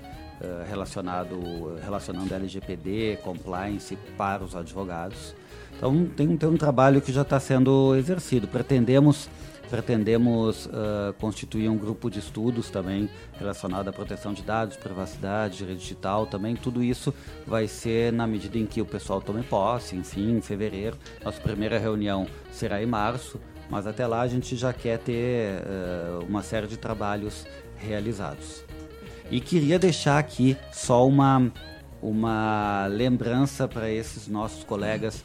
relacionado, 0.68 1.76
relacionando 1.84 2.34
LGPD, 2.34 3.20
compliance 3.24 3.98
para 4.18 4.44
os 4.44 4.56
advogados. 4.56 5.36
Então, 5.76 6.06
tem, 6.06 6.36
tem 6.36 6.50
um 6.50 6.58
trabalho 6.58 7.02
que 7.02 7.12
já 7.12 7.22
está 7.22 7.40
sendo 7.40 7.96
exercido. 7.96 8.48
Pretendemos 8.48 9.30
Pretendemos 9.70 10.66
uh, 10.66 11.14
constituir 11.20 11.70
um 11.70 11.78
grupo 11.78 12.10
de 12.10 12.18
estudos 12.18 12.72
também 12.72 13.08
relacionado 13.38 13.88
à 13.88 13.94
proteção 13.94 14.34
de 14.34 14.42
dados, 14.42 14.76
privacidade, 14.76 15.58
direito 15.58 15.80
digital 15.80 16.26
também. 16.26 16.56
Tudo 16.56 16.84
isso 16.84 17.14
vai 17.46 17.68
ser 17.68 18.12
na 18.12 18.26
medida 18.26 18.58
em 18.58 18.66
que 18.66 18.82
o 18.82 18.86
pessoal 18.86 19.22
tome 19.22 19.44
posse, 19.44 19.96
enfim, 19.96 20.38
em 20.38 20.42
fevereiro. 20.42 20.98
Nossa 21.24 21.40
primeira 21.40 21.78
reunião 21.78 22.26
será 22.52 22.82
em 22.82 22.88
março, 22.88 23.40
mas 23.70 23.86
até 23.86 24.08
lá 24.08 24.22
a 24.22 24.28
gente 24.28 24.56
já 24.56 24.74
quer 24.74 24.98
ter 24.98 25.62
uh, 25.62 26.26
uma 26.28 26.42
série 26.42 26.66
de 26.66 26.76
trabalhos 26.76 27.46
realizados. 27.78 28.69
E 29.32 29.40
queria 29.40 29.78
deixar 29.78 30.18
aqui 30.18 30.58
só 30.72 31.08
uma, 31.08 31.52
uma 32.02 32.88
lembrança 32.88 33.68
para 33.68 33.92
esses 33.92 34.28
nossos 34.28 34.64
colegas, 34.64 35.24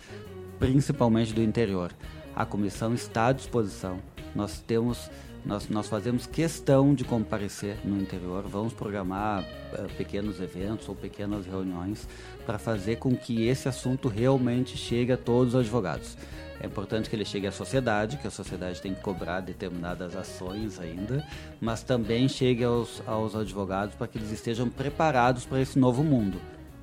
principalmente 0.58 1.32
do 1.32 1.42
interior. 1.42 1.92
A 2.34 2.44
comissão 2.44 2.92
está 2.92 3.28
à 3.28 3.32
disposição 3.32 4.00
nós 4.34 4.60
temos 4.66 5.10
nós, 5.44 5.68
nós 5.68 5.88
fazemos 5.88 6.26
questão 6.26 6.94
de 6.94 7.04
comparecer 7.04 7.76
no 7.84 8.00
interior, 8.00 8.42
vamos 8.48 8.72
programar 8.72 9.42
uh, 9.42 9.94
pequenos 9.94 10.40
eventos 10.40 10.88
ou 10.88 10.94
pequenas 10.94 11.44
reuniões 11.44 12.08
para 12.46 12.58
fazer 12.58 12.96
com 12.96 13.14
que 13.14 13.46
esse 13.46 13.68
assunto 13.68 14.08
realmente 14.08 14.74
chegue 14.74 15.12
a 15.12 15.18
todos 15.18 15.52
os 15.52 15.60
advogados. 15.60 16.16
É 16.60 16.66
importante 16.66 17.10
que 17.10 17.16
ele 17.16 17.24
chegue 17.24 17.46
à 17.46 17.52
sociedade, 17.52 18.16
que 18.16 18.26
a 18.26 18.30
sociedade 18.30 18.80
tem 18.80 18.94
que 18.94 19.00
cobrar 19.00 19.40
determinadas 19.40 20.14
ações 20.16 20.78
ainda, 20.78 21.26
mas 21.60 21.82
também 21.82 22.28
chegue 22.28 22.64
aos, 22.64 23.02
aos 23.06 23.34
advogados 23.34 23.94
para 23.94 24.06
que 24.06 24.18
eles 24.18 24.30
estejam 24.30 24.68
preparados 24.68 25.44
para 25.44 25.60
esse 25.60 25.78
novo 25.78 26.02
mundo. 26.02 26.40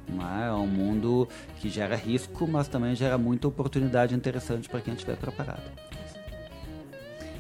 É? 0.10 0.48
é 0.48 0.52
um 0.52 0.68
mundo 0.68 1.28
que 1.58 1.70
gera 1.70 1.96
risco, 1.96 2.48
mas 2.48 2.68
também 2.68 2.96
gera 2.96 3.18
muita 3.18 3.48
oportunidade 3.48 4.14
interessante 4.14 4.68
para 4.68 4.82
quem 4.82 4.94
estiver 4.94 5.16
preparado. 5.16 5.64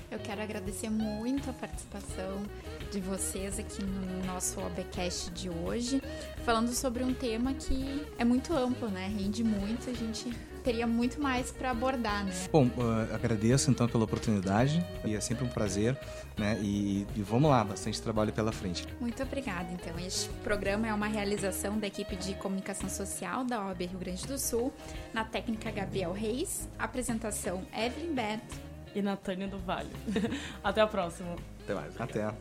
Eu 0.09 0.19
quero 0.19 0.41
agradecer 0.41 0.89
muito 0.89 1.49
a 1.49 1.53
participação 1.53 2.43
de 2.91 2.99
vocês 2.99 3.57
aqui 3.57 3.83
no 3.83 4.25
nosso 4.25 4.59
OBcast 4.59 5.31
de 5.31 5.49
hoje, 5.49 6.01
falando 6.43 6.73
sobre 6.73 7.03
um 7.03 7.13
tema 7.13 7.53
que 7.53 8.05
é 8.17 8.25
muito 8.25 8.53
amplo, 8.53 8.89
né? 8.89 9.07
Rende 9.07 9.43
muito, 9.43 9.89
a 9.89 9.93
gente 9.93 10.29
teria 10.61 10.87
muito 10.87 11.21
mais 11.21 11.51
para 11.51 11.71
abordar, 11.71 12.25
né? 12.25 12.33
Bom, 12.51 12.65
uh, 12.65 13.13
agradeço 13.13 13.69
então 13.69 13.87
pela 13.87 14.03
oportunidade 14.03 14.85
e 15.03 15.15
é 15.15 15.19
sempre 15.19 15.43
um 15.43 15.49
prazer, 15.49 15.97
né? 16.37 16.57
E, 16.61 17.05
e, 17.15 17.21
vamos 17.21 17.49
lá, 17.49 17.63
bastante 17.63 18.01
trabalho 18.01 18.31
pela 18.31 18.51
frente. 18.51 18.87
Muito 18.99 19.21
obrigada. 19.23 19.67
Então, 19.71 19.97
este 19.99 20.29
programa 20.43 20.87
é 20.87 20.93
uma 20.93 21.07
realização 21.07 21.77
da 21.77 21.87
equipe 21.87 22.15
de 22.15 22.33
comunicação 22.35 22.89
social 22.89 23.43
da 23.43 23.65
OAB 23.65 23.81
Rio 23.81 23.99
Grande 23.99 24.25
do 24.27 24.37
Sul, 24.37 24.73
na 25.13 25.23
técnica 25.23 25.71
Gabriel 25.71 26.13
Reis, 26.13 26.67
apresentação 26.77 27.63
Evelyn 27.75 28.13
Beto 28.13 28.55
e 28.95 29.01
Natânia 29.01 29.47
do 29.47 29.57
Vale. 29.57 29.89
Até 30.63 30.81
a 30.81 30.87
próxima. 30.87 31.35
Até 31.63 31.73
mais. 31.73 31.99
Até. 31.99 32.33